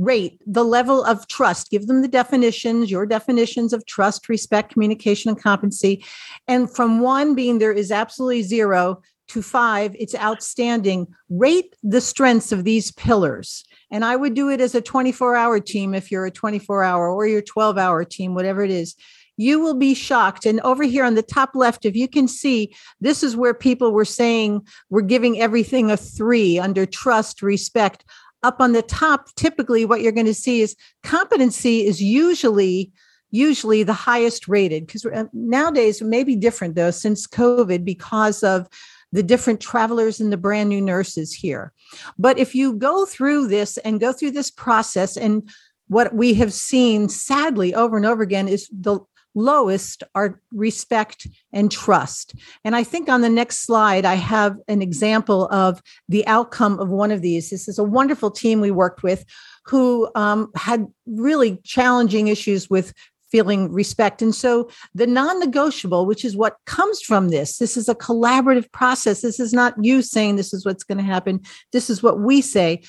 rate 0.00 0.40
the 0.46 0.64
level 0.64 1.04
of 1.04 1.28
trust. 1.28 1.70
Give 1.70 1.86
them 1.86 2.00
the 2.00 2.08
definitions 2.08 2.90
your 2.90 3.06
definitions 3.06 3.72
of 3.72 3.84
trust 3.84 4.28
respect 4.28 4.72
communication 4.72 5.28
and 5.28 5.40
competency. 5.40 6.04
And 6.48 6.74
from 6.74 7.00
one 7.00 7.34
being 7.34 7.58
there 7.58 7.72
is 7.72 7.92
absolutely 7.92 8.42
zero 8.42 9.02
to 9.28 9.42
five 9.42 9.94
it's 9.98 10.14
outstanding. 10.14 11.06
Rate 11.28 11.76
the 11.82 12.00
strengths 12.00 12.50
of 12.50 12.64
these 12.64 12.90
pillars. 12.92 13.64
And 13.92 14.04
i 14.04 14.16
would 14.16 14.34
do 14.34 14.48
it 14.48 14.60
as 14.60 14.74
a 14.74 14.80
24 14.80 15.36
hour 15.36 15.60
team 15.60 15.94
if 15.94 16.10
you're 16.10 16.26
a 16.26 16.30
24 16.30 16.82
hour 16.82 17.10
or 17.10 17.26
your 17.26 17.42
12 17.42 17.76
hour 17.76 18.04
team 18.04 18.34
whatever 18.34 18.62
it 18.62 18.70
is. 18.70 18.96
You 19.36 19.60
will 19.60 19.74
be 19.74 19.94
shocked. 19.94 20.44
And 20.44 20.60
over 20.60 20.82
here 20.82 21.04
on 21.04 21.14
the 21.14 21.22
top 21.22 21.50
left, 21.54 21.86
if 21.86 21.96
you 21.96 22.08
can 22.08 22.28
see, 22.28 22.74
this 23.00 23.22
is 23.22 23.36
where 23.36 23.54
people 23.54 23.92
were 23.92 24.04
saying 24.04 24.66
we're 24.90 25.00
giving 25.00 25.40
everything 25.40 25.90
a 25.90 25.96
three 25.96 26.58
under 26.58 26.84
trust, 26.84 27.40
respect 27.40 28.04
up 28.42 28.60
on 28.60 28.72
the 28.72 28.82
top, 28.82 29.34
typically 29.34 29.84
what 29.84 30.00
you're 30.00 30.12
going 30.12 30.26
to 30.26 30.34
see 30.34 30.60
is 30.60 30.76
competency 31.02 31.86
is 31.86 32.02
usually 32.02 32.92
usually 33.32 33.84
the 33.84 33.92
highest 33.92 34.48
rated 34.48 34.84
because 34.84 35.06
uh, 35.06 35.24
nowadays 35.32 36.00
it 36.00 36.06
may 36.06 36.24
be 36.24 36.34
different 36.34 36.74
though 36.74 36.90
since 36.90 37.28
covid 37.28 37.84
because 37.84 38.42
of 38.42 38.66
the 39.12 39.22
different 39.22 39.60
travelers 39.60 40.20
and 40.20 40.32
the 40.32 40.36
brand 40.36 40.68
new 40.68 40.80
nurses 40.80 41.32
here. 41.32 41.72
But 42.18 42.38
if 42.38 42.54
you 42.54 42.74
go 42.74 43.06
through 43.06 43.48
this 43.48 43.76
and 43.78 44.00
go 44.00 44.12
through 44.12 44.32
this 44.32 44.50
process 44.50 45.16
and 45.16 45.48
what 45.88 46.14
we 46.14 46.34
have 46.34 46.52
seen 46.52 47.08
sadly 47.08 47.74
over 47.74 47.96
and 47.96 48.06
over 48.06 48.22
again 48.22 48.46
is 48.46 48.68
the 48.72 49.00
lowest 49.34 50.02
are 50.14 50.40
respect 50.52 51.26
and 51.52 51.70
trust. 51.70 52.34
And 52.64 52.74
I 52.74 52.82
think 52.82 53.08
on 53.08 53.20
the 53.20 53.28
next 53.28 53.58
slide, 53.58 54.04
I 54.04 54.14
have 54.14 54.56
an 54.68 54.82
example 54.82 55.48
of 55.48 55.82
the 56.08 56.26
outcome 56.26 56.78
of 56.78 56.88
one 56.88 57.10
of 57.10 57.22
these. 57.22 57.50
This 57.50 57.68
is 57.68 57.78
a 57.78 57.84
wonderful 57.84 58.30
team 58.30 58.60
we 58.60 58.70
worked 58.70 59.02
with 59.02 59.24
who 59.66 60.10
um, 60.14 60.50
had 60.56 60.86
really 61.06 61.58
challenging 61.64 62.28
issues 62.28 62.68
with 62.68 62.92
feeling 63.30 63.72
respect. 63.72 64.22
And 64.22 64.34
so 64.34 64.68
the 64.94 65.06
non 65.06 65.38
negotiable, 65.38 66.06
which 66.06 66.24
is 66.24 66.36
what 66.36 66.56
comes 66.66 67.00
from 67.00 67.28
this, 67.28 67.58
this 67.58 67.76
is 67.76 67.88
a 67.88 67.94
collaborative 67.94 68.70
process. 68.72 69.20
This 69.20 69.38
is 69.38 69.52
not 69.52 69.74
you 69.80 70.02
saying 70.02 70.36
this 70.36 70.52
is 70.52 70.64
what's 70.64 70.84
going 70.84 70.98
to 70.98 71.04
happen. 71.04 71.40
This 71.72 71.88
is 71.88 72.02
what 72.02 72.20
we 72.20 72.40
say 72.40 72.82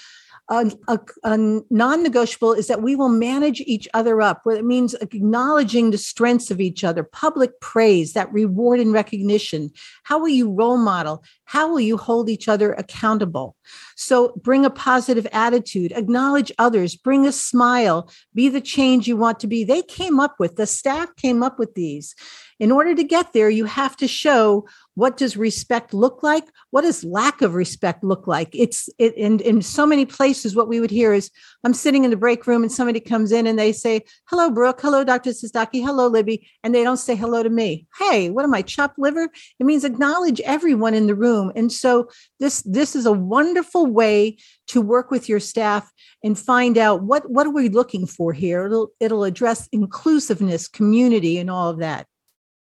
a, 0.51 0.69
a, 0.89 0.99
a 1.23 1.37
non-negotiable 1.69 2.51
is 2.51 2.67
that 2.67 2.81
we 2.81 2.93
will 2.93 3.09
manage 3.09 3.61
each 3.61 3.87
other 3.93 4.21
up 4.21 4.41
where 4.43 4.57
it 4.57 4.65
means 4.65 4.93
acknowledging 4.95 5.91
the 5.91 5.97
strengths 5.97 6.51
of 6.51 6.59
each 6.59 6.83
other 6.83 7.03
public 7.03 7.61
praise 7.61 8.11
that 8.13 8.31
reward 8.33 8.81
and 8.81 8.91
recognition. 8.91 9.71
How 10.03 10.19
will 10.19 10.29
you 10.29 10.51
role 10.51 10.77
model? 10.77 11.23
How 11.45 11.69
will 11.69 11.79
you 11.79 11.97
hold 11.97 12.29
each 12.29 12.49
other 12.49 12.73
accountable? 12.73 13.55
So 13.95 14.33
bring 14.43 14.65
a 14.65 14.69
positive 14.69 15.25
attitude 15.31 15.93
acknowledge 15.93 16.51
others 16.59 16.95
bring 16.97 17.25
a 17.25 17.31
smile 17.31 18.09
be 18.35 18.49
the 18.49 18.61
change 18.61 19.07
you 19.07 19.15
want 19.15 19.39
to 19.39 19.47
be. 19.47 19.63
They 19.63 19.81
came 19.81 20.19
up 20.19 20.35
with 20.37 20.57
the 20.57 20.67
staff 20.67 21.15
came 21.15 21.43
up 21.43 21.59
with 21.59 21.75
these 21.75 22.13
in 22.61 22.71
order 22.71 22.93
to 22.93 23.03
get 23.03 23.33
there 23.33 23.49
you 23.49 23.65
have 23.65 23.97
to 23.97 24.07
show 24.07 24.67
what 24.93 25.17
does 25.17 25.35
respect 25.35 25.93
look 25.93 26.21
like? 26.21 26.45
What 26.69 26.81
does 26.81 27.03
lack 27.03 27.41
of 27.41 27.55
respect 27.55 28.03
look 28.03 28.27
like? 28.27 28.49
It's 28.53 28.87
it 28.99 29.15
in, 29.15 29.39
in 29.39 29.61
so 29.63 29.85
many 29.85 30.05
places 30.05 30.55
what 30.55 30.67
we 30.67 30.79
would 30.79 30.91
hear 30.91 31.11
is 31.11 31.31
i'm 31.63 31.73
sitting 31.73 32.03
in 32.03 32.11
the 32.11 32.17
break 32.17 32.45
room 32.45 32.61
and 32.61 32.71
somebody 32.71 32.99
comes 32.99 33.31
in 33.31 33.47
and 33.47 33.57
they 33.57 33.71
say 33.73 34.01
hello 34.25 34.51
brooke. 34.51 34.79
Hello 34.79 35.03
dr 35.03 35.29
Zastocki, 35.29 35.83
hello 35.83 36.07
libby 36.07 36.47
and 36.63 36.75
they 36.75 36.83
don't 36.83 36.97
say 36.97 37.15
hello 37.15 37.41
to 37.41 37.49
me. 37.49 37.87
Hey 37.97 38.29
what 38.29 38.45
am 38.45 38.53
i 38.53 38.61
chopped 38.61 38.99
liver? 38.99 39.27
It 39.59 39.65
means 39.65 39.83
acknowledge 39.83 40.39
everyone 40.41 40.93
in 40.93 41.07
the 41.07 41.15
room. 41.15 41.51
And 41.55 41.71
so 41.71 42.09
this 42.39 42.61
this 42.61 42.95
is 42.95 43.07
a 43.07 43.11
wonderful 43.11 43.87
way 43.87 44.37
to 44.67 44.81
work 44.81 45.09
with 45.09 45.27
your 45.27 45.39
staff 45.39 45.91
and 46.23 46.37
find 46.37 46.77
out 46.77 47.01
what 47.01 47.27
what 47.31 47.47
are 47.47 47.53
we 47.53 47.69
looking 47.69 48.05
for 48.05 48.33
here? 48.33 48.67
It'll 48.67 48.91
it'll 48.99 49.23
address 49.23 49.67
inclusiveness 49.71 50.67
community 50.67 51.39
and 51.39 51.49
all 51.49 51.69
of 51.69 51.79
that 51.79 52.05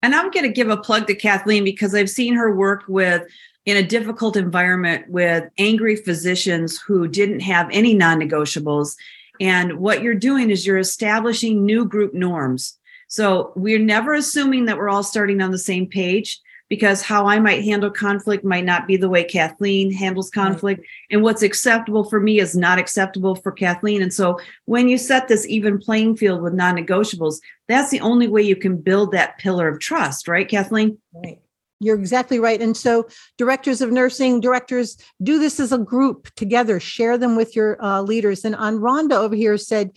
and 0.05 0.13
I'm 0.13 0.29
going 0.29 0.45
to 0.45 0.51
give 0.51 0.69
a 0.69 0.77
plug 0.77 1.07
to 1.07 1.15
Kathleen 1.15 1.63
because 1.63 1.95
I've 1.95 2.11
seen 2.11 2.35
her 2.35 2.55
work 2.55 2.83
with 2.87 3.23
in 3.65 3.75
a 3.75 3.81
difficult 3.81 4.37
environment 4.37 5.09
with 5.09 5.49
angry 5.57 5.95
physicians 5.95 6.79
who 6.79 7.07
didn't 7.07 7.39
have 7.39 7.67
any 7.71 7.95
non 7.95 8.19
negotiables. 8.19 8.95
And 9.41 9.79
what 9.79 10.03
you're 10.03 10.13
doing 10.13 10.51
is 10.51 10.63
you're 10.63 10.77
establishing 10.77 11.65
new 11.65 11.85
group 11.85 12.13
norms. 12.13 12.77
So 13.07 13.51
we're 13.55 13.79
never 13.79 14.13
assuming 14.13 14.65
that 14.65 14.77
we're 14.77 14.89
all 14.89 15.01
starting 15.01 15.41
on 15.41 15.49
the 15.49 15.57
same 15.57 15.87
page 15.87 16.39
because 16.69 17.01
how 17.01 17.27
I 17.27 17.39
might 17.39 17.63
handle 17.63 17.91
conflict 17.91 18.43
might 18.43 18.65
not 18.65 18.87
be 18.87 18.97
the 18.97 19.09
way 19.09 19.23
Kathleen 19.23 19.91
handles 19.91 20.29
conflict. 20.29 20.79
Right. 20.79 20.87
And 21.11 21.21
what's 21.21 21.43
acceptable 21.43 22.03
for 22.03 22.19
me 22.19 22.39
is 22.39 22.55
not 22.55 22.79
acceptable 22.79 23.35
for 23.35 23.51
Kathleen. 23.51 24.01
And 24.01 24.13
so 24.13 24.39
when 24.65 24.87
you 24.87 24.97
set 24.97 25.27
this 25.27 25.47
even 25.47 25.77
playing 25.77 26.17
field 26.17 26.41
with 26.41 26.53
non 26.53 26.75
negotiables, 26.75 27.39
that's 27.67 27.91
the 27.91 28.01
only 28.01 28.27
way 28.27 28.41
you 28.41 28.55
can 28.55 28.77
build 28.77 29.11
that 29.11 29.37
pillar 29.37 29.67
of 29.67 29.79
trust, 29.79 30.27
right, 30.27 30.47
Kathleen? 30.47 30.97
Right. 31.13 31.39
You're 31.81 31.99
exactly 31.99 32.39
right. 32.39 32.61
And 32.61 32.75
so, 32.75 33.07
directors 33.37 33.81
of 33.81 33.91
nursing, 33.91 34.39
directors, 34.39 34.97
do 35.21 35.39
this 35.39 35.59
as 35.59 35.73
a 35.73 35.77
group 35.77 36.33
together, 36.35 36.79
share 36.79 37.17
them 37.17 37.35
with 37.35 37.53
your 37.55 37.83
uh, 37.83 38.01
leaders. 38.01 38.45
And 38.45 38.55
on 38.55 38.77
Rhonda 38.77 39.11
over 39.11 39.35
here 39.35 39.57
said, 39.57 39.91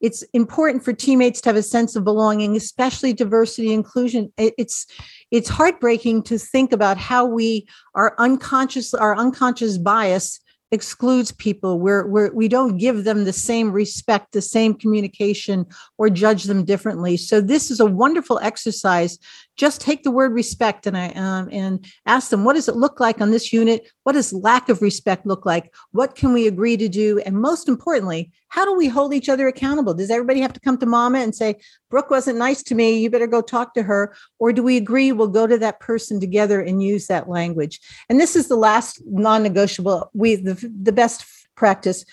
it's 0.00 0.22
important 0.32 0.84
for 0.84 0.92
teammates 0.92 1.40
to 1.42 1.48
have 1.48 1.56
a 1.56 1.62
sense 1.62 1.94
of 1.96 2.04
belonging, 2.04 2.56
especially 2.56 3.12
diversity 3.12 3.72
inclusion. 3.72 4.32
It's 4.36 4.86
it's 5.30 5.48
heartbreaking 5.48 6.24
to 6.24 6.38
think 6.38 6.72
about 6.72 6.96
how 6.96 7.24
we 7.26 7.68
are 7.94 8.14
unconscious, 8.18 8.94
our 8.94 9.16
unconscious 9.16 9.78
bias 9.78 10.40
excludes 10.72 11.32
people 11.32 11.80
where 11.80 12.06
we're, 12.06 12.32
we 12.32 12.46
don't 12.46 12.76
give 12.76 13.04
them 13.04 13.24
the 13.24 13.32
same 13.32 13.72
respect 13.72 14.32
the 14.32 14.42
same 14.42 14.74
communication 14.74 15.66
or 15.98 16.08
judge 16.08 16.44
them 16.44 16.64
differently 16.64 17.16
so 17.16 17.40
this 17.40 17.70
is 17.72 17.80
a 17.80 17.86
wonderful 17.86 18.38
exercise 18.40 19.18
just 19.60 19.82
take 19.82 20.04
the 20.04 20.10
word 20.10 20.32
respect 20.32 20.86
and 20.86 20.96
i 20.96 21.08
um, 21.10 21.46
and 21.52 21.86
ask 22.06 22.30
them 22.30 22.44
what 22.44 22.54
does 22.54 22.66
it 22.66 22.76
look 22.76 22.98
like 22.98 23.20
on 23.20 23.30
this 23.30 23.52
unit? 23.52 23.90
What 24.04 24.12
does 24.12 24.32
lack 24.32 24.70
of 24.70 24.80
respect 24.80 25.26
look 25.26 25.44
like? 25.44 25.74
What 25.92 26.14
can 26.14 26.32
we 26.32 26.46
agree 26.46 26.78
to 26.78 26.88
do? 26.88 27.18
And 27.26 27.36
most 27.36 27.68
importantly 27.68 28.32
how 28.48 28.64
do 28.64 28.74
we 28.74 28.88
hold 28.88 29.12
each 29.12 29.28
other 29.28 29.46
accountable? 29.46 29.92
Does 29.92 30.10
everybody 30.10 30.40
have 30.40 30.54
to 30.54 30.60
come 30.60 30.78
to 30.78 30.86
mama 30.86 31.18
and 31.18 31.34
say 31.34 31.56
brooke 31.90 32.08
wasn't 32.08 32.38
nice 32.38 32.62
to 32.64 32.74
me 32.74 32.98
you 32.98 33.10
better 33.10 33.26
go 33.26 33.42
talk 33.42 33.74
to 33.74 33.82
her 33.82 34.14
or 34.38 34.50
do 34.50 34.62
we 34.62 34.78
agree 34.78 35.12
we'll 35.12 35.28
go 35.28 35.46
to 35.46 35.58
that 35.58 35.78
person 35.78 36.20
together 36.20 36.62
and 36.62 36.82
use 36.82 37.06
that 37.08 37.28
language? 37.28 37.80
And 38.08 38.18
this 38.18 38.34
is 38.34 38.48
the 38.48 38.56
last 38.56 39.02
non-negotiable 39.04 40.10
we 40.14 40.36
the, 40.36 40.54
the 40.82 40.92
best 40.92 41.26
practice. 41.54 42.06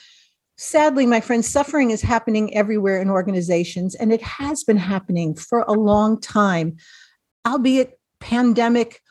Sadly, 0.58 1.06
my 1.06 1.22
friends, 1.22 1.48
suffering 1.48 1.92
is 1.92 2.02
happening 2.02 2.52
everywhere 2.56 3.00
in 3.00 3.12
organizations, 3.12 3.94
and 3.94 4.12
it 4.12 4.24
has 4.24 4.64
been 4.64 4.78
happening 4.78 5.36
for 5.36 5.60
a 5.68 5.74
long 5.74 6.20
time 6.20 6.78
albeit 7.48 8.00
pandemic, 8.20 9.02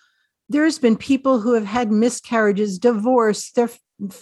there's 0.49 0.78
been 0.78 0.97
people 0.97 1.41
who 1.41 1.55
have 1.55 1.64
had 1.64 1.91
miscarriages, 1.91 2.78
divorce, 2.78 3.51
they're, 3.53 3.70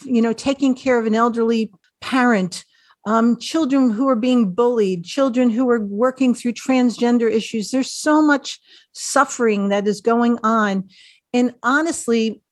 you 0.05 0.23
know, 0.23 0.33
taking 0.33 0.75
care 0.75 0.99
of 0.99 1.07
an 1.07 1.15
elderly 1.15 1.71
parent, 2.01 2.65
um, 3.07 3.39
children 3.39 3.91
who 3.91 4.09
are 4.09 4.17
being 4.17 4.53
bullied, 4.55 5.05
children 5.05 5.51
who 5.51 5.69
are 5.69 5.81
working 5.81 6.35
through 6.35 6.53
transgender 6.53 7.31
issues. 7.31 7.71
There's 7.71 7.93
so 7.93 8.23
much 8.23 8.59
suffering 8.93 9.69
that 9.69 9.87
is 9.87 10.01
going 10.01 10.39
on. 10.43 10.89
And 11.35 11.55
honestly, 11.63 12.43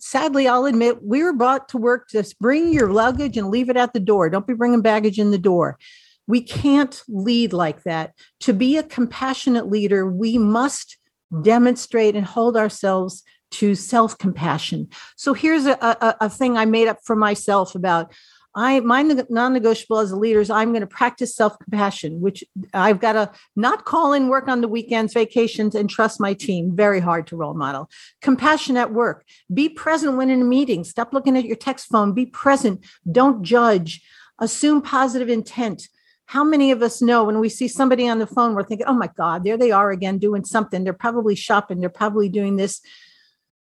sadly, 0.00 0.48
I'll 0.48 0.66
admit, 0.66 1.04
we 1.04 1.22
were 1.22 1.32
brought 1.32 1.68
to 1.68 1.78
work 1.78 2.08
to 2.08 2.24
bring 2.40 2.72
your 2.72 2.92
luggage 2.92 3.36
and 3.36 3.50
leave 3.50 3.68
it 3.68 3.76
at 3.76 3.92
the 3.92 4.00
door. 4.00 4.28
Don't 4.30 4.46
be 4.46 4.54
bringing 4.54 4.82
baggage 4.82 5.18
in 5.18 5.30
the 5.30 5.38
door. 5.38 5.78
We 6.26 6.40
can't 6.40 7.02
lead 7.08 7.52
like 7.52 7.82
that. 7.84 8.14
To 8.40 8.52
be 8.52 8.76
a 8.76 8.82
compassionate 8.82 9.68
leader, 9.68 10.06
we 10.10 10.38
must 10.38 10.98
demonstrate 11.42 12.16
and 12.16 12.26
hold 12.26 12.56
ourselves 12.56 13.22
to 13.52 13.74
self 13.74 14.18
compassion. 14.18 14.88
So 15.16 15.32
here's 15.32 15.66
a, 15.66 15.78
a, 15.80 16.16
a, 16.22 16.30
thing 16.30 16.56
I 16.56 16.64
made 16.64 16.88
up 16.88 16.98
for 17.04 17.14
myself 17.14 17.74
about. 17.74 18.12
I 18.56 18.80
my 18.80 19.02
non-negotiable 19.02 19.98
as 19.98 20.12
a 20.12 20.16
leader 20.16 20.40
is 20.40 20.48
I'm 20.48 20.70
going 20.70 20.80
to 20.80 20.86
practice 20.86 21.34
self-compassion, 21.34 22.20
which 22.20 22.44
I've 22.72 23.00
got 23.00 23.14
to 23.14 23.32
not 23.56 23.84
call 23.84 24.12
in 24.12 24.28
work 24.28 24.46
on 24.46 24.60
the 24.60 24.68
weekends, 24.68 25.12
vacations, 25.12 25.74
and 25.74 25.90
trust 25.90 26.20
my 26.20 26.34
team. 26.34 26.74
Very 26.74 27.00
hard 27.00 27.26
to 27.28 27.36
role 27.36 27.54
model. 27.54 27.90
Compassion 28.22 28.76
at 28.76 28.92
work. 28.92 29.24
Be 29.52 29.68
present 29.68 30.16
when 30.16 30.30
in 30.30 30.40
a 30.40 30.44
meeting. 30.44 30.84
Stop 30.84 31.12
looking 31.12 31.36
at 31.36 31.44
your 31.44 31.56
text 31.56 31.86
phone. 31.86 32.12
Be 32.12 32.26
present. 32.26 32.84
Don't 33.10 33.42
judge. 33.42 34.02
Assume 34.38 34.82
positive 34.82 35.28
intent 35.28 35.88
how 36.26 36.44
many 36.44 36.70
of 36.70 36.82
us 36.82 37.02
know 37.02 37.24
when 37.24 37.40
we 37.40 37.48
see 37.48 37.68
somebody 37.68 38.08
on 38.08 38.18
the 38.18 38.26
phone, 38.26 38.54
we're 38.54 38.64
thinking, 38.64 38.86
oh 38.86 38.94
my 38.94 39.10
God, 39.16 39.44
there 39.44 39.56
they 39.56 39.70
are 39.70 39.90
again 39.90 40.18
doing 40.18 40.44
something. 40.44 40.84
They're 40.84 40.92
probably 40.92 41.34
shopping, 41.34 41.80
they're 41.80 41.88
probably 41.90 42.28
doing 42.28 42.56
this. 42.56 42.80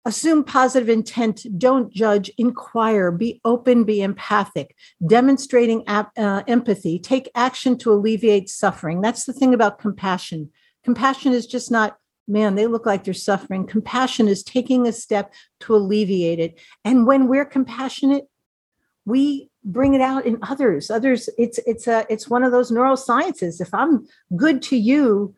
Assume 0.08 0.44
positive 0.44 0.88
intent, 0.88 1.48
don't 1.58 1.92
judge, 1.92 2.30
inquire, 2.38 3.12
be 3.12 3.42
open, 3.44 3.86
be 3.86 4.04
empathic, 4.04 4.76
demonstrating 5.06 5.84
ap- 5.88 6.12
uh, 6.16 6.44
empathy, 6.48 7.00
take 7.00 7.32
action 7.34 7.76
to 7.80 7.92
alleviate 7.92 8.48
suffering. 8.48 9.02
That's 9.02 9.26
the 9.26 9.34
thing 9.34 9.56
about 9.56 9.80
compassion. 9.80 10.52
Compassion 10.84 11.34
is 11.34 11.48
just 11.48 11.72
not, 11.72 11.98
man, 12.28 12.54
they 12.54 12.68
look 12.68 12.86
like 12.86 13.04
they're 13.04 13.16
suffering. 13.16 13.66
Compassion 13.66 14.28
is 14.28 14.44
taking 14.44 14.86
a 14.86 14.94
step 14.94 15.34
to 15.62 15.76
alleviate 15.76 16.40
it. 16.40 16.60
And 16.84 17.08
when 17.08 17.28
we're 17.28 17.46
compassionate, 17.46 18.26
we 19.06 19.50
bring 19.66 19.96
it 19.96 20.02
out 20.02 20.26
in 20.26 20.38
others. 20.44 20.90
Others 20.90 21.30
it's 21.38 21.60
it's 21.66 21.88
a 21.88 22.06
it's 22.10 22.30
one 22.30 22.44
of 22.44 22.52
those 22.52 22.72
neurosciences 22.72 23.60
if 23.60 23.74
i'm 23.74 24.08
good 24.36 24.62
to 24.62 24.78
you 24.78 25.36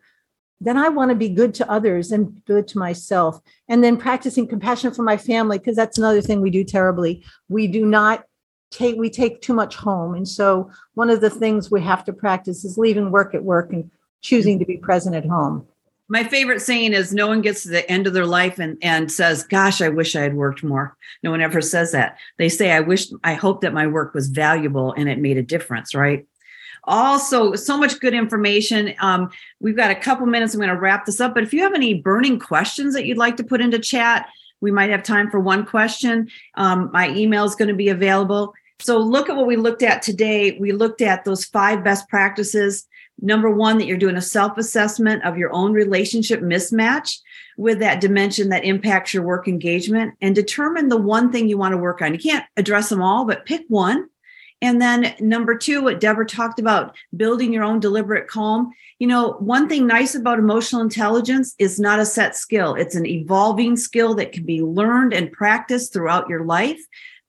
then 0.60 0.76
i 0.76 0.88
want 0.88 1.10
to 1.10 1.14
be 1.14 1.28
good 1.28 1.54
to 1.54 1.70
others 1.70 2.12
and 2.12 2.44
good 2.44 2.68
to 2.68 2.78
myself. 2.78 3.40
And 3.68 3.82
then 3.82 3.96
practicing 3.96 4.46
compassion 4.46 4.92
for 4.92 5.02
my 5.02 5.16
family 5.16 5.58
because 5.58 5.76
that's 5.76 5.98
another 5.98 6.20
thing 6.20 6.40
we 6.40 6.50
do 6.50 6.64
terribly. 6.64 7.24
We 7.48 7.66
do 7.66 7.86
not 7.86 8.24
take 8.70 8.96
we 8.96 9.08
take 9.08 9.40
too 9.40 9.54
much 9.54 9.76
home. 9.76 10.14
And 10.14 10.28
so 10.28 10.70
one 10.94 11.10
of 11.10 11.20
the 11.20 11.30
things 11.30 11.70
we 11.70 11.80
have 11.82 12.04
to 12.04 12.12
practice 12.12 12.64
is 12.64 12.76
leaving 12.76 13.10
work 13.10 13.34
at 13.34 13.44
work 13.44 13.72
and 13.72 13.90
choosing 14.20 14.58
to 14.58 14.66
be 14.66 14.76
present 14.76 15.14
at 15.14 15.24
home 15.24 15.66
my 16.08 16.24
favorite 16.24 16.60
saying 16.60 16.94
is 16.94 17.12
no 17.12 17.26
one 17.26 17.42
gets 17.42 17.62
to 17.62 17.68
the 17.68 17.88
end 17.90 18.06
of 18.06 18.14
their 18.14 18.26
life 18.26 18.58
and, 18.58 18.78
and 18.82 19.12
says, 19.12 19.42
Gosh, 19.44 19.82
I 19.82 19.90
wish 19.90 20.16
I 20.16 20.22
had 20.22 20.34
worked 20.34 20.64
more. 20.64 20.96
No 21.22 21.30
one 21.30 21.42
ever 21.42 21.60
says 21.60 21.92
that. 21.92 22.18
They 22.38 22.48
say, 22.48 22.72
I 22.72 22.80
wish, 22.80 23.08
I 23.22 23.34
hope 23.34 23.60
that 23.60 23.74
my 23.74 23.86
work 23.86 24.14
was 24.14 24.28
valuable 24.28 24.92
and 24.92 25.08
it 25.08 25.18
made 25.18 25.36
a 25.36 25.42
difference, 25.42 25.94
right? 25.94 26.26
Also, 26.84 27.54
so 27.54 27.76
much 27.76 28.00
good 28.00 28.14
information. 28.14 28.94
Um, 29.00 29.30
we've 29.60 29.76
got 29.76 29.90
a 29.90 29.94
couple 29.94 30.26
minutes. 30.26 30.54
I'm 30.54 30.60
going 30.60 30.70
to 30.70 30.80
wrap 30.80 31.04
this 31.04 31.20
up. 31.20 31.34
But 31.34 31.42
if 31.42 31.52
you 31.52 31.62
have 31.62 31.74
any 31.74 31.94
burning 31.94 32.38
questions 32.38 32.94
that 32.94 33.04
you'd 33.04 33.18
like 33.18 33.36
to 33.36 33.44
put 33.44 33.60
into 33.60 33.78
chat, 33.78 34.28
we 34.62 34.70
might 34.70 34.90
have 34.90 35.02
time 35.02 35.30
for 35.30 35.38
one 35.38 35.66
question. 35.66 36.28
Um, 36.54 36.90
my 36.92 37.10
email 37.10 37.44
is 37.44 37.54
going 37.54 37.68
to 37.68 37.74
be 37.74 37.90
available. 37.90 38.54
So, 38.80 38.98
look 38.98 39.28
at 39.28 39.36
what 39.36 39.46
we 39.46 39.56
looked 39.56 39.82
at 39.82 40.02
today. 40.02 40.56
We 40.58 40.72
looked 40.72 41.02
at 41.02 41.24
those 41.24 41.44
five 41.44 41.84
best 41.84 42.08
practices 42.08 42.86
Number 43.20 43.50
one, 43.50 43.78
that 43.78 43.86
you're 43.86 43.96
doing 43.96 44.16
a 44.16 44.22
self 44.22 44.58
assessment 44.58 45.24
of 45.24 45.36
your 45.36 45.52
own 45.52 45.72
relationship 45.72 46.40
mismatch 46.40 47.18
with 47.56 47.80
that 47.80 48.00
dimension 48.00 48.50
that 48.50 48.64
impacts 48.64 49.12
your 49.12 49.24
work 49.24 49.48
engagement 49.48 50.14
and 50.20 50.34
determine 50.34 50.88
the 50.88 50.96
one 50.96 51.32
thing 51.32 51.48
you 51.48 51.58
want 51.58 51.72
to 51.72 51.78
work 51.78 52.00
on. 52.00 52.12
You 52.12 52.20
can't 52.20 52.44
address 52.56 52.88
them 52.88 53.02
all, 53.02 53.24
but 53.24 53.46
pick 53.46 53.64
one. 53.68 54.08
And 54.60 54.80
then 54.80 55.14
number 55.20 55.56
two, 55.56 55.82
what 55.82 56.00
Deborah 56.00 56.26
talked 56.26 56.58
about, 56.58 56.96
building 57.16 57.52
your 57.52 57.64
own 57.64 57.78
deliberate 57.78 58.28
calm. 58.28 58.72
You 58.98 59.06
know, 59.06 59.32
one 59.34 59.68
thing 59.68 59.86
nice 59.86 60.14
about 60.14 60.40
emotional 60.40 60.82
intelligence 60.82 61.54
is 61.58 61.78
not 61.78 62.00
a 62.00 62.06
set 62.06 62.34
skill, 62.34 62.74
it's 62.74 62.96
an 62.96 63.06
evolving 63.06 63.76
skill 63.76 64.14
that 64.16 64.32
can 64.32 64.44
be 64.44 64.62
learned 64.62 65.12
and 65.12 65.30
practiced 65.30 65.92
throughout 65.92 66.28
your 66.28 66.44
life. 66.44 66.80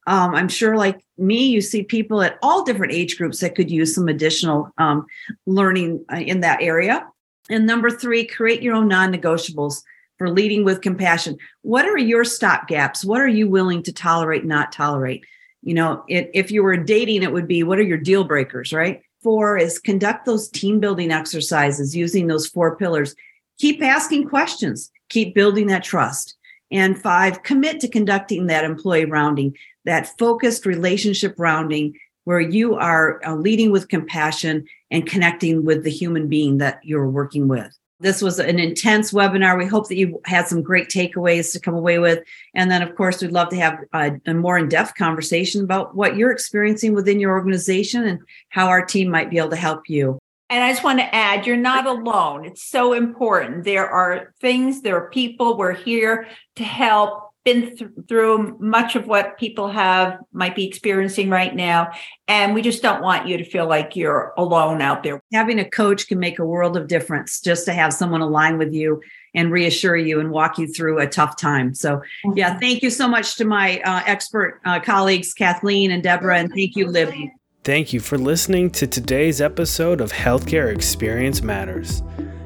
Um, 0.10 0.34
I'm 0.34 0.48
sure, 0.50 0.76
like 0.76 1.06
me, 1.20 1.46
you 1.50 1.62
see 1.62 1.84
people 1.84 2.24
at 2.24 2.40
all 2.42 2.64
different 2.64 2.94
age 2.94 3.16
groups 3.16 3.42
that 3.42 3.54
could 3.54 3.70
use 3.70 3.94
some 3.94 4.08
additional 4.08 4.72
um, 4.80 5.06
learning 5.46 6.04
uh, 6.12 6.16
in 6.16 6.40
that 6.40 6.64
area. 6.64 7.08
And 7.52 7.68
number 7.68 7.92
three, 7.92 8.26
create 8.26 8.64
your 8.64 8.74
own 8.74 8.88
non 8.88 9.14
negotiables 9.14 9.84
for 10.18 10.32
leading 10.32 10.66
with 10.66 10.82
compassion. 10.82 11.38
What 11.62 11.86
are 11.86 11.98
your 11.98 12.24
stop 12.24 12.68
gaps? 12.68 13.06
What 13.06 13.22
are 13.22 13.28
you 13.28 13.48
willing 13.48 13.84
to 13.84 13.94
tolerate, 13.94 14.46
not 14.46 14.72
tolerate? 14.72 15.24
You 15.62 15.76
know, 15.76 16.04
it, 16.08 16.32
if 16.34 16.50
you 16.50 16.64
were 16.64 16.76
dating, 16.76 17.22
it 17.22 17.32
would 17.32 17.48
be 17.48 17.62
what 17.62 17.78
are 17.78 17.84
your 17.84 17.98
deal 17.98 18.24
breakers, 18.24 18.74
right? 18.74 19.04
Four 19.22 19.60
is 19.60 19.78
conduct 19.78 20.26
those 20.26 20.50
team 20.50 20.80
building 20.80 21.12
exercises 21.12 21.96
using 21.96 22.26
those 22.26 22.48
four 22.48 22.76
pillars. 22.78 23.16
Keep 23.60 23.84
asking 23.84 24.28
questions, 24.28 24.90
keep 25.10 25.36
building 25.36 25.68
that 25.68 25.84
trust. 25.84 26.36
And 26.72 27.02
five, 27.02 27.44
commit 27.44 27.80
to 27.82 27.88
conducting 27.88 28.48
that 28.48 28.64
employee 28.64 29.06
rounding, 29.06 29.56
that 29.90 30.18
focused 30.20 30.68
relationship 30.68 31.34
rounding 31.40 31.96
where 32.26 32.40
you 32.40 32.76
are 32.76 33.20
uh, 33.26 33.34
leading 33.34 33.72
with 33.72 33.90
compassion 33.90 34.64
and 34.92 35.08
connecting 35.08 35.66
with 35.66 35.84
the 35.84 35.90
human 35.90 36.28
being 36.28 36.60
that 36.60 36.80
you're 36.84 37.10
working 37.10 37.48
with. 37.48 37.76
This 38.00 38.22
was 38.22 38.38
an 38.38 38.60
intense 38.60 39.12
webinar. 39.12 39.58
We 39.58 39.66
hope 39.66 39.90
that 39.90 39.98
you 39.98 40.22
had 40.26 40.48
some 40.48 40.62
great 40.62 40.90
takeaways 40.90 41.52
to 41.54 41.60
come 41.60 41.74
away 41.74 41.98
with. 41.98 42.20
And 42.54 42.70
then, 42.70 42.84
of 42.84 42.96
course, 42.96 43.20
we'd 43.20 43.32
love 43.32 43.50
to 43.50 43.56
have 43.56 43.80
a, 43.94 44.12
a 44.28 44.34
more 44.36 44.60
in 44.60 44.70
depth 44.70 44.94
conversation 44.94 45.64
about 45.64 45.96
what 45.96 46.16
you're 46.16 46.32
experiencing 46.32 46.94
within 46.94 47.20
your 47.20 47.32
organization 47.32 48.06
and 48.06 48.20
how 48.50 48.68
our 48.68 48.86
team 48.86 49.10
might 49.10 49.32
be 49.32 49.40
able 49.40 49.50
to 49.50 49.56
help 49.56 49.90
you. 49.90 50.20
And 50.52 50.64
I 50.64 50.72
just 50.72 50.84
want 50.84 51.00
to 51.00 51.16
add, 51.16 51.48
you're 51.48 51.58
not 51.58 51.88
alone. 51.88 52.46
It's 52.46 52.64
so 52.64 52.94
important. 52.94 53.66
There 53.66 53.90
are 53.90 54.34
things, 54.40 54.82
there 54.82 54.98
are 54.98 55.10
people, 55.10 55.58
we're 55.58 55.74
here 55.74 56.28
to 56.58 56.64
help 56.64 57.29
been 57.46 57.76
th- 57.76 57.92
through 58.08 58.58
much 58.60 58.96
of 58.96 59.08
what 59.08 59.38
people 59.38 59.70
have 59.70 60.20
might 60.34 60.56
be 60.56 60.68
experiencing 60.68 61.30
right 61.30 61.56
now. 61.56 61.92
And 62.28 62.54
we 62.54 62.62
just 62.62 62.82
don't 62.82 63.02
want 63.02 63.28
you 63.28 63.38
to 63.38 63.44
feel 63.44 63.68
like 63.68 63.96
you're 63.96 64.34
alone 64.38 64.82
out 64.82 65.04
there. 65.04 65.22
Having 65.34 65.60
a 65.60 65.70
coach 65.70 66.08
can 66.08 66.20
make 66.20 66.40
a 66.40 66.46
world 66.46 66.78
of 66.78 66.88
difference 66.88 67.40
just 67.42 67.66
to 67.66 67.74
have 67.74 67.94
someone 67.94 68.22
align 68.22 68.58
with 68.58 68.74
you 68.74 69.02
and 69.34 69.52
reassure 69.52 69.96
you 69.96 70.20
and 70.20 70.32
walk 70.32 70.58
you 70.58 70.68
through 70.68 71.00
a 71.00 71.08
tough 71.08 71.38
time. 71.38 71.74
So 71.74 72.02
yeah 72.36 72.58
thank 72.60 72.84
you. 72.84 72.90
so 72.90 73.08
much 73.08 73.36
to 73.38 73.46
my 73.46 73.80
uh, 73.82 74.02
expert 74.06 74.60
uh, 74.66 74.80
colleagues 74.80 75.34
kathleen 75.34 75.92
and 75.92 76.04
deborah 76.04 76.40
and 76.40 76.52
thank 76.54 76.76
you 76.76 76.88
libby. 76.88 77.32
Thank 77.64 77.94
you 77.94 78.00
for 78.00 78.18
listening 78.18 78.72
to 78.72 78.88
today's 78.88 79.42
episode 79.42 80.02
of 80.02 80.12
healthcare 80.12 80.74
experience 80.74 81.42
matters 81.42 82.02